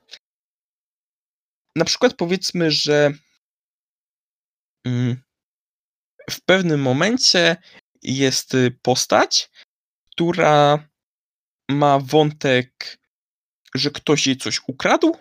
Na 1.77 1.85
przykład 1.85 2.15
powiedzmy, 2.15 2.71
że 2.71 3.13
mm, 4.87 5.23
w 6.31 6.41
pewnym 6.41 6.83
momencie 6.83 7.57
jest 8.03 8.55
y, 8.55 8.79
postać, 8.83 9.51
która 10.13 10.89
ma 11.71 11.99
wątek, 11.99 12.99
że 13.75 13.91
ktoś 13.91 14.27
jej 14.27 14.37
coś 14.37 14.61
ukradł, 14.67 15.17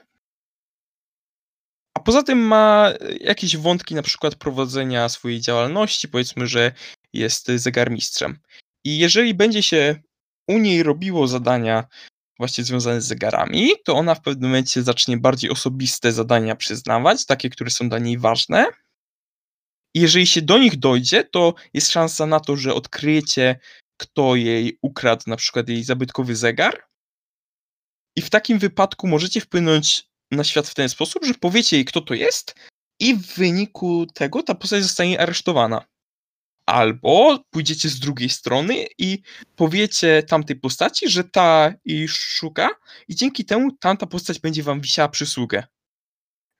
a 1.93 1.99
poza 1.99 2.23
tym 2.23 2.39
ma 2.39 2.93
y, 3.01 3.17
jakieś 3.21 3.57
wątki, 3.57 3.95
na 3.95 4.01
przykład 4.01 4.35
prowadzenia 4.35 5.09
swojej 5.09 5.41
działalności, 5.41 6.07
powiedzmy, 6.07 6.47
że 6.47 6.71
jest 7.13 7.47
zegarmistrzem. 7.47 8.39
I 8.83 8.97
jeżeli 8.97 9.33
będzie 9.33 9.63
się 9.63 10.01
u 10.47 10.57
niej 10.57 10.83
robiło 10.83 11.27
zadania 11.27 11.87
właśnie 12.39 12.63
związane 12.63 13.01
z 13.01 13.07
zegarami, 13.07 13.69
to 13.85 13.95
ona 13.95 14.15
w 14.15 14.21
pewnym 14.21 14.49
momencie 14.49 14.83
zacznie 14.83 15.17
bardziej 15.17 15.49
osobiste 15.49 16.11
zadania 16.11 16.55
przyznawać, 16.55 17.25
takie, 17.25 17.49
które 17.49 17.69
są 17.69 17.89
dla 17.89 17.99
niej 17.99 18.17
ważne. 18.17 18.65
I 19.95 20.01
jeżeli 20.01 20.27
się 20.27 20.41
do 20.41 20.57
nich 20.57 20.79
dojdzie, 20.79 21.23
to 21.23 21.53
jest 21.73 21.91
szansa 21.91 22.25
na 22.25 22.39
to, 22.39 22.57
że 22.57 22.73
odkryjecie, 22.73 23.59
kto 23.97 24.35
jej 24.35 24.77
ukradł 24.81 25.23
na 25.27 25.35
przykład 25.35 25.69
jej 25.69 25.83
zabytkowy 25.83 26.35
zegar. 26.35 26.83
I 28.15 28.21
w 28.21 28.29
takim 28.29 28.59
wypadku 28.59 29.07
możecie 29.07 29.41
wpłynąć 29.41 30.03
na 30.31 30.43
świat 30.43 30.67
w 30.67 30.75
ten 30.75 30.89
sposób, 30.89 31.25
że 31.25 31.33
powiecie 31.33 31.75
jej, 31.77 31.85
kto 31.85 32.01
to 32.01 32.13
jest, 32.13 32.55
i 32.99 33.15
w 33.15 33.35
wyniku 33.35 34.05
tego 34.05 34.43
ta 34.43 34.55
postać 34.55 34.83
zostanie 34.83 35.21
aresztowana. 35.21 35.85
Albo 36.65 37.43
pójdziecie 37.49 37.89
z 37.89 37.99
drugiej 37.99 38.29
strony 38.29 38.85
i 38.97 39.21
powiecie 39.55 40.23
tamtej 40.23 40.55
postaci, 40.55 41.09
że 41.09 41.23
ta 41.23 41.73
jej 41.85 42.07
szuka, 42.07 42.69
i 43.07 43.15
dzięki 43.15 43.45
temu 43.45 43.71
tamta 43.71 44.07
postać 44.07 44.39
będzie 44.39 44.63
wam 44.63 44.81
wisiała 44.81 45.09
przysługę. 45.09 45.63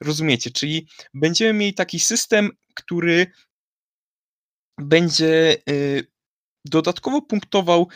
Rozumiecie? 0.03 0.51
Czyli 0.51 0.87
będziemy 1.13 1.59
mieli 1.59 1.73
taki 1.73 1.99
system, 1.99 2.49
który 2.75 3.31
będzie 4.77 5.57
y, 5.69 6.07
dodatkowo 6.65 7.21
punktował 7.21 7.87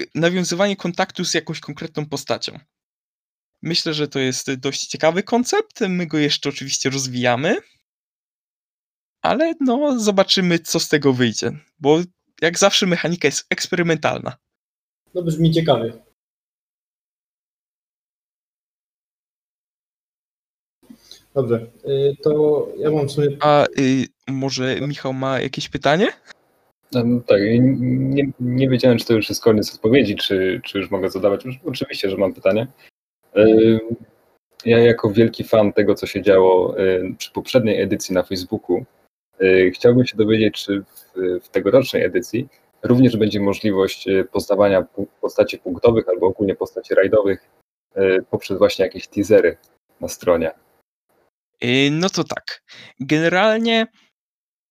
y, 0.00 0.06
nawiązywanie 0.14 0.76
kontaktu 0.76 1.24
z 1.24 1.34
jakąś 1.34 1.60
konkretną 1.60 2.06
postacią. 2.06 2.58
Myślę, 3.62 3.94
że 3.94 4.08
to 4.08 4.18
jest 4.18 4.54
dość 4.54 4.86
ciekawy 4.86 5.22
koncept. 5.22 5.80
My 5.80 6.06
go 6.06 6.18
jeszcze 6.18 6.48
oczywiście 6.48 6.90
rozwijamy, 6.90 7.56
ale 9.24 9.54
no 9.60 10.00
zobaczymy, 10.00 10.58
co 10.58 10.80
z 10.80 10.88
tego 10.88 11.12
wyjdzie, 11.12 11.52
bo 11.80 11.98
jak 12.42 12.58
zawsze 12.58 12.86
mechanika 12.86 13.28
jest 13.28 13.46
eksperymentalna. 13.50 14.36
No 15.14 15.22
brzmi 15.22 15.50
ciekawie. 15.50 15.92
Dobrze, 21.34 21.66
y, 21.88 22.16
to 22.22 22.68
ja 22.78 22.90
mam 22.90 23.08
sobie. 23.08 23.36
A 23.40 23.66
y, 23.78 24.06
może 24.28 24.80
Michał 24.80 25.12
ma 25.12 25.40
jakieś 25.40 25.68
pytanie? 25.68 26.08
Um, 26.94 27.22
tak, 27.22 27.40
nie, 27.60 28.30
nie 28.40 28.68
wiedziałem, 28.68 28.98
czy 28.98 29.06
to 29.06 29.14
już 29.14 29.28
jest 29.28 29.42
koniec 29.42 29.74
odpowiedzi, 29.74 30.16
czy, 30.16 30.60
czy 30.64 30.78
już 30.78 30.90
mogę 30.90 31.10
zadawać. 31.10 31.44
Już, 31.44 31.56
oczywiście, 31.64 32.10
że 32.10 32.16
mam 32.16 32.34
pytanie. 32.34 32.66
Y, 33.36 33.80
ja 34.64 34.78
jako 34.78 35.10
wielki 35.10 35.44
fan 35.44 35.72
tego, 35.72 35.94
co 35.94 36.06
się 36.06 36.22
działo 36.22 36.80
y, 36.80 37.14
przy 37.18 37.32
poprzedniej 37.32 37.80
edycji 37.80 38.14
na 38.14 38.22
Facebooku, 38.22 38.84
chciałbym 39.74 40.06
się 40.06 40.16
dowiedzieć, 40.16 40.64
czy 40.64 40.80
w, 40.82 41.12
w 41.44 41.48
tegorocznej 41.48 42.04
edycji 42.04 42.48
również 42.82 43.16
będzie 43.16 43.40
możliwość 43.40 44.06
poznawania 44.32 44.86
postaci 45.20 45.58
punktowych 45.58 46.08
albo 46.08 46.26
ogólnie 46.26 46.54
postaci 46.54 46.94
rajdowych 46.94 47.50
poprzez 48.30 48.58
właśnie 48.58 48.84
jakieś 48.84 49.08
teasery 49.08 49.56
na 50.00 50.08
stronie. 50.08 50.50
No 51.90 52.10
to 52.10 52.24
tak. 52.24 52.62
Generalnie 53.00 53.86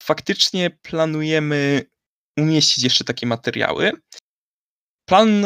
faktycznie 0.04 0.70
planujemy 0.82 1.82
umieścić 2.38 2.84
jeszcze 2.84 3.04
takie 3.04 3.28
materiały. 3.28 3.92
Plan 5.06 5.46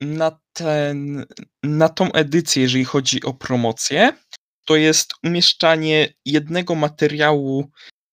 na, 0.00 0.40
ten, 0.52 1.26
na 1.62 1.88
tą 1.88 2.12
edycję, 2.12 2.62
jeżeli 2.62 2.84
chodzi 2.84 3.22
o 3.22 3.34
promocję, 3.34 4.12
to 4.64 4.76
jest 4.76 5.14
umieszczanie 5.24 6.08
jednego 6.24 6.74
materiału 6.74 7.70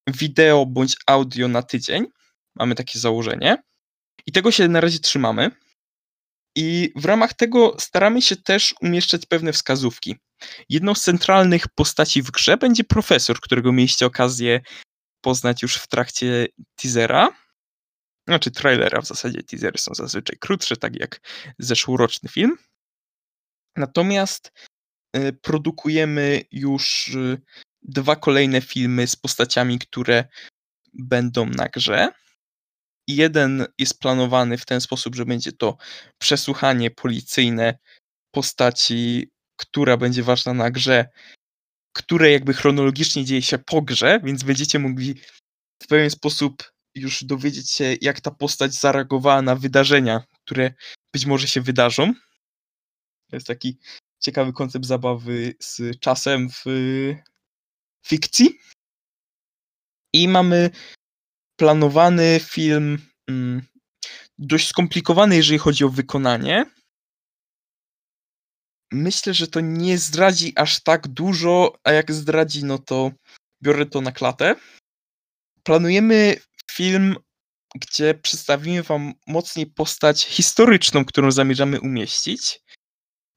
wideo 0.08 0.66
bądź 0.66 0.95
audio 1.08 1.47
na 1.47 1.62
tydzień. 1.62 2.06
Mamy 2.56 2.76
takie 2.76 2.99
założenie. 2.99 3.64
I 4.26 4.32
tego 4.32 4.51
się 4.51 4.68
na 4.68 4.82
razie 4.82 4.99
trzymamy. 4.99 5.51
I 6.56 6.91
w 6.95 7.06
ramach 7.06 7.34
tego 7.34 7.76
staramy 7.80 8.22
się 8.22 8.36
też 8.36 8.76
umieszczać 8.82 9.26
pewne 9.26 9.53
wskazówki. 9.53 10.16
Jedną 10.70 10.95
z 10.95 11.01
centralnych 11.01 11.68
postaci 11.68 12.22
w 12.22 12.32
grze 12.32 12.58
będzie 12.58 12.84
profesor, 12.84 13.39
którego 13.39 13.72
mieliście 13.72 14.06
okazję 14.06 14.62
poznać 15.22 15.62
już 15.62 15.76
w 15.76 15.88
trakcie 15.88 16.47
teasera. 16.76 17.30
Znaczy 18.28 18.51
trailera 18.51 19.01
w 19.01 19.08
zasadzie, 19.08 19.43
teasery 19.43 19.78
są 19.78 19.93
zazwyczaj 19.93 20.38
krótsze, 20.39 20.78
tak 20.78 20.99
jak 20.99 21.20
zeszłoroczny 21.60 22.30
film. 22.30 22.58
Natomiast 23.76 24.51
y, 25.18 25.34
produkujemy 25.34 26.41
już 26.51 27.12
dwa 27.88 28.16
kolejne 28.16 28.62
filmy 28.62 29.08
z 29.08 29.16
postaciami, 29.16 29.80
które 29.80 30.26
będą 30.94 31.46
na 31.46 31.68
grze. 31.68 32.12
Jeden 33.08 33.66
jest 33.78 34.00
planowany 34.00 34.58
w 34.58 34.66
ten 34.66 34.82
sposób, 34.82 35.16
że 35.16 35.26
będzie 35.26 35.52
to 35.52 35.78
przesłuchanie 36.18 36.92
policyjne 36.92 37.78
postaci, 38.32 39.30
która 39.56 39.98
będzie 39.98 40.24
ważna 40.24 40.54
na 40.54 40.72
grze, 40.72 41.06
które 41.94 42.32
jakby 42.32 42.54
chronologicznie 42.54 43.26
dzieje 43.26 43.42
się 43.42 43.58
po 43.58 43.82
grze, 43.82 44.20
więc 44.24 44.44
będziecie 44.44 44.80
mogli 44.80 45.16
w 45.84 45.88
pewien 45.88 46.10
sposób 46.10 46.72
już 46.96 47.24
dowiedzieć 47.24 47.72
się, 47.72 47.96
jak 48.02 48.22
ta 48.22 48.32
postać 48.32 48.74
zareagowała 48.74 49.42
na 49.42 49.56
wydarzenia, 49.56 50.24
które 50.44 50.74
być 51.14 51.26
może 51.26 51.48
się 51.48 51.62
wydarzą. 51.62 52.14
To 53.30 53.36
jest 53.36 53.48
taki 53.48 53.78
ciekawy 54.20 54.54
koncept 54.54 54.86
zabawy 54.86 55.54
z 55.60 56.00
czasem 56.00 56.50
w 56.50 56.64
fikcji. 58.06 58.60
I 60.14 60.28
mamy 60.28 60.70
planowany 61.60 62.39
film 62.43 62.97
mm, 63.30 63.62
dość 64.38 64.68
skomplikowany, 64.68 65.36
jeżeli 65.36 65.60
chodzi 65.60 65.84
o 65.84 65.89
wykonanie. 65.89 66.66
Myślę, 68.91 69.34
że 69.34 69.47
to 69.47 69.60
nie 69.60 69.97
zdradzi 69.97 70.53
aż 70.56 70.84
tak 70.84 71.08
dużo, 71.08 71.78
a 71.84 71.91
jak 71.91 72.12
zdradzi, 72.12 72.66
no 72.66 72.78
to 72.78 73.12
biorę 73.64 73.86
to 73.86 74.01
na 74.01 74.12
klatę. 74.12 74.56
Planujemy 75.64 76.36
film, 76.72 77.16
gdzie 77.76 78.14
przedstawimy 78.14 78.84
Wam 78.84 79.14
mocniej 79.28 79.68
postać 79.68 80.26
historyczną, 80.26 81.06
którą 81.06 81.32
zamierzamy 81.32 81.82
umieścić. 81.82 82.60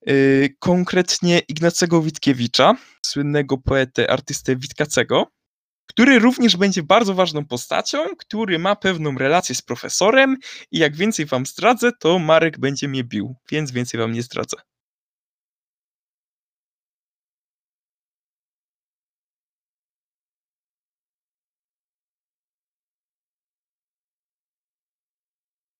Yy, 0.06 0.48
konkretnie 0.58 1.38
Ignacego 1.38 2.02
Witkiewicza, 2.02 2.76
słynnego 3.06 3.58
poetę, 3.58 4.10
artystę 4.10 4.56
Witkacego, 4.56 5.26
który 5.88 6.18
również 6.18 6.56
będzie 6.56 6.82
bardzo 6.82 7.14
ważną 7.14 7.44
postacią, 7.46 7.98
który 8.18 8.58
ma 8.58 8.76
pewną 8.76 9.18
relację 9.18 9.54
z 9.54 9.62
profesorem 9.62 10.36
i 10.70 10.78
jak 10.78 10.96
więcej 10.96 11.26
Wam 11.26 11.46
zdradzę, 11.46 11.92
to 12.00 12.18
Marek 12.18 12.58
będzie 12.58 12.88
mnie 12.88 13.04
bił, 13.04 13.34
więc 13.50 13.70
więcej 13.72 14.00
Wam 14.00 14.12
nie 14.12 14.22
zdradzę. 14.22 14.56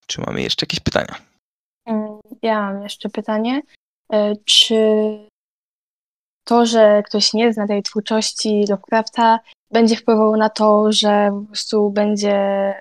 Czy 0.07 0.21
mamy 0.21 0.43
jeszcze 0.43 0.64
jakieś 0.64 0.81
pytania? 0.81 1.14
Mm, 1.87 2.19
Ja 2.43 2.61
mam 2.61 2.83
jeszcze 2.83 3.09
pytanie. 3.09 3.62
E, 4.12 4.36
Czy 4.44 4.74
to, 6.44 6.66
że 6.66 7.02
ktoś 7.06 7.32
nie 7.32 7.52
zna 7.52 7.66
tej 7.66 7.82
twórczości 7.82 8.64
Lovecrafta, 8.68 9.40
będzie 9.70 9.96
wpływało 9.96 10.36
na 10.36 10.50
to, 10.50 10.92
że 10.92 11.30
po 11.40 11.46
prostu 11.46 11.90
będzie 11.90 12.34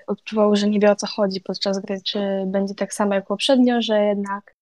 odczuwał, 0.06 0.56
że 0.56 0.68
nie 0.68 0.80
wie 0.80 0.90
o 0.90 0.96
co 0.96 1.06
chodzi 1.06 1.40
podczas 1.40 1.80
gry? 1.80 2.00
Czy 2.02 2.18
będzie 2.46 2.74
tak 2.74 2.94
samo 2.94 3.14
jak 3.14 3.26
poprzednio, 3.26 3.82
że 3.82 4.04
jednak 4.04 4.54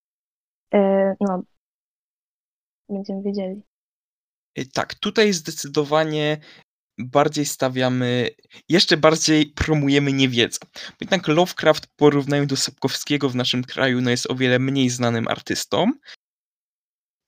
e, 0.75 1.15
no, 1.21 1.43
będziemy 2.89 3.23
wiedzieli? 3.23 3.63
Y, 4.59 4.67
Tak, 4.75 4.95
tutaj 4.95 5.33
zdecydowanie 5.33 6.39
bardziej 6.99 7.47
stawiamy, 7.47 8.31
jeszcze 8.69 8.97
bardziej 8.97 9.47
promujemy 9.47 10.13
niewiedzę. 10.13 10.59
Jednak 11.01 11.29
Lovecraft 11.29 11.87
w 11.87 11.97
porównaniu 11.97 12.47
do 12.47 12.57
Sapkowskiego 12.57 13.29
w 13.29 13.37
naszym 13.37 13.65
kraju 13.65 14.01
no 14.01 14.11
jest 14.11 14.31
o 14.31 14.35
wiele 14.35 14.59
mniej 14.59 14.91
znanym 14.91 15.29
artystą. 15.29 15.93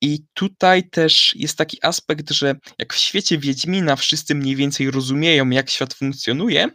I 0.03 0.25
tutaj 0.35 0.91
też 0.91 1.35
jest 1.37 1.59
taki 1.59 1.79
aspekt, 1.83 2.31
że 2.31 2.55
jak 2.79 2.95
w 2.95 2.97
świecie 2.97 3.39
Wiedźmina 3.39 3.97
wszyscy 3.97 4.35
mniej 4.35 4.57
więcej 4.57 4.91
rozumieją, 4.91 5.51
jak 5.51 5.71
świat 5.71 5.95
funkcjonuje, 5.95 6.69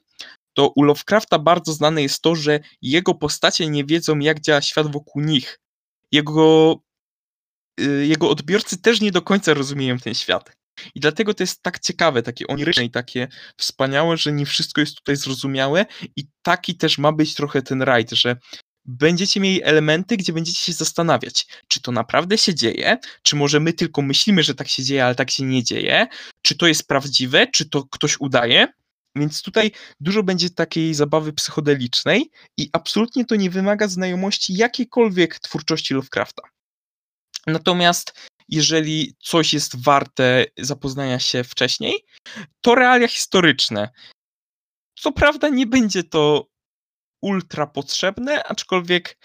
to 0.53 0.73
u 0.75 0.83
Lovecrafta 0.83 1.39
bardzo 1.39 1.73
znane 1.73 2.01
jest 2.01 2.21
to, 2.21 2.35
że 2.35 2.59
jego 2.81 3.15
postacie 3.15 3.67
nie 3.67 3.85
wiedzą, 3.85 4.19
jak 4.19 4.39
działa 4.39 4.61
świat 4.61 4.91
wokół 4.91 5.21
nich. 5.21 5.59
Jego, 6.11 6.75
y, 7.79 8.05
jego 8.05 8.29
odbiorcy 8.29 8.81
też 8.81 9.01
nie 9.01 9.11
do 9.11 9.21
końca 9.21 9.53
rozumieją 9.53 9.97
ten 9.97 10.13
świat. 10.13 10.51
I 10.95 10.99
dlatego 10.99 11.33
to 11.33 11.43
jest 11.43 11.61
tak 11.61 11.79
ciekawe, 11.79 12.23
takie 12.23 12.47
oniryczne 12.47 12.85
i 12.85 12.91
takie 12.91 13.27
wspaniałe, 13.57 14.17
że 14.17 14.31
nie 14.31 14.45
wszystko 14.45 14.81
jest 14.81 14.95
tutaj 14.95 15.15
zrozumiałe 15.15 15.85
i 16.15 16.23
taki 16.41 16.77
też 16.77 16.97
ma 16.97 17.11
być 17.11 17.33
trochę 17.33 17.61
ten 17.61 17.81
rajd, 17.81 18.11
że 18.11 18.35
będziecie 18.85 19.39
mieli 19.39 19.63
elementy, 19.63 20.17
gdzie 20.17 20.33
będziecie 20.33 20.59
się 20.59 20.73
zastanawiać, 20.73 21.47
czy 21.67 21.81
to 21.81 21.91
naprawdę 21.91 22.37
się 22.37 22.55
dzieje, 22.55 22.97
czy 23.21 23.35
może 23.35 23.59
my 23.59 23.73
tylko 23.73 24.01
myślimy, 24.01 24.43
że 24.43 24.55
tak 24.55 24.67
się 24.67 24.83
dzieje, 24.83 25.05
ale 25.05 25.15
tak 25.15 25.31
się 25.31 25.43
nie 25.43 25.63
dzieje, 25.63 26.07
czy 26.41 26.57
to 26.57 26.67
jest 26.67 26.87
prawdziwe, 26.87 27.47
czy 27.47 27.69
to 27.69 27.83
ktoś 27.83 28.19
udaje. 28.19 28.67
Więc 29.15 29.41
tutaj 29.41 29.71
dużo 29.99 30.23
będzie 30.23 30.49
takiej 30.49 30.93
zabawy 30.93 31.33
psychodelicznej 31.33 32.31
i 32.57 32.69
absolutnie 32.73 33.25
to 33.25 33.35
nie 33.35 33.49
wymaga 33.49 33.87
znajomości 33.87 34.53
jakiejkolwiek 34.53 35.39
twórczości 35.39 35.93
Lovecrafta. 35.93 36.43
Natomiast 37.47 38.13
jeżeli 38.49 39.15
coś 39.19 39.53
jest 39.53 39.83
warte 39.83 40.45
zapoznania 40.57 41.19
się 41.19 41.43
wcześniej, 41.43 41.93
to 42.61 42.75
realia 42.75 43.07
historyczne. 43.07 43.89
Co 44.99 45.11
prawda 45.11 45.49
nie 45.49 45.67
będzie 45.67 46.03
to 46.03 46.47
ultra 47.23 47.67
potrzebne, 47.67 48.43
aczkolwiek 48.43 49.17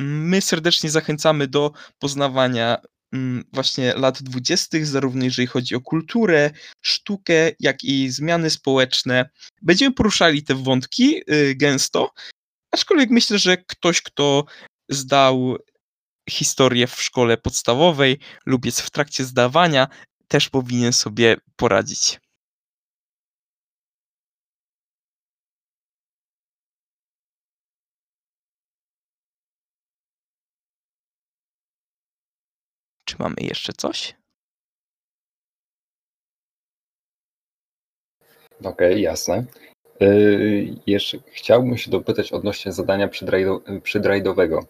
my 0.00 0.40
serdecznie 0.40 0.90
zachęcamy 0.90 1.46
do 1.46 1.72
poznawania 1.98 2.78
mm, 3.12 3.44
właśnie 3.52 3.94
lat 3.94 4.22
dwudziestych, 4.22 4.86
zarówno 4.86 5.24
jeżeli 5.24 5.46
chodzi 5.46 5.74
o 5.74 5.80
kulturę, 5.80 6.50
sztukę, 6.82 7.50
jak 7.60 7.84
i 7.84 8.10
zmiany 8.10 8.50
społeczne. 8.50 9.30
Będziemy 9.62 9.94
poruszali 9.94 10.42
te 10.42 10.54
wątki 10.54 11.22
y, 11.32 11.54
gęsto, 11.54 12.10
aczkolwiek 12.72 13.10
myślę, 13.10 13.38
że 13.38 13.56
ktoś, 13.56 14.02
kto 14.02 14.44
zdał 14.88 15.56
historię 16.30 16.86
w 16.86 17.02
szkole 17.02 17.36
podstawowej 17.36 18.18
lub 18.46 18.66
jest 18.66 18.80
w 18.80 18.90
trakcie 18.90 19.24
zdawania, 19.24 19.88
też 20.28 20.48
powinien 20.48 20.92
sobie 20.92 21.36
poradzić. 21.56 22.18
Czy 33.08 33.16
mamy 33.18 33.36
jeszcze 33.40 33.72
coś? 33.72 34.14
Okej, 38.64 39.02
jasne. 39.02 39.44
Yy, 40.00 40.76
jeszcze 40.86 41.18
chciałbym 41.32 41.78
się 41.78 41.90
dopytać 41.90 42.32
odnośnie 42.32 42.72
zadania 42.72 43.08
przydrajdo- 43.08 43.80
przydrajdowego. 43.80 44.66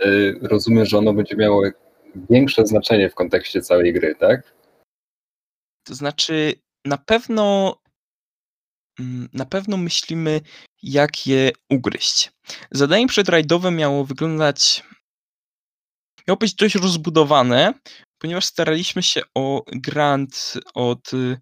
Yy, 0.00 0.38
rozumiem, 0.42 0.86
że 0.86 0.98
ono 0.98 1.12
będzie 1.12 1.36
miało 1.36 1.62
większe 2.30 2.66
znaczenie 2.66 3.10
w 3.10 3.14
kontekście 3.14 3.60
całej 3.60 3.92
gry, 3.92 4.14
tak? 4.14 4.54
To 5.86 5.94
znaczy, 5.94 6.54
na 6.84 6.98
pewno 6.98 7.76
mm, 9.00 9.28
na 9.32 9.44
pewno 9.46 9.76
myślimy, 9.76 10.40
jak 10.82 11.26
je 11.26 11.50
ugryźć. 11.70 12.32
Zadanie 12.70 13.06
przedrajdowe 13.06 13.70
miało 13.70 14.04
wyglądać 14.04 14.82
miało 16.28 16.36
być 16.36 16.54
dość 16.54 16.74
rozbudowane, 16.74 17.74
ponieważ 18.18 18.44
staraliśmy 18.44 19.02
się 19.02 19.22
o 19.34 19.64
grant 19.72 20.54
od 20.74 21.14
y, 21.14 21.40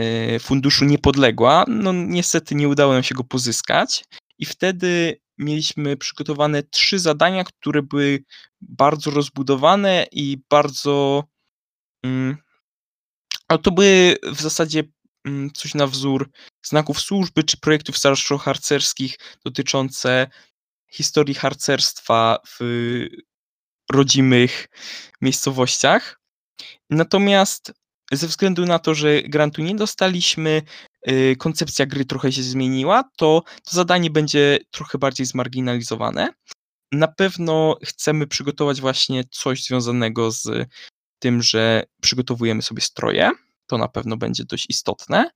y, 0.00 0.38
Funduszu 0.38 0.84
Niepodległa. 0.84 1.64
No 1.68 1.92
niestety 1.92 2.54
nie 2.54 2.68
udało 2.68 2.92
nam 2.92 3.02
się 3.02 3.14
go 3.14 3.24
pozyskać 3.24 4.04
i 4.38 4.46
wtedy 4.46 5.20
mieliśmy 5.38 5.96
przygotowane 5.96 6.62
trzy 6.62 6.98
zadania, 6.98 7.44
które 7.44 7.82
były 7.82 8.24
bardzo 8.60 9.10
rozbudowane 9.10 10.06
i 10.12 10.38
bardzo 10.50 11.24
mm, 12.04 12.36
ale 13.48 13.58
to 13.58 13.70
były 13.70 14.16
w 14.22 14.40
zasadzie 14.40 14.82
mm, 15.24 15.50
coś 15.50 15.74
na 15.74 15.86
wzór 15.86 16.30
znaków 16.62 17.00
służby 17.00 17.44
czy 17.44 17.56
projektów 17.56 17.98
starszoharcerskich 17.98 19.18
dotyczące 19.44 20.26
historii 20.90 21.34
harcerstwa 21.34 22.38
w 22.48 22.58
rodzimych 23.94 24.68
miejscowościach. 25.20 26.20
Natomiast 26.90 27.72
ze 28.12 28.26
względu 28.26 28.66
na 28.66 28.78
to, 28.78 28.94
że 28.94 29.22
grantu 29.22 29.62
nie 29.62 29.74
dostaliśmy, 29.74 30.62
y, 31.08 31.36
koncepcja 31.38 31.86
gry 31.86 32.04
trochę 32.04 32.32
się 32.32 32.42
zmieniła, 32.42 33.04
to 33.16 33.42
to 33.64 33.70
zadanie 33.70 34.10
będzie 34.10 34.58
trochę 34.70 34.98
bardziej 34.98 35.26
zmarginalizowane. 35.26 36.28
Na 36.92 37.08
pewno 37.08 37.76
chcemy 37.84 38.26
przygotować 38.26 38.80
właśnie 38.80 39.24
coś 39.30 39.64
związanego 39.64 40.30
z 40.30 40.68
tym, 41.18 41.42
że 41.42 41.82
przygotowujemy 42.02 42.62
sobie 42.62 42.82
stroje. 42.82 43.30
To 43.66 43.78
na 43.78 43.88
pewno 43.88 44.16
będzie 44.16 44.44
dość 44.44 44.66
istotne. 44.68 45.30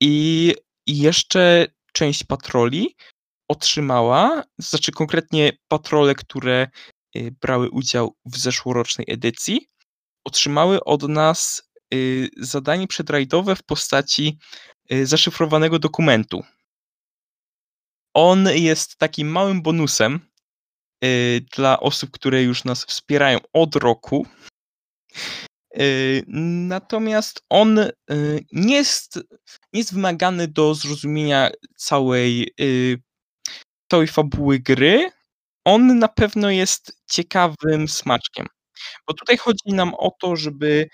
I 0.00 0.54
jeszcze 0.86 1.66
część 1.92 2.24
patroli 2.24 2.96
otrzymała, 3.48 4.42
znaczy 4.58 4.92
konkretnie 4.92 5.52
patrole, 5.68 6.14
które 6.14 6.66
brały 7.40 7.70
udział 7.70 8.16
w 8.24 8.38
zeszłorocznej 8.38 9.06
edycji, 9.10 9.68
otrzymały 10.24 10.84
od 10.84 11.02
nas 11.02 11.70
y, 11.94 12.28
zadanie 12.36 12.86
przedrajdowe 12.86 13.56
w 13.56 13.62
postaci 13.62 14.38
y, 14.92 15.06
zaszyfrowanego 15.06 15.78
dokumentu. 15.78 16.42
On 18.14 18.48
jest 18.54 18.96
takim 18.96 19.28
małym 19.28 19.62
bonusem 19.62 20.20
y, 21.04 21.44
dla 21.56 21.80
osób, 21.80 22.10
które 22.10 22.42
już 22.42 22.64
nas 22.64 22.84
wspierają 22.84 23.38
od 23.52 23.76
roku. 23.76 24.26
Y, 25.80 26.24
Natomiast 26.68 27.44
on 27.48 27.78
y, 27.78 27.92
nie 28.52 28.74
jest, 28.74 29.16
nie 29.72 29.80
jest 29.80 29.94
wymagany 29.94 30.48
do 30.48 30.74
zrozumienia 30.74 31.50
całej, 31.76 32.54
y, 32.60 33.02
całej 33.90 34.08
fabuły 34.08 34.58
gry. 34.58 35.10
On 35.64 35.98
na 35.98 36.08
pewno 36.08 36.50
jest 36.50 37.02
ciekawym 37.14 37.88
smaczkiem. 37.88 38.46
Bo 39.06 39.14
tutaj 39.14 39.36
chodzi 39.36 39.74
nam 39.74 39.94
o 39.94 40.10
to, 40.20 40.36
żeby 40.36 40.88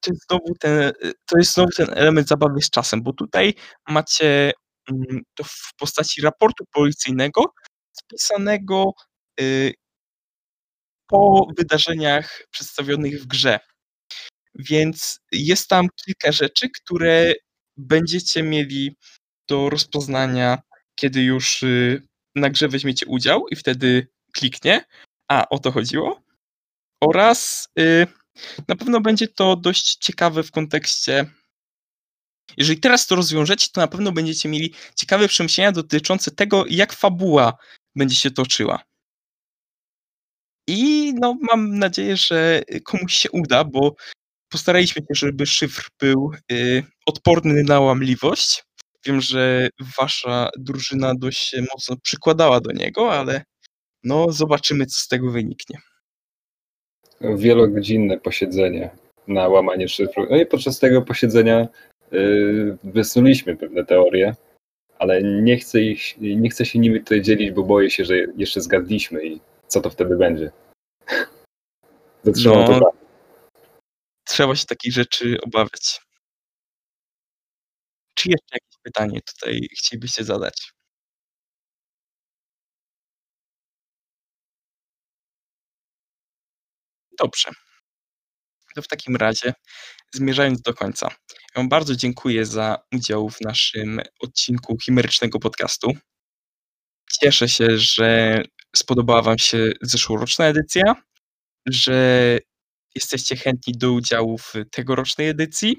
to 0.00 0.10
jest 0.10 0.26
znowu 0.28 0.54
ten, 0.60 0.92
to 1.26 1.38
jest 1.38 1.54
znowu 1.54 1.70
ten 1.76 1.86
element 1.90 2.28
zabawy 2.28 2.62
z 2.62 2.70
czasem, 2.70 3.02
bo 3.02 3.12
tutaj 3.12 3.54
macie 3.88 4.52
mm, 4.90 5.22
to 5.34 5.44
w 5.44 5.74
postaci 5.78 6.22
raportu 6.22 6.64
policyjnego 6.72 7.54
spisanego 7.92 8.92
y, 9.40 9.74
po 11.06 11.48
wydarzeniach 11.56 12.46
przedstawionych 12.50 13.22
w 13.22 13.26
grze. 13.26 13.60
Więc 14.54 15.20
jest 15.32 15.68
tam 15.68 15.86
kilka 16.04 16.32
rzeczy, 16.32 16.68
które 16.70 17.32
będziecie 17.76 18.42
mieli 18.42 18.96
do 19.48 19.70
rozpoznania, 19.70 20.58
kiedy 20.94 21.22
już 21.22 21.62
y, 21.62 22.02
na 22.34 22.50
grze 22.50 22.68
weźmiecie 22.68 23.06
udział 23.06 23.48
i 23.48 23.56
wtedy 23.56 24.08
kliknie. 24.32 24.84
A, 25.28 25.48
o 25.48 25.58
to 25.58 25.72
chodziło. 25.72 26.22
Oraz 27.00 27.68
y, 27.78 28.06
na 28.68 28.76
pewno 28.76 29.00
będzie 29.00 29.28
to 29.28 29.56
dość 29.56 29.96
ciekawe 29.96 30.42
w 30.42 30.50
kontekście. 30.50 31.26
Jeżeli 32.56 32.80
teraz 32.80 33.06
to 33.06 33.16
rozwiążecie, 33.16 33.68
to 33.72 33.80
na 33.80 33.88
pewno 33.88 34.12
będziecie 34.12 34.48
mieli 34.48 34.74
ciekawe 34.94 35.28
przemyślenia 35.28 35.72
dotyczące 35.72 36.30
tego, 36.30 36.64
jak 36.68 36.92
fabuła 36.92 37.52
będzie 37.96 38.16
się 38.16 38.30
toczyła. 38.30 38.82
I 40.68 41.12
no, 41.20 41.36
mam 41.40 41.78
nadzieję, 41.78 42.16
że 42.16 42.62
komuś 42.84 43.14
się 43.14 43.30
uda, 43.30 43.64
bo 43.64 43.94
postaraliśmy 44.48 45.02
się, 45.02 45.14
żeby 45.14 45.46
szyfr 45.46 45.88
był 46.00 46.32
y, 46.52 46.84
odporny 47.06 47.62
na 47.62 47.80
łamliwość. 47.80 48.64
Wiem, 49.06 49.20
że 49.20 49.68
wasza 49.98 50.50
drużyna 50.58 51.14
dość 51.14 51.54
mocno 51.72 51.96
przykładała 52.02 52.60
do 52.60 52.72
niego, 52.72 53.12
ale 53.12 53.44
no 54.04 54.32
zobaczymy, 54.32 54.86
co 54.86 55.00
z 55.00 55.08
tego 55.08 55.30
wyniknie. 55.30 55.78
Wielogodzinne 57.20 58.20
posiedzenie 58.20 58.90
na 59.28 59.48
łamanie 59.48 59.88
szyfru. 59.88 60.26
No 60.30 60.36
i 60.36 60.46
podczas 60.46 60.78
tego 60.78 61.02
posiedzenia 61.02 61.68
yy, 62.12 62.78
wysnuliśmy 62.84 63.56
pewne 63.56 63.84
teorie, 63.84 64.34
ale 64.98 65.22
nie 65.22 65.56
chcę, 65.56 65.80
ich, 65.80 66.18
nie 66.20 66.50
chcę 66.50 66.64
się 66.64 66.78
nimi 66.78 66.98
tutaj 66.98 67.22
dzielić, 67.22 67.50
bo 67.50 67.62
boję 67.62 67.90
się, 67.90 68.04
że 68.04 68.16
jeszcze 68.36 68.60
zgadliśmy 68.60 69.26
i 69.26 69.40
co 69.66 69.80
to 69.80 69.90
wtedy 69.90 70.16
będzie. 70.16 70.50
Zatrzymam 72.24 72.58
no, 72.58 72.80
to 72.80 72.92
Trzeba 74.24 74.56
się 74.56 74.66
takich 74.66 74.92
rzeczy 74.92 75.36
obawiać. 75.42 76.00
Czy 78.14 78.30
jeszcze 78.30 78.48
jakieś 78.52 78.78
pytanie 78.82 79.20
tutaj 79.26 79.68
chcielibyście 79.78 80.24
zadać? 80.24 80.72
Dobrze. 87.18 87.50
To 88.74 88.82
w 88.82 88.88
takim 88.88 89.16
razie, 89.16 89.54
zmierzając 90.14 90.62
do 90.62 90.74
końca, 90.74 91.08
ja 91.30 91.54
Wam 91.56 91.68
bardzo 91.68 91.96
dziękuję 91.96 92.46
za 92.46 92.78
udział 92.94 93.30
w 93.30 93.40
naszym 93.40 94.00
odcinku 94.20 94.76
chimerycznego 94.84 95.38
podcastu. 95.38 95.92
Cieszę 97.20 97.48
się, 97.48 97.66
że 97.78 98.42
spodobała 98.76 99.22
Wam 99.22 99.38
się 99.38 99.72
zeszłoroczna 99.82 100.46
edycja, 100.46 100.82
że 101.66 102.38
jesteście 102.94 103.36
chętni 103.36 103.74
do 103.76 103.92
udziału 103.92 104.38
w 104.38 104.52
tegorocznej 104.70 105.28
edycji. 105.28 105.76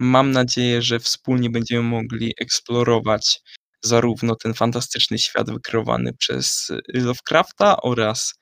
Mam 0.00 0.30
nadzieję, 0.30 0.82
że 0.82 1.00
wspólnie 1.00 1.50
będziemy 1.50 1.82
mogli 1.82 2.34
eksplorować 2.40 3.40
zarówno 3.84 4.36
ten 4.36 4.54
fantastyczny 4.54 5.18
świat 5.18 5.50
wykreowany 5.50 6.12
przez 6.18 6.72
Lovecrafta 6.94 7.76
oraz 7.82 8.34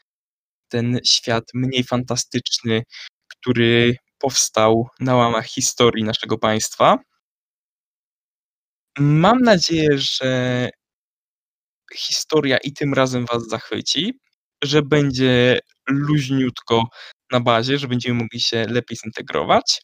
ten 0.74 0.98
świat 1.06 1.44
mniej 1.54 1.84
fantastyczny, 1.84 2.82
który 3.28 3.96
powstał 4.18 4.88
na 5.00 5.16
łamach 5.16 5.46
historii 5.46 6.04
naszego 6.04 6.38
państwa. 6.38 6.98
Mam 8.98 9.40
nadzieję, 9.40 9.98
że 9.98 10.70
historia 11.96 12.58
i 12.58 12.72
tym 12.72 12.94
razem 12.94 13.26
Was 13.26 13.48
zachwyci, 13.48 14.18
że 14.64 14.82
będzie 14.82 15.60
luźniutko 15.88 16.84
na 17.32 17.40
bazie, 17.40 17.78
że 17.78 17.88
będziemy 17.88 18.14
mogli 18.22 18.40
się 18.40 18.66
lepiej 18.68 18.98
zintegrować. 18.98 19.82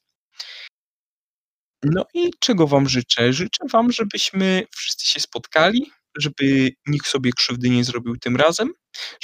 No 1.83 2.05
i 2.15 2.31
czego 2.41 2.67
Wam 2.67 2.89
życzę? 2.89 3.33
Życzę 3.33 3.65
Wam, 3.73 3.93
żebyśmy 3.93 4.63
wszyscy 4.71 5.07
się 5.07 5.21
spotkali, 5.21 5.91
żeby 6.19 6.71
nikt 6.87 7.07
sobie 7.07 7.31
krzywdy 7.33 7.71
nie 7.71 7.85
zrobił 7.85 8.17
tym 8.17 8.37
razem, 8.37 8.73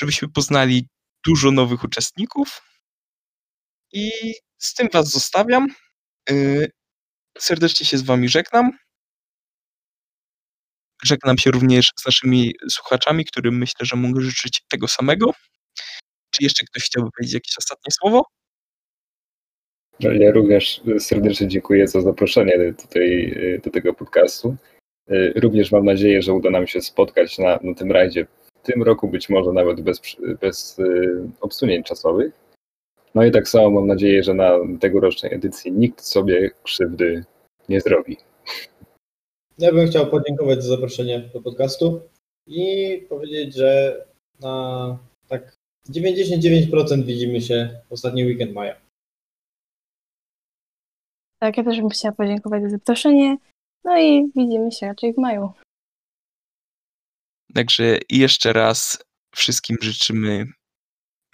żebyśmy 0.00 0.28
poznali 0.28 0.88
dużo 1.26 1.50
nowych 1.50 1.84
uczestników. 1.84 2.62
I 3.92 4.10
z 4.58 4.74
tym 4.74 4.88
Was 4.92 5.10
zostawiam. 5.10 5.66
Y, 6.30 6.70
serdecznie 7.38 7.86
się 7.86 7.98
z 7.98 8.02
Wami 8.02 8.28
żegnam. 8.28 8.70
Żegnam 11.04 11.38
się 11.38 11.50
również 11.50 11.92
z 12.00 12.06
naszymi 12.06 12.54
słuchaczami, 12.70 13.24
którym 13.24 13.58
myślę, 13.58 13.86
że 13.86 13.96
mogę 13.96 14.20
życzyć 14.20 14.62
tego 14.68 14.88
samego. 14.88 15.30
Czy 16.30 16.44
jeszcze 16.44 16.64
ktoś 16.64 16.82
chciałby 16.84 17.10
powiedzieć 17.16 17.34
jakieś 17.34 17.58
ostatnie 17.58 17.92
słowo? 17.92 18.22
No, 20.00 20.12
ja 20.12 20.32
również 20.32 20.80
serdecznie 20.98 21.48
dziękuję 21.48 21.88
za 21.88 22.00
zaproszenie 22.00 22.74
tutaj 22.74 23.34
do 23.64 23.70
tego 23.70 23.94
podcastu. 23.94 24.56
Również 25.34 25.72
mam 25.72 25.84
nadzieję, 25.84 26.22
że 26.22 26.32
uda 26.32 26.50
nam 26.50 26.66
się 26.66 26.80
spotkać 26.80 27.38
na, 27.38 27.58
na 27.62 27.74
tym 27.74 27.92
rajdzie 27.92 28.26
tym 28.66 28.82
roku, 28.82 29.08
być 29.08 29.28
może 29.28 29.52
nawet 29.52 29.80
bez, 29.80 30.00
bez 30.40 30.78
y, 30.78 31.28
obsunięć 31.40 31.86
czasowych. 31.86 32.32
No 33.14 33.24
i 33.24 33.30
tak 33.30 33.48
samo 33.48 33.70
mam 33.70 33.86
nadzieję, 33.86 34.22
że 34.22 34.34
na 34.34 34.58
tegorocznej 34.80 35.34
edycji 35.34 35.72
nikt 35.72 36.00
sobie 36.00 36.50
krzywdy 36.62 37.24
nie 37.68 37.80
zrobi. 37.80 38.16
Ja 39.58 39.72
bym 39.72 39.86
chciał 39.86 40.06
podziękować 40.06 40.62
za 40.62 40.68
zaproszenie 40.68 41.20
do 41.34 41.42
podcastu 41.42 42.00
i 42.46 43.06
powiedzieć, 43.08 43.54
że 43.54 44.00
na 44.40 44.98
tak 45.28 45.56
99% 45.90 47.02
widzimy 47.04 47.40
się 47.40 47.80
ostatni 47.90 48.24
weekend 48.24 48.52
maja. 48.52 48.76
Tak, 51.38 51.56
ja 51.56 51.64
też 51.64 51.80
bym 51.80 51.88
chciała 51.88 52.14
podziękować 52.14 52.62
za 52.62 52.68
zaproszenie. 52.68 53.36
No 53.84 54.00
i 54.00 54.30
widzimy 54.36 54.72
się 54.72 54.86
raczej 54.86 55.14
w 55.14 55.18
maju. 55.18 55.52
Także 57.56 57.98
jeszcze 58.10 58.52
raz 58.52 58.98
wszystkim 59.34 59.76
życzymy 59.82 60.46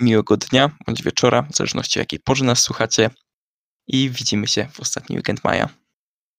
miłego 0.01 0.37
dnia 0.37 0.77
bądź 0.87 1.03
wieczora, 1.03 1.43
w 1.43 1.57
zależności 1.57 1.99
o 1.99 2.03
jakiej 2.03 2.21
porze 2.21 2.45
nas 2.45 2.61
słuchacie. 2.63 3.11
I 3.87 4.11
widzimy 4.11 4.49
się 4.49 4.69
w 4.73 4.81
ostatni 4.81 5.17
weekend 5.17 5.45
maja. 5.45 5.69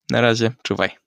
Na 0.09 0.21
razie, 0.21 0.51
czuwaj. 0.63 1.03